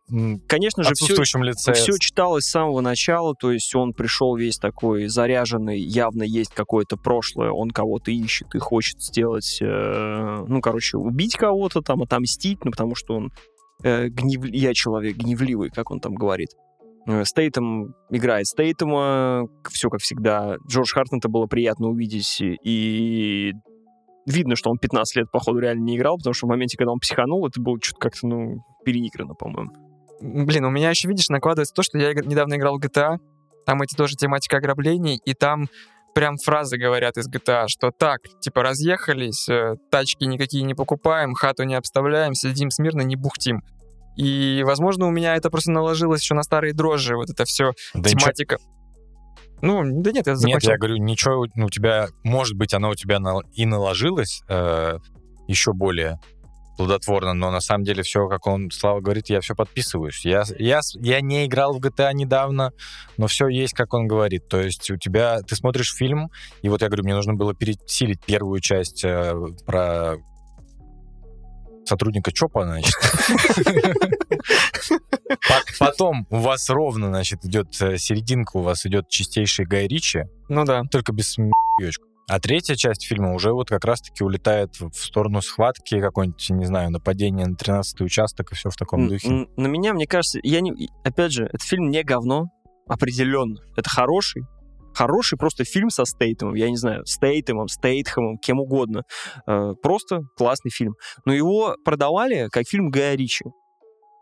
Конечно 0.47 0.83
же, 0.83 0.93
все, 0.93 1.15
лице. 1.43 1.73
все 1.73 1.97
читалось 1.97 2.45
с 2.45 2.51
самого 2.51 2.81
начала, 2.81 3.33
то 3.35 3.51
есть 3.51 3.73
он 3.75 3.93
пришел 3.93 4.35
весь 4.35 4.57
такой 4.57 5.07
заряженный, 5.07 5.79
явно 5.79 6.23
есть 6.23 6.53
какое-то 6.53 6.97
прошлое, 6.97 7.51
он 7.51 7.71
кого-то 7.71 8.11
ищет 8.11 8.53
и 8.55 8.59
хочет 8.59 9.01
сделать, 9.01 9.59
э, 9.61 10.45
ну, 10.47 10.61
короче, 10.61 10.97
убить 10.97 11.35
кого-то, 11.35 11.81
там, 11.81 12.01
отомстить, 12.03 12.63
ну, 12.65 12.71
потому 12.71 12.95
что 12.95 13.15
он 13.15 13.31
э, 13.83 14.07
гнев... 14.09 14.45
я 14.45 14.73
человек 14.73 15.17
гневливый, 15.17 15.69
как 15.69 15.91
он 15.91 15.99
там 15.99 16.15
говорит. 16.15 16.49
Э, 17.07 17.23
Стейтем 17.25 17.93
играет 18.09 18.47
Стейтема, 18.47 19.47
все 19.69 19.89
как 19.89 20.01
всегда. 20.01 20.55
Джоша 20.67 20.93
Хартнетта 20.93 21.29
было 21.29 21.47
приятно 21.47 21.87
увидеть, 21.87 22.37
и 22.41 23.53
видно, 24.25 24.55
что 24.55 24.69
он 24.69 24.77
15 24.77 25.15
лет, 25.15 25.31
походу, 25.31 25.59
реально 25.59 25.83
не 25.83 25.97
играл, 25.97 26.17
потому 26.17 26.33
что 26.33 26.47
в 26.47 26.49
моменте, 26.49 26.77
когда 26.77 26.91
он 26.91 26.99
психанул, 26.99 27.47
это 27.47 27.59
было 27.59 27.77
что-то 27.81 27.99
как-то, 27.99 28.27
ну, 28.27 28.63
переиграно, 28.85 29.33
по-моему. 29.33 29.71
Блин, 30.21 30.65
у 30.65 30.69
меня 30.69 30.91
еще, 30.91 31.07
видишь, 31.07 31.29
накладывается 31.29 31.73
то, 31.73 31.81
что 31.81 31.97
я 31.97 32.13
недавно 32.13 32.55
играл 32.55 32.77
в 32.77 32.83
GTA, 32.83 33.17
там 33.65 33.81
эти 33.81 33.95
тоже 33.95 34.15
тематика 34.15 34.57
ограблений, 34.57 35.19
и 35.25 35.33
там 35.33 35.67
прям 36.13 36.37
фразы 36.37 36.77
говорят 36.77 37.17
из 37.17 37.27
GTA, 37.29 37.65
что 37.67 37.91
так, 37.91 38.19
типа, 38.41 38.61
разъехались, 38.61 39.49
э, 39.49 39.75
тачки 39.89 40.25
никакие 40.25 40.63
не 40.63 40.75
покупаем, 40.75 41.33
хату 41.33 41.63
не 41.63 41.75
обставляем, 41.75 42.33
сидим 42.33 42.69
смирно, 42.69 43.01
не 43.01 43.15
бухтим. 43.15 43.61
И, 44.15 44.61
возможно, 44.65 45.07
у 45.07 45.11
меня 45.11 45.35
это 45.35 45.49
просто 45.49 45.71
наложилось 45.71 46.21
еще 46.21 46.33
на 46.33 46.43
старые 46.43 46.73
дрожжи, 46.73 47.15
вот 47.15 47.29
это 47.29 47.45
все 47.45 47.71
Да 47.93 48.09
ничего- 48.09 48.19
тематика. 48.21 48.57
Ну, 49.61 49.81
да 50.01 50.11
нет, 50.11 50.25
я 50.25 50.33
Нет, 50.33 50.39
закончил. 50.41 50.71
я 50.71 50.77
говорю, 50.77 50.97
ничего, 50.97 51.45
ну, 51.55 51.67
у 51.67 51.69
тебя, 51.69 52.07
может 52.23 52.55
быть, 52.57 52.73
оно 52.73 52.89
у 52.89 52.95
тебя 52.95 53.19
и 53.53 53.65
наложилось 53.65 54.41
э, 54.49 54.97
еще 55.47 55.73
более 55.73 56.19
плодотворно, 56.77 57.33
но 57.33 57.51
на 57.51 57.59
самом 57.59 57.83
деле 57.83 58.01
все, 58.01 58.27
как 58.27 58.47
он, 58.47 58.71
Слава 58.71 59.01
говорит, 59.01 59.29
я 59.29 59.39
все 59.39 59.53
подписываюсь. 59.53 60.25
Я, 60.25 60.43
я, 60.57 60.79
я 60.95 61.21
не 61.21 61.45
играл 61.45 61.73
в 61.73 61.79
GTA 61.79 62.11
недавно, 62.13 62.71
но 63.17 63.27
все 63.27 63.47
есть, 63.49 63.73
как 63.73 63.93
он 63.93 64.07
говорит. 64.07 64.47
То 64.47 64.59
есть 64.59 64.89
у 64.89 64.97
тебя, 64.97 65.41
ты 65.41 65.55
смотришь 65.55 65.93
фильм, 65.93 66.31
и 66.63 66.69
вот 66.69 66.81
я 66.81 66.87
говорю, 66.87 67.03
мне 67.03 67.13
нужно 67.13 67.35
было 67.35 67.53
пересилить 67.53 68.19
первую 68.25 68.61
часть 68.61 69.03
э, 69.03 69.35
про 69.67 70.15
сотрудника 71.91 72.31
ЧОПа, 72.31 72.63
значит. 72.63 72.93
По- 75.47 75.85
Потом 75.85 76.25
у 76.29 76.37
вас 76.37 76.69
ровно, 76.69 77.07
значит, 77.07 77.43
идет 77.45 77.79
э, 77.81 77.97
серединка, 77.97 78.57
у 78.57 78.61
вас 78.61 78.85
идет 78.85 79.09
чистейший 79.09 79.65
Гай 79.65 79.87
Ричи, 79.87 80.23
Ну 80.49 80.63
да. 80.65 80.83
только 80.89 81.11
без 81.13 81.31
смеёчку. 81.31 82.05
А 82.29 82.39
третья 82.39 82.75
часть 82.75 83.05
фильма 83.05 83.33
уже 83.33 83.51
вот 83.51 83.67
как 83.69 83.83
раз-таки 83.83 84.23
улетает 84.23 84.79
в 84.79 84.93
сторону 84.93 85.41
схватки, 85.41 85.99
какой-нибудь, 85.99 86.49
не 86.51 86.65
знаю, 86.65 86.89
нападение 86.91 87.45
на 87.45 87.55
13-й 87.55 88.05
участок 88.05 88.51
и 88.51 88.55
все 88.55 88.69
в 88.69 88.75
таком 88.77 89.07
духе. 89.09 89.47
На 89.57 89.67
меня, 89.67 89.93
мне 89.93 90.07
кажется, 90.07 90.39
я 90.43 90.61
не... 90.61 90.89
Опять 91.03 91.33
же, 91.33 91.45
этот 91.45 91.61
фильм 91.61 91.89
не 91.89 92.03
говно, 92.03 92.45
определенно. 92.87 93.57
Это 93.75 93.89
хороший, 93.89 94.43
хороший 94.93 95.37
просто 95.37 95.63
фильм 95.63 95.89
со 95.89 96.05
Стейтемом, 96.05 96.55
я 96.55 96.69
не 96.69 96.77
знаю, 96.77 97.05
Стейтемом, 97.05 97.67
Стейтхэмом, 97.67 98.37
кем 98.37 98.59
угодно. 98.59 99.03
Э, 99.47 99.73
Просто 99.81 100.21
классный 100.37 100.71
фильм. 100.71 100.95
Но 101.25 101.33
его 101.33 101.75
продавали 101.83 102.47
как 102.51 102.67
фильм 102.67 102.89
Гая 102.89 103.15
Ричи. 103.15 103.45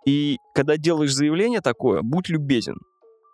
И 0.06 0.38
когда 0.56 0.78
делаешь 0.78 1.14
заявление 1.14 1.62
такое, 1.62 2.02
будь 2.02 2.30
любезен. 2.30 2.76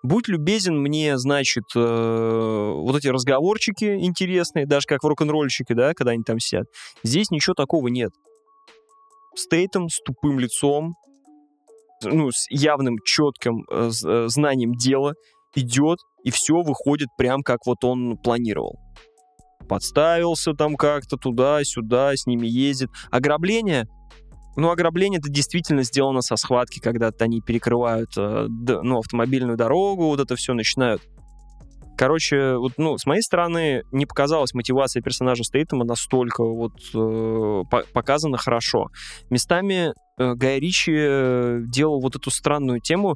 Будь 0.03 0.27
любезен 0.27 0.79
мне, 0.79 1.17
значит, 1.17 1.63
э, 1.75 2.73
вот 2.75 2.95
эти 2.95 3.07
разговорчики 3.07 3.85
интересные, 3.85 4.67
даже 4.67 4.85
как 4.87 5.03
в 5.03 5.07
рок-н-ролльщике, 5.07 5.73
да, 5.73 5.93
когда 5.93 6.11
они 6.11 6.23
там 6.23 6.39
сидят. 6.39 6.67
Здесь 7.03 7.31
ничего 7.31 7.55
такого 7.55 7.87
нет. 7.87 8.11
Стейтом 9.35 9.89
с 9.89 9.99
тупым 10.05 10.39
лицом, 10.39 10.93
ну, 12.03 12.31
с 12.31 12.45
явным, 12.49 12.97
четким 13.03 13.65
э, 13.71 13.89
э, 14.05 14.25
знанием 14.27 14.73
дела 14.73 15.15
идет, 15.55 15.99
и 16.23 16.31
все 16.31 16.61
выходит 16.61 17.09
прям 17.17 17.41
как 17.41 17.65
вот 17.65 17.83
он 17.83 18.17
планировал. 18.17 18.79
Подставился 19.67 20.53
там 20.53 20.75
как-то 20.75 21.17
туда-сюда, 21.17 22.11
с 22.15 22.27
ними 22.27 22.47
ездит. 22.47 22.89
Ограбление, 23.09 23.87
ну, 24.55 24.69
ограбление 24.69 25.19
это 25.19 25.29
действительно 25.29 25.83
сделано 25.83 26.21
со 26.21 26.35
схватки, 26.35 26.79
когда 26.79 27.09
они 27.19 27.41
перекрывают 27.41 28.09
э, 28.17 28.47
ну, 28.47 28.99
автомобильную 28.99 29.57
дорогу, 29.57 30.05
вот 30.05 30.19
это 30.19 30.35
все 30.35 30.53
начинают. 30.53 31.01
Короче, 31.97 32.57
вот, 32.57 32.73
ну, 32.77 32.97
с 32.97 33.05
моей 33.05 33.21
стороны, 33.21 33.83
не 33.91 34.05
показалась 34.05 34.53
мотивация 34.53 35.01
персонажа 35.01 35.43
Стейтема 35.43 35.85
настолько 35.85 36.43
вот 36.43 36.73
э, 36.93 37.61
по- 37.69 37.85
показана 37.93 38.37
хорошо. 38.37 38.87
Местами 39.29 39.93
э, 40.19 40.33
Гай 40.35 40.59
Ричи 40.59 40.93
э, 40.93 41.59
делал 41.67 42.01
вот 42.01 42.15
эту 42.17 42.31
странную 42.31 42.81
тему 42.81 43.15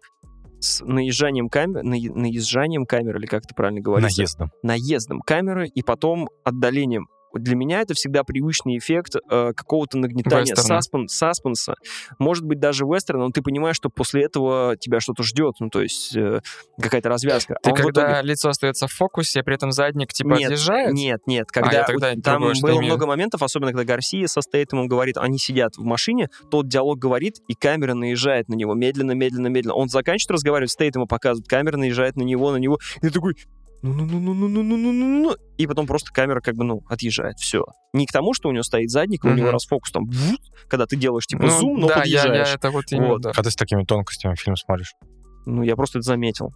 с 0.59 0.83
наезжанием 0.83 1.49
камеры, 1.49 1.83
наезжанием 1.83 2.85
камеры, 2.85 3.19
или 3.19 3.25
как 3.25 3.45
это 3.45 3.53
правильно 3.55 3.81
говорится? 3.81 4.21
Наездом. 4.21 4.51
наездом 4.63 5.21
камеры 5.21 5.67
и 5.67 5.81
потом 5.81 6.29
отдалением. 6.43 7.07
Для 7.33 7.55
меня 7.55 7.81
это 7.81 7.93
всегда 7.93 8.23
привычный 8.23 8.77
эффект 8.77 9.15
э, 9.15 9.53
какого-то 9.55 9.97
нагнетания 9.97 10.53
Вестерна. 10.55 10.79
саспен- 10.79 11.07
саспенса. 11.07 11.75
Может 12.17 12.43
быть, 12.45 12.59
даже 12.59 12.85
вестерна, 12.85 13.25
но 13.25 13.31
ты 13.31 13.41
понимаешь, 13.41 13.75
что 13.75 13.89
после 13.89 14.23
этого 14.25 14.75
тебя 14.79 14.99
что-то 14.99 15.23
ждет, 15.23 15.55
ну, 15.59 15.69
то 15.69 15.81
есть 15.81 16.15
э, 16.15 16.41
какая-то 16.81 17.09
развязка. 17.09 17.55
Ты 17.61 17.69
А 17.71 17.73
когда 17.73 18.13
итоге- 18.17 18.27
лицо 18.29 18.49
остается 18.49 18.87
в 18.87 18.91
фокусе, 18.91 19.41
а 19.41 19.43
при 19.43 19.55
этом 19.55 19.71
задник 19.71 20.11
типа 20.13 20.29
Нет, 20.35 20.45
отъезжает? 20.45 20.93
Нет, 20.93 21.21
нет, 21.27 21.47
А, 21.49 21.53
когда 21.53 21.71
я 21.79 21.83
тогда 21.83 22.11
у- 22.13 22.21
там 22.21 22.41
было 22.61 22.71
имею. 22.71 22.83
много 22.85 23.05
моментов, 23.05 23.41
особенно 23.43 23.71
когда 23.71 23.83
Гарсия 23.93 24.27
со 24.27 24.41
Стейтемом 24.41 24.87
говорит, 24.87 25.17
они 25.17 25.37
сидят 25.37 25.75
в 25.77 25.83
машине, 25.83 26.29
тот 26.49 26.67
диалог 26.67 26.97
говорит, 26.99 27.35
и 27.47 27.53
камера 27.53 27.93
наезжает 27.93 28.49
на 28.49 28.55
него 28.55 28.73
медленно, 28.73 29.11
медленно, 29.11 29.47
медленно. 29.47 29.75
Он 29.75 29.87
заканчивает 29.89 30.31
разговаривать, 30.31 30.71
Стейтема 30.71 31.05
показывает, 31.05 31.47
камера 31.47 31.77
наезжает 31.77 32.15
на 32.15 32.23
него, 32.23 32.51
на 32.51 32.57
него, 32.57 32.79
и 32.97 33.07
ты 33.07 33.11
такой, 33.11 33.35
ну-ну-ну-ну-ну-ну-ну-ну, 33.81 35.35
и 35.57 35.67
потом 35.67 35.87
просто 35.87 36.11
камера 36.11 36.41
как 36.41 36.55
бы, 36.55 36.63
ну, 36.63 36.81
отъезжает, 36.89 37.37
все. 37.37 37.63
Не 37.93 38.05
к 38.05 38.11
тому, 38.11 38.33
что 38.33 38.49
у 38.49 38.51
него 38.51 38.63
стоит 38.63 38.89
задник, 38.89 39.23
у 39.23 39.29
него 39.29 39.51
расфокус 39.51 39.91
там, 39.91 40.09
когда 40.67 40.85
ты 40.85 40.95
делаешь 40.95 41.25
типа 41.25 41.43
Ну, 41.43 41.49
зум, 41.49 41.79
но 41.79 41.87
да, 41.87 41.93
я, 41.95 41.99
подъезжаешь. 42.23 42.47
я 42.49 42.53
это 42.55 42.71
вот. 42.71 42.85
Когда 43.33 43.49
с 43.49 43.55
такими 43.55 43.83
тонкостями 43.83 44.35
фильм 44.35 44.55
смотришь? 44.55 44.93
Ну, 45.45 45.63
я 45.63 45.75
просто 45.75 45.99
это 45.99 46.05
заметил. 46.07 46.51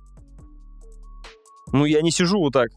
Ну, 1.72 1.86
я 1.86 2.02
не 2.02 2.12
сижу 2.12 2.40
вот 2.40 2.54
так 2.54 2.70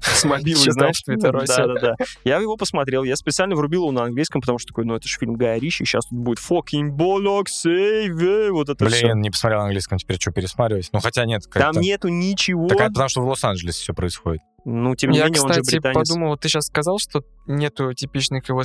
с 0.14 0.24
мобилой, 0.24 0.60
Читал 0.60 0.72
знаешь. 0.74 0.98
в 0.98 1.04
Твиттеросе. 1.04 1.56
Да, 1.56 1.66
да, 1.66 1.80
да. 1.80 2.04
Я 2.24 2.38
его 2.38 2.56
посмотрел, 2.56 3.04
я 3.04 3.16
специально 3.16 3.54
врубил 3.54 3.82
его 3.82 3.92
на 3.92 4.04
английском, 4.04 4.40
потому 4.40 4.58
что 4.58 4.68
такой, 4.68 4.84
ну, 4.84 4.94
это 4.94 5.06
же 5.08 5.18
фильм 5.18 5.34
Гая 5.34 5.58
Ричи, 5.58 5.84
сейчас 5.84 6.06
тут 6.06 6.18
будет 6.18 6.38
fucking 6.38 6.90
bollock, 6.90 7.46
save, 7.46 8.50
вот 8.50 8.68
это 8.68 8.86
все. 8.86 9.06
Блин, 9.06 9.20
не 9.20 9.30
посмотрел 9.30 9.60
на 9.60 9.66
английском, 9.66 9.98
теперь 9.98 10.20
что, 10.20 10.32
пересматривать? 10.32 10.88
Ну, 10.92 11.00
хотя 11.00 11.24
нет. 11.24 11.42
Там 11.52 11.76
нету 11.76 12.08
ничего. 12.08 12.68
Так, 12.68 12.80
это 12.80 12.88
потому 12.90 13.08
что 13.08 13.20
в 13.22 13.28
Лос-Анджелесе 13.28 13.80
все 13.80 13.94
происходит. 13.94 14.42
Ну, 14.64 14.94
тем 14.94 15.10
не 15.10 15.18
Я, 15.18 15.24
менее, 15.26 15.40
он 15.40 15.52
же 15.52 15.60
кстати, 15.60 15.76
британец. 15.76 16.08
подумал, 16.08 16.36
ты 16.36 16.48
сейчас 16.48 16.66
сказал, 16.66 16.98
что 16.98 17.22
нету 17.46 17.92
типичных 17.94 18.48
его 18.48 18.62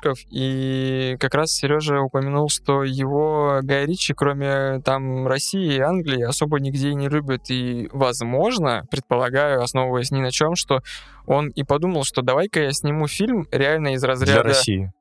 смехуёков, 0.00 0.18
и 0.30 1.16
как 1.20 1.34
раз 1.34 1.52
Сережа 1.52 2.00
упомянул, 2.00 2.48
что 2.48 2.82
его 2.84 3.60
Гай 3.62 3.86
Ричи, 3.86 4.14
кроме 4.14 4.80
там 4.80 5.26
России 5.26 5.76
и 5.76 5.80
Англии, 5.80 6.22
особо 6.22 6.60
нигде 6.60 6.90
и 6.90 6.94
не 6.94 7.08
любит, 7.08 7.50
и, 7.50 7.88
возможно, 7.92 8.84
предполагаю, 8.90 9.62
основываясь 9.62 10.10
ни 10.10 10.20
на 10.20 10.30
чем, 10.30 10.54
что 10.54 10.80
он 11.26 11.48
и 11.48 11.62
подумал, 11.62 12.04
что 12.04 12.22
давай-ка 12.22 12.60
я 12.62 12.72
сниму 12.72 13.06
фильм 13.06 13.46
реально 13.50 13.94
из 13.94 14.00
Для 14.00 14.10
разряда... 14.10 14.42
России. 14.42 14.92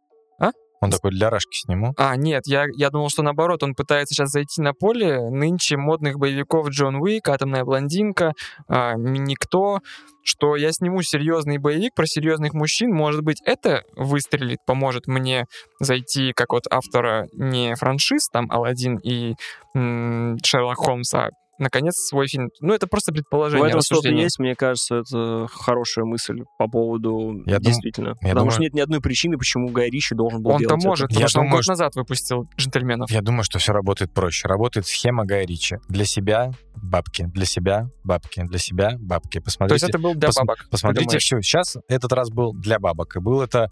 Он 0.81 0.91
такой, 0.91 1.11
для 1.11 1.29
Рашки 1.29 1.57
сниму. 1.57 1.93
А, 1.97 2.15
нет, 2.15 2.43
я, 2.45 2.65
я 2.73 2.89
думал, 2.89 3.09
что 3.09 3.21
наоборот, 3.21 3.63
он 3.63 3.75
пытается 3.75 4.13
сейчас 4.13 4.29
зайти 4.29 4.61
на 4.61 4.73
поле 4.73 5.19
нынче 5.29 5.77
модных 5.77 6.17
боевиков 6.17 6.69
Джон 6.69 6.95
Уик, 6.95 7.27
Атомная 7.27 7.65
блондинка, 7.65 8.33
а, 8.67 8.93
Никто, 8.95 9.79
что 10.23 10.55
я 10.55 10.71
сниму 10.71 11.01
серьезный 11.01 11.57
боевик 11.57 11.93
про 11.95 12.05
серьезных 12.05 12.53
мужчин, 12.53 12.93
может 12.93 13.21
быть, 13.21 13.41
это 13.45 13.83
выстрелит, 13.95 14.59
поможет 14.65 15.07
мне 15.07 15.45
зайти 15.79 16.31
как 16.33 16.53
от 16.53 16.63
автора 16.69 17.27
не 17.33 17.75
франшиз, 17.75 18.29
там, 18.29 18.49
Алладин 18.49 18.97
и 18.97 19.33
м, 19.75 20.37
Шерлок 20.43 20.77
Холмс, 20.77 21.13
а 21.13 21.29
наконец 21.59 21.95
свой 21.95 22.27
фильм. 22.27 22.49
Ну, 22.61 22.73
это 22.73 22.87
просто 22.87 23.11
В 23.11 23.15
предположение, 23.15 23.69
этом 23.69 23.81
что-то 23.81 24.09
есть, 24.09 24.39
мне 24.39 24.55
кажется, 24.55 24.97
это 24.97 25.47
хорошая 25.51 26.05
мысль 26.05 26.39
по 26.57 26.67
поводу 26.67 27.43
Я 27.45 27.55
дум- 27.59 27.63
действительно. 27.63 28.07
я 28.09 28.13
Потому 28.15 28.35
думаю- 28.35 28.51
что 28.51 28.61
нет 28.63 28.73
ни 28.73 28.79
одной 28.79 29.01
причины, 29.01 29.37
почему 29.37 29.69
Гай 29.69 29.89
Ричи 29.89 30.15
должен 30.15 30.41
был 30.41 30.51
Он-то 30.51 30.61
делать 30.67 30.79
это. 30.81 30.87
может, 30.87 31.07
потому 31.09 31.21
Я 31.21 31.27
что 31.27 31.39
он 31.39 31.45
думаю, 31.45 31.57
год 31.57 31.63
что- 31.63 31.71
назад 31.73 31.95
выпустил 31.95 32.49
«Джентльменов». 32.57 33.11
Я 33.11 33.21
думаю, 33.21 33.43
что 33.43 33.59
все 33.59 33.73
работает 33.73 34.13
проще. 34.13 34.47
Работает 34.47 34.87
схема 34.87 35.25
Гая 35.25 35.45
Ричи. 35.45 35.77
Для 35.87 36.05
себя 36.05 36.51
бабки, 36.75 37.25
для 37.33 37.45
себя 37.45 37.87
бабки, 38.03 38.41
для 38.43 38.59
себя 38.59 38.91
бабки. 38.99 39.39
То 39.39 39.43
есть 39.45 39.45
Посмотрите, 39.45 39.85
это 39.87 39.99
был 39.99 40.15
для 40.15 40.29
пос- 40.29 40.33
бабок. 40.37 40.65
посмотрите 40.71 41.17
все. 41.19 41.41
Сейчас 41.41 41.77
этот 41.87 42.13
раз 42.13 42.29
был 42.29 42.53
для 42.53 42.79
бабок. 42.79 43.15
И 43.15 43.19
был 43.19 43.41
это 43.41 43.69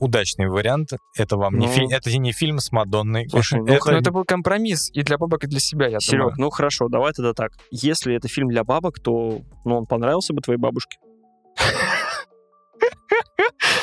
удачный 0.00 0.48
вариант. 0.48 0.90
Это 1.16 1.36
вам 1.36 1.58
не 1.58 1.66
Ну. 1.66 1.72
фильм, 1.72 1.88
это 1.90 2.16
не 2.18 2.32
фильм 2.32 2.58
с 2.58 2.70
Мадонной. 2.72 3.28
Слушай, 3.28 3.60
ну, 3.64 3.66
это 3.66 3.90
Но 3.92 3.98
это 3.98 4.10
был 4.12 4.24
компромисс 4.24 4.90
и 4.92 5.02
для 5.02 5.18
бабок, 5.18 5.44
и 5.44 5.46
для 5.46 5.60
себя, 5.60 5.88
я 5.88 5.98
Серег, 6.00 6.20
думаю. 6.20 6.34
ну 6.38 6.50
хорошо, 6.50 6.88
давай 6.88 7.12
тогда 7.12 7.32
так. 7.34 7.52
Если 7.70 8.14
это 8.14 8.28
фильм 8.28 8.48
для 8.48 8.64
бабок, 8.64 8.98
то 9.00 9.40
ну, 9.64 9.78
он 9.78 9.86
понравился 9.86 10.32
бы 10.32 10.40
твоей 10.40 10.58
бабушке. 10.58 10.98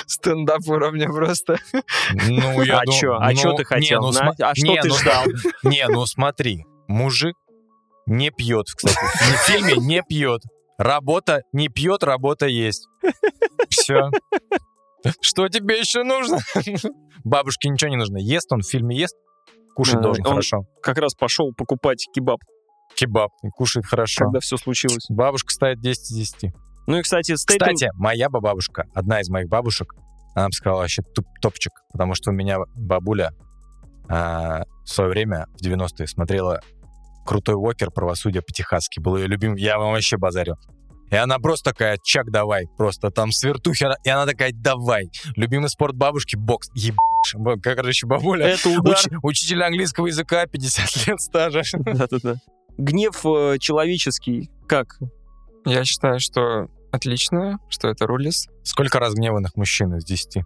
Стендап 0.08 0.68
уровня 0.68 1.08
просто. 1.08 1.58
Ну, 2.28 2.62
я 2.64 2.80
а 2.80 2.86
дум- 2.86 2.95
чё? 2.95 3.14
А 3.20 3.30
ну, 3.30 3.36
чё 3.36 3.52
ты 3.54 3.60
не, 3.60 3.64
хотел? 3.66 4.02
ну, 4.02 4.12
на? 4.12 4.20
сма- 4.20 4.34
А 4.41 4.56
что 4.56 4.66
не, 4.68 4.82
ты 4.82 4.88
ну, 4.89 4.95
ждал? 4.95 5.24
Не, 5.64 5.88
ну 5.88 6.06
смотри, 6.06 6.66
мужик 6.88 7.36
не 8.06 8.32
пьет, 8.32 8.66
кстати. 8.76 8.95
В 8.97 9.38
фильме 9.47 9.76
не 9.78 10.02
пьет. 10.02 10.41
Работа 10.78 11.43
не 11.54 11.68
пьет, 11.68 12.04
работа 12.04 12.47
есть. 12.47 12.88
Все. 13.70 14.10
Что 15.22 15.47
тебе 15.47 15.80
еще 15.80 16.04
нужно? 16.04 16.39
Бабушке 17.24 17.70
ничего 17.70 17.89
не 17.89 17.97
нужно. 17.97 18.18
Ест 18.18 18.52
он 18.52 18.62
в 18.62 18.68
фильме 18.68 18.97
ест, 18.97 19.16
кушать 19.76 20.02
должен 20.02 20.24
хорошо. 20.24 20.64
Как 20.82 20.97
раз 20.97 21.14
пошел 21.14 21.54
покупать 21.54 22.06
кебаб, 22.14 22.39
Кебаб, 22.95 23.32
кушает 23.56 23.86
хорошо. 23.86 24.26
когда 24.26 24.39
все 24.39 24.58
случилось. 24.58 25.06
Бабушка 25.10 25.52
ставит 25.54 25.80
10 25.80 26.12
из 26.12 26.34
10. 26.34 26.54
Ну 26.88 26.97
и, 26.97 27.02
кстати, 27.02 27.36
Стейтем... 27.36 27.68
Кстати, 27.76 27.91
моя 27.95 28.30
бабушка, 28.30 28.86
одна 28.93 29.22
из 29.22 29.30
моих 29.30 29.47
бабушек, 29.47 29.93
она 30.36 30.47
бы 30.47 30.54
сказала 30.54 30.82
вообще 30.82 31.02
туп- 31.16 31.28
топчик, 31.41 31.72
потому 31.91 32.16
что 32.16 32.32
у 32.32 32.34
меня 32.34 32.58
бабуля 32.76 33.32
а, 34.10 34.64
в 34.84 34.89
свое 34.89 35.10
время, 35.10 35.45
в 35.54 35.64
90-е, 35.64 36.08
смотрела 36.08 36.62
«Крутой 37.26 37.56
Уокер. 37.56 37.91
Правосудие 37.91 38.41
по-техасски». 38.41 39.00
Был 39.00 39.18
ее 39.18 39.28
любим, 39.28 39.56
я 39.56 39.78
вам 39.78 39.91
вообще 39.91 40.18
базарю. 40.18 40.56
И 41.12 41.16
она 41.16 41.39
просто 41.39 41.72
такая, 41.72 41.97
чак, 42.03 42.30
давай, 42.32 42.68
просто 42.78 43.10
там 43.10 43.32
свертухи, 43.32 43.88
и 44.03 44.10
она 44.10 44.26
такая, 44.26 44.51
давай. 44.53 45.10
Любимый 45.36 45.70
спорт 45.70 45.95
бабушки— 45.95 46.36
бокс. 46.38 46.70
Ебать. 46.76 46.99
Б- 47.36 47.60
Как, 47.60 47.78
короче, 47.78 48.05
бабуля, 48.07 48.45
Это 48.47 48.70
удар. 48.70 48.95
уч- 48.95 49.18
учитель 49.24 49.64
английского 49.64 50.07
языка, 50.07 50.45
50 50.45 51.07
лет 51.07 51.20
стажа. 51.20 51.62
Да-да-да. 51.74 52.36
Гнев 52.78 53.26
э, 53.26 53.57
человеческий, 53.60 54.49
как? 54.68 54.99
Я 55.66 55.84
считаю, 55.84 56.20
что 56.20 56.68
отлично, 56.91 57.57
что 57.70 57.88
это 57.89 58.05
рулис. 58.07 58.47
Сколько 58.64 58.99
разгневанных 58.99 59.55
мужчин 59.55 59.95
из 59.95 60.05
10? 60.05 60.43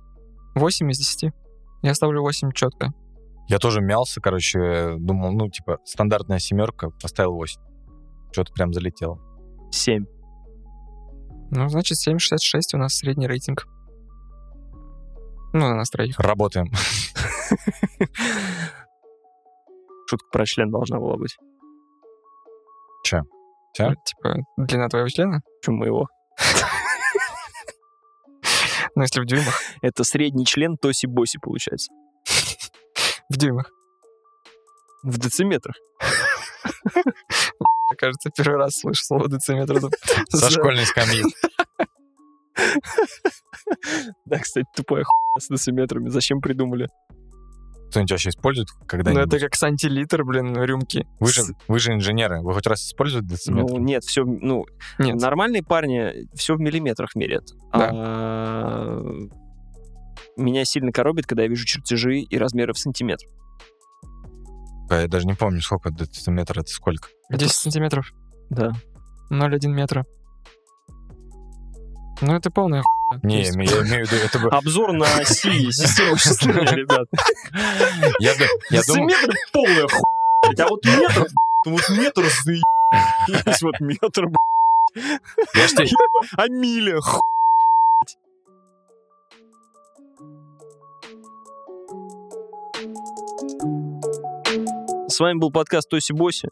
8 0.55 0.91
из 0.91 0.97
10. 0.97 1.32
Я 1.84 1.93
ставлю 1.93 2.22
8 2.22 2.51
четко. 2.53 2.93
Я 3.50 3.59
тоже 3.59 3.82
мялся, 3.82 4.21
короче, 4.21 4.96
думал, 4.97 5.33
ну, 5.33 5.50
типа, 5.50 5.79
стандартная 5.86 6.39
семерка, 6.39 6.89
поставил 7.01 7.33
8. 7.33 7.62
Что-то 8.32 8.54
прям 8.54 8.74
залетело. 8.74 9.20
Семь. 9.71 10.05
Ну, 11.55 11.70
значит, 11.70 12.00
7,66 12.08 12.74
у 12.74 12.78
нас 12.78 12.96
средний 12.96 13.28
рейтинг. 13.28 13.67
Ну, 15.54 15.59
на 15.59 15.75
нас 15.75 15.92
троих. 15.92 16.17
Работаем. 16.20 16.71
Шутка 20.09 20.28
про 20.32 20.47
член 20.47 20.71
должна 20.71 20.97
была 20.97 21.16
быть. 21.16 21.38
Всё? 23.04 23.21
Типа, 23.75 24.38
длина 24.58 24.89
твоего 24.89 25.08
члена? 25.09 25.42
Чем 25.62 25.75
моего? 25.75 26.08
Ну, 28.96 29.01
если 29.01 29.21
в 29.21 29.25
дюймах. 29.25 29.59
Это 29.82 30.04
средний 30.04 30.46
член 30.46 30.75
Тоси-Боси, 30.75 31.39
получается. 31.42 31.92
В 33.28 33.38
дюймах. 33.38 33.71
В 35.01 35.17
дециметрах. 35.17 35.75
Кажется, 37.95 38.29
первый 38.36 38.57
раз 38.57 38.74
слышу 38.79 39.03
слово 39.03 39.29
дециметр. 39.29 39.79
Со 40.29 40.37
За- 40.37 40.49
школьной 40.51 40.86
скамьи. 40.86 41.24
Да, 44.25 44.39
кстати, 44.39 44.67
тупая 44.75 45.03
хуйня 45.03 45.39
с 45.39 45.47
дециметрами. 45.47 46.09
Зачем 46.09 46.41
придумали? 46.41 46.87
Кто-нибудь 47.89 48.11
вообще 48.11 48.29
использует 48.29 48.67
Ну, 48.79 48.86
когда-нибудь? 48.87 49.28
это 49.28 49.39
как 49.39 49.55
сантилитр, 49.55 50.24
блин, 50.24 50.55
рюмки. 50.61 51.07
Вы 51.20 51.28
же, 51.32 51.41
вы 51.67 51.79
же 51.79 51.93
инженеры. 51.93 52.41
Вы 52.41 52.53
хоть 52.53 52.65
раз 52.67 52.86
используете 52.86 53.28
дециметр? 53.28 53.71
Ну, 53.74 53.79
нет, 53.79 54.03
все, 54.03 54.24
ну, 54.25 54.65
Нет. 54.99 55.15
нормальные 55.21 55.63
парни 55.63 56.28
все 56.36 56.55
в 56.55 56.59
миллиметрах 56.59 57.15
мерят. 57.15 57.43
Да. 57.71 57.89
А, 57.93 59.01
Меня 60.37 60.65
сильно 60.65 60.91
коробит, 60.91 61.25
когда 61.28 61.43
я 61.43 61.49
вижу 61.49 61.65
чертежи 61.65 62.20
и 62.20 62.37
размеры 62.37 62.74
в 62.74 62.79
сантиметр. 62.79 63.25
А 64.89 65.01
Я 65.01 65.08
даже 65.08 65.26
не 65.26 65.34
помню, 65.34 65.62
сколько 65.62 65.89
дециметр 65.92 66.60
это 66.60 66.70
сколько. 66.70 67.10
10 67.30 67.51
сантиметров. 67.54 68.14
Да. 68.50 68.72
0,1 69.32 69.68
метра. 69.70 70.05
Ну, 72.22 72.36
это 72.36 72.51
полная 72.51 72.82
хуйня. 72.84 73.20
Не, 73.24 73.39
есть- 73.39 73.55
я 73.55 73.64
имею 73.82 74.05
в 74.05 74.12
виду, 74.12 74.16
это 74.24 74.39
бы... 74.39 74.50
Обзор 74.50 74.93
на 74.93 75.05
оси 75.18 75.72
системы 75.72 76.12
вычисления, 76.12 76.72
ребят. 76.76 77.08
Я, 78.20 78.34
я 78.70 78.82
думал, 78.88 79.08
Дециметр 79.10 79.34
полная 79.51 79.88
хуйня. 79.88 80.66
А 80.66 80.68
вот 80.70 80.86
метр, 80.86 81.28
ну 81.66 81.72
вот 81.72 81.89
метр 81.89 82.24
заеб. 82.43 82.64
Есть 83.46 83.62
вот 83.64 83.80
метр, 83.80 84.28
блядь. 84.28 85.93
а 86.38 86.47
миля 86.47 87.00
ху- 87.01 87.22
С 95.13 95.19
вами 95.19 95.37
был 95.37 95.51
подкаст 95.51 95.87
Тоси 95.91 96.11
Боси, 96.11 96.49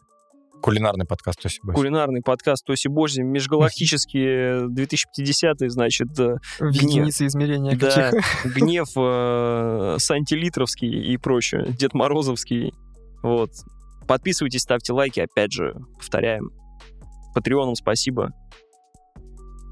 кулинарный 0.60 1.04
подкаст 1.04 1.42
Тоси 1.42 1.58
Боси. 1.64 1.74
кулинарный 1.74 2.22
подкаст 2.22 2.64
Тоси 2.64 2.86
Боси, 2.86 3.22
межгалактические 3.22 4.68
2050 4.70 5.56
значит, 5.68 6.06
э, 6.20 6.36
В 6.60 6.70
единицы 6.70 7.26
измерения 7.26 7.76
да, 7.76 8.12
гнев 8.44 8.88
э, 8.96 9.96
Сантилитровский 9.98 11.12
и 11.12 11.16
прочее, 11.16 11.72
Дед 11.76 11.92
Морозовский. 11.92 12.72
Вот. 13.24 13.50
Подписывайтесь, 14.06 14.60
ставьте 14.60 14.92
лайки, 14.92 15.18
опять 15.18 15.50
же, 15.50 15.74
повторяем. 15.98 16.52
Патреонам 17.34 17.74
спасибо. 17.74 18.30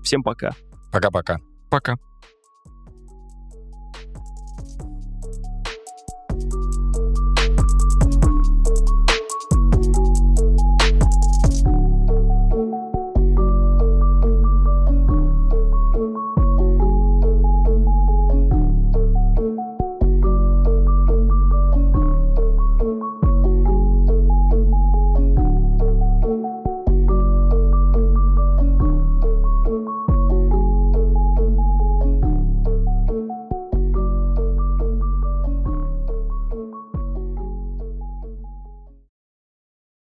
Всем 0.02 0.24
пока. 0.24 0.50
Пока-пока. 0.90 1.38
Пока. 1.70 1.94